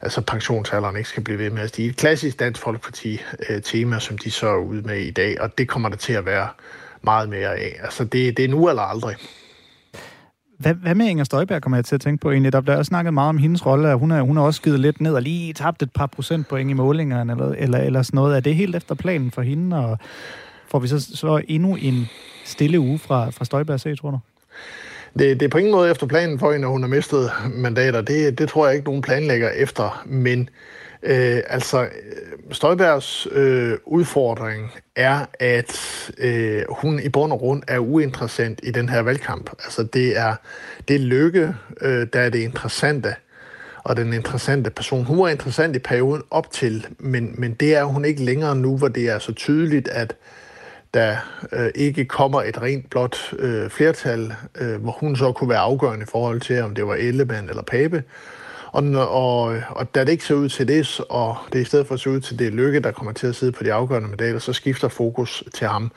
altså 0.00 0.20
pensionsalderen 0.20 0.96
ikke 0.96 1.08
skal 1.08 1.24
blive 1.24 1.38
ved 1.38 1.50
med 1.50 1.62
at 1.62 1.68
stige. 1.68 1.88
Et 1.88 1.96
klassisk 1.96 2.38
Dansk 2.38 2.60
Folkeparti-tema, 2.60 3.96
øh, 3.96 4.02
som 4.02 4.18
de 4.18 4.30
så 4.30 4.48
er 4.48 4.56
ude 4.56 4.82
med 4.82 4.96
i 4.96 5.10
dag, 5.10 5.40
og 5.40 5.58
det 5.58 5.68
kommer 5.68 5.88
der 5.88 5.96
til 5.96 6.12
at 6.12 6.26
være 6.26 6.48
meget 7.02 7.28
mere 7.28 7.56
af. 7.56 7.80
Altså 7.82 8.04
det, 8.04 8.36
det 8.36 8.44
er 8.44 8.48
nu 8.48 8.68
eller 8.68 8.82
aldrig 8.82 9.16
hvad, 10.58 10.74
hvad 10.74 10.94
med 10.94 11.06
Inger 11.06 11.24
Støjberg, 11.24 11.62
kommer 11.62 11.76
jeg 11.76 11.84
til 11.84 11.94
at 11.94 12.00
tænke 12.00 12.20
på 12.20 12.30
egentlig? 12.30 12.52
Der 12.52 12.60
bliver 12.60 12.76
også 12.76 12.88
snakket 12.88 13.14
meget 13.14 13.28
om 13.28 13.38
hendes 13.38 13.66
rolle, 13.66 13.90
at 13.90 13.98
hun 13.98 14.10
er, 14.10 14.22
hun 14.22 14.36
er 14.36 14.42
også 14.42 14.58
skidt 14.58 14.80
lidt 14.80 15.00
ned 15.00 15.14
og 15.14 15.22
lige 15.22 15.52
tabt 15.52 15.82
et 15.82 15.92
par 15.92 16.06
procentpoint 16.06 16.70
i 16.70 16.72
målingerne, 16.72 17.32
eller, 17.32 17.52
eller, 17.52 17.78
eller 17.78 18.02
sådan 18.02 18.16
noget. 18.16 18.36
Er 18.36 18.40
det 18.40 18.54
helt 18.54 18.76
efter 18.76 18.94
planen 18.94 19.30
for 19.30 19.42
hende, 19.42 19.76
og 19.76 19.98
får 20.70 20.78
vi 20.78 20.88
så, 20.88 21.00
så 21.00 21.42
endnu 21.48 21.76
en 21.76 22.08
stille 22.44 22.80
uge 22.80 22.98
fra, 22.98 23.30
fra 23.30 23.44
Støjberg 23.44 23.80
se, 23.80 23.96
tror 23.96 24.10
du? 24.10 24.18
Det, 25.18 25.40
det 25.40 25.46
er 25.46 25.50
på 25.50 25.58
ingen 25.58 25.72
måde 25.72 25.90
efter 25.90 26.06
planen 26.06 26.38
for 26.38 26.52
hende, 26.52 26.62
når 26.62 26.72
hun 26.72 26.82
har 26.82 26.88
mistet 26.88 27.30
mandater. 27.54 28.00
Det, 28.00 28.38
det 28.38 28.48
tror 28.48 28.66
jeg 28.66 28.74
ikke, 28.74 28.86
nogen 28.86 29.02
planlægger 29.02 29.50
efter. 29.50 30.02
Men 30.06 30.48
øh, 31.02 31.42
altså, 31.46 31.82
øh, 31.82 31.88
Støjbergs 32.52 33.28
øh, 33.30 33.78
udfordring 33.84 34.72
er, 34.96 35.26
at 35.40 36.10
øh, 36.18 36.62
hun 36.68 37.00
i 37.00 37.08
bund 37.08 37.32
og 37.32 37.38
grund 37.38 37.62
er 37.68 37.78
uinteressant 37.78 38.60
i 38.62 38.70
den 38.70 38.88
her 38.88 39.00
valgkamp. 39.00 39.50
Altså, 39.64 39.82
det 39.82 40.18
er, 40.18 40.34
det 40.88 40.96
er 40.96 41.00
Lykke, 41.00 41.54
øh, 41.80 42.06
der 42.12 42.20
er 42.20 42.30
det 42.30 42.38
interessante 42.38 43.14
og 43.84 43.96
den 43.96 44.12
interessante 44.12 44.70
person. 44.70 45.04
Hun 45.04 45.18
var 45.18 45.28
interessant 45.28 45.76
i 45.76 45.78
perioden 45.78 46.22
op 46.30 46.52
til, 46.52 46.86
men, 46.98 47.34
men 47.38 47.54
det 47.54 47.76
er 47.76 47.84
hun 47.84 48.04
ikke 48.04 48.24
længere 48.24 48.56
nu, 48.56 48.76
hvor 48.76 48.88
det 48.88 49.08
er 49.08 49.18
så 49.18 49.32
tydeligt, 49.32 49.88
at 49.88 50.16
der 50.94 51.16
øh, 51.52 51.70
ikke 51.74 52.04
kommer 52.04 52.42
et 52.42 52.62
rent 52.62 52.90
blot 52.90 53.34
øh, 53.38 53.70
flertal, 53.70 54.34
øh, 54.60 54.82
hvor 54.82 54.92
hun 54.92 55.16
så 55.16 55.32
kunne 55.32 55.50
være 55.50 55.58
afgørende 55.58 56.02
i 56.02 56.10
forhold 56.10 56.40
til, 56.40 56.62
om 56.62 56.74
det 56.74 56.86
var 56.86 56.94
Ellemann 56.94 57.48
eller 57.48 57.62
Pape. 57.62 58.02
Og, 58.72 58.84
og, 59.08 59.62
og 59.70 59.94
da 59.94 60.04
det 60.04 60.08
ikke 60.08 60.24
ser 60.24 60.34
ud 60.34 60.48
til 60.48 60.68
det, 60.68 61.00
og 61.08 61.36
det 61.52 61.60
i 61.60 61.64
stedet 61.64 61.86
for 61.86 61.96
ser 61.96 62.10
ud 62.10 62.20
til 62.20 62.38
det 62.38 62.52
Lykke, 62.52 62.80
der 62.80 62.90
kommer 62.90 63.12
til 63.12 63.26
at 63.26 63.36
sidde 63.36 63.52
på 63.52 63.64
de 63.64 63.72
afgørende 63.72 64.08
medaljer, 64.08 64.38
så 64.38 64.52
skifter 64.52 64.88
fokus 64.88 65.44
til 65.54 65.66
ham. 65.66 65.92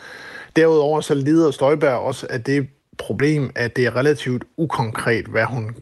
Derudover 0.55 1.01
så 1.01 1.13
lider 1.13 1.51
Støjberg 1.51 1.99
også 1.99 2.28
af 2.30 2.43
det 2.43 2.67
problem, 2.97 3.51
at 3.55 3.76
det 3.76 3.86
er 3.86 3.95
relativt 3.95 4.43
ukonkret, 4.57 5.26
hvad 5.26 5.45
hun, 5.45 5.76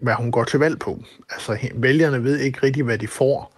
hvad 0.00 0.14
hun 0.14 0.32
går 0.32 0.44
til 0.44 0.58
valg 0.58 0.78
på. 0.78 1.02
Altså 1.30 1.58
vælgerne 1.74 2.24
ved 2.24 2.38
ikke 2.38 2.58
rigtig, 2.62 2.82
hvad 2.82 2.98
de 2.98 3.08
får 3.08 3.52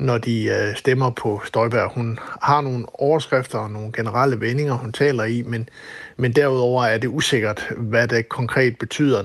når 0.00 0.18
de 0.18 0.44
øh, 0.44 0.76
stemmer 0.76 1.10
på 1.10 1.40
Støjberg. 1.44 1.92
Hun 1.94 2.18
har 2.42 2.60
nogle 2.60 2.86
overskrifter 2.94 3.58
og 3.58 3.70
nogle 3.70 3.92
generelle 3.92 4.40
vendinger, 4.40 4.74
hun 4.74 4.92
taler 4.92 5.24
i, 5.24 5.42
men, 5.42 5.68
men 6.16 6.32
derudover 6.32 6.84
er 6.84 6.98
det 6.98 7.08
usikkert, 7.08 7.72
hvad 7.76 8.08
det 8.08 8.28
konkret 8.28 8.78
betyder, 8.78 9.22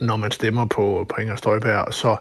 når 0.00 0.16
man 0.16 0.30
stemmer 0.30 0.66
på, 0.66 1.06
på 1.08 1.20
Inger 1.20 1.36
Støjberg. 1.36 1.94
Så 1.94 2.16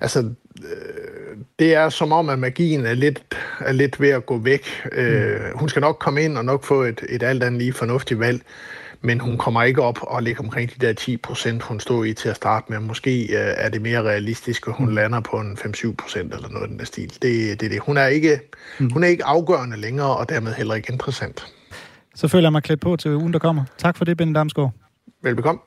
altså, 0.00 0.18
øh, 0.64 1.36
det 1.58 1.74
er 1.74 1.88
som 1.88 2.12
om, 2.12 2.28
at 2.28 2.38
magien 2.38 2.86
er 2.86 2.94
lidt, 2.94 3.22
er 3.60 3.72
lidt 3.72 4.00
ved 4.00 4.08
at 4.08 4.26
gå 4.26 4.38
væk. 4.38 4.66
Øh, 4.92 5.40
hun 5.54 5.68
skal 5.68 5.80
nok 5.80 5.96
komme 5.98 6.22
ind 6.22 6.38
og 6.38 6.44
nok 6.44 6.64
få 6.64 6.82
et, 6.82 7.00
et 7.08 7.22
alt 7.22 7.42
andet 7.42 7.58
lige 7.58 7.72
fornuftigt 7.72 8.20
valg, 8.20 8.42
men 9.00 9.20
hun 9.20 9.38
kommer 9.38 9.62
ikke 9.62 9.82
op 9.82 9.98
og 10.02 10.22
ligger 10.22 10.42
omkring 10.42 10.70
de 10.70 10.86
der 10.86 10.92
10 10.92 11.16
procent, 11.16 11.62
hun 11.62 11.80
stod 11.80 12.06
i 12.06 12.14
til 12.14 12.28
at 12.28 12.36
starte 12.36 12.66
med. 12.68 12.78
Måske 12.78 13.22
øh, 13.22 13.54
er 13.56 13.68
det 13.68 13.82
mere 13.82 14.02
realistisk, 14.02 14.66
at 14.66 14.74
hun 14.74 14.88
mm. 14.88 14.94
lander 14.94 15.20
på 15.20 15.36
en 15.36 15.58
5-7 15.58 15.94
procent 15.94 16.34
eller 16.34 16.48
noget 16.48 16.62
af 16.62 16.68
den 16.68 16.78
der 16.78 16.84
stil. 16.84 17.12
Det, 17.22 17.60
det, 17.60 17.70
det. 17.70 17.80
Hun, 17.80 17.96
er 17.96 18.06
ikke, 18.06 18.40
mm. 18.78 18.90
hun 18.90 19.04
er 19.04 19.08
ikke 19.08 19.24
afgørende 19.24 19.76
længere, 19.76 20.16
og 20.16 20.28
dermed 20.28 20.54
heller 20.54 20.74
ikke 20.74 20.92
interessant. 20.92 21.46
Så 22.14 22.28
føler 22.28 22.44
jeg 22.44 22.52
mig 22.52 22.62
klædt 22.62 22.80
på 22.80 22.96
til 22.96 23.10
ugen, 23.10 23.32
der 23.32 23.38
kommer. 23.38 23.64
Tak 23.78 23.96
for 23.96 24.04
det, 24.04 24.16
Ben 24.16 24.32
Damsgaard. 24.32 24.72
Velbekomme. 25.22 25.60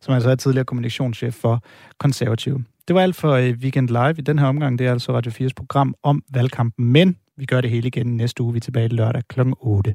Som 0.00 0.14
altså 0.14 0.30
er 0.30 0.34
tidligere 0.34 0.64
kommunikationschef 0.64 1.34
for 1.34 1.62
Konservative. 1.98 2.64
Det 2.88 2.94
var 2.94 3.02
alt 3.02 3.16
for 3.16 3.32
øh, 3.32 3.54
Weekend 3.62 3.88
Live 3.88 4.14
i 4.18 4.20
den 4.20 4.38
her 4.38 4.46
omgang. 4.46 4.78
Det 4.78 4.86
er 4.86 4.92
altså 4.92 5.12
Radio 5.12 5.32
4's 5.32 5.50
program 5.56 5.94
om 6.02 6.22
valgkampen, 6.34 6.84
men 6.84 7.16
vi 7.36 7.44
gør 7.44 7.60
det 7.60 7.70
hele 7.70 7.86
igen 7.86 8.16
næste 8.16 8.42
uge. 8.42 8.52
Vi 8.52 8.56
er 8.56 8.60
tilbage 8.60 8.88
lørdag 8.88 9.22
kl. 9.28 9.40
8. 9.60 9.94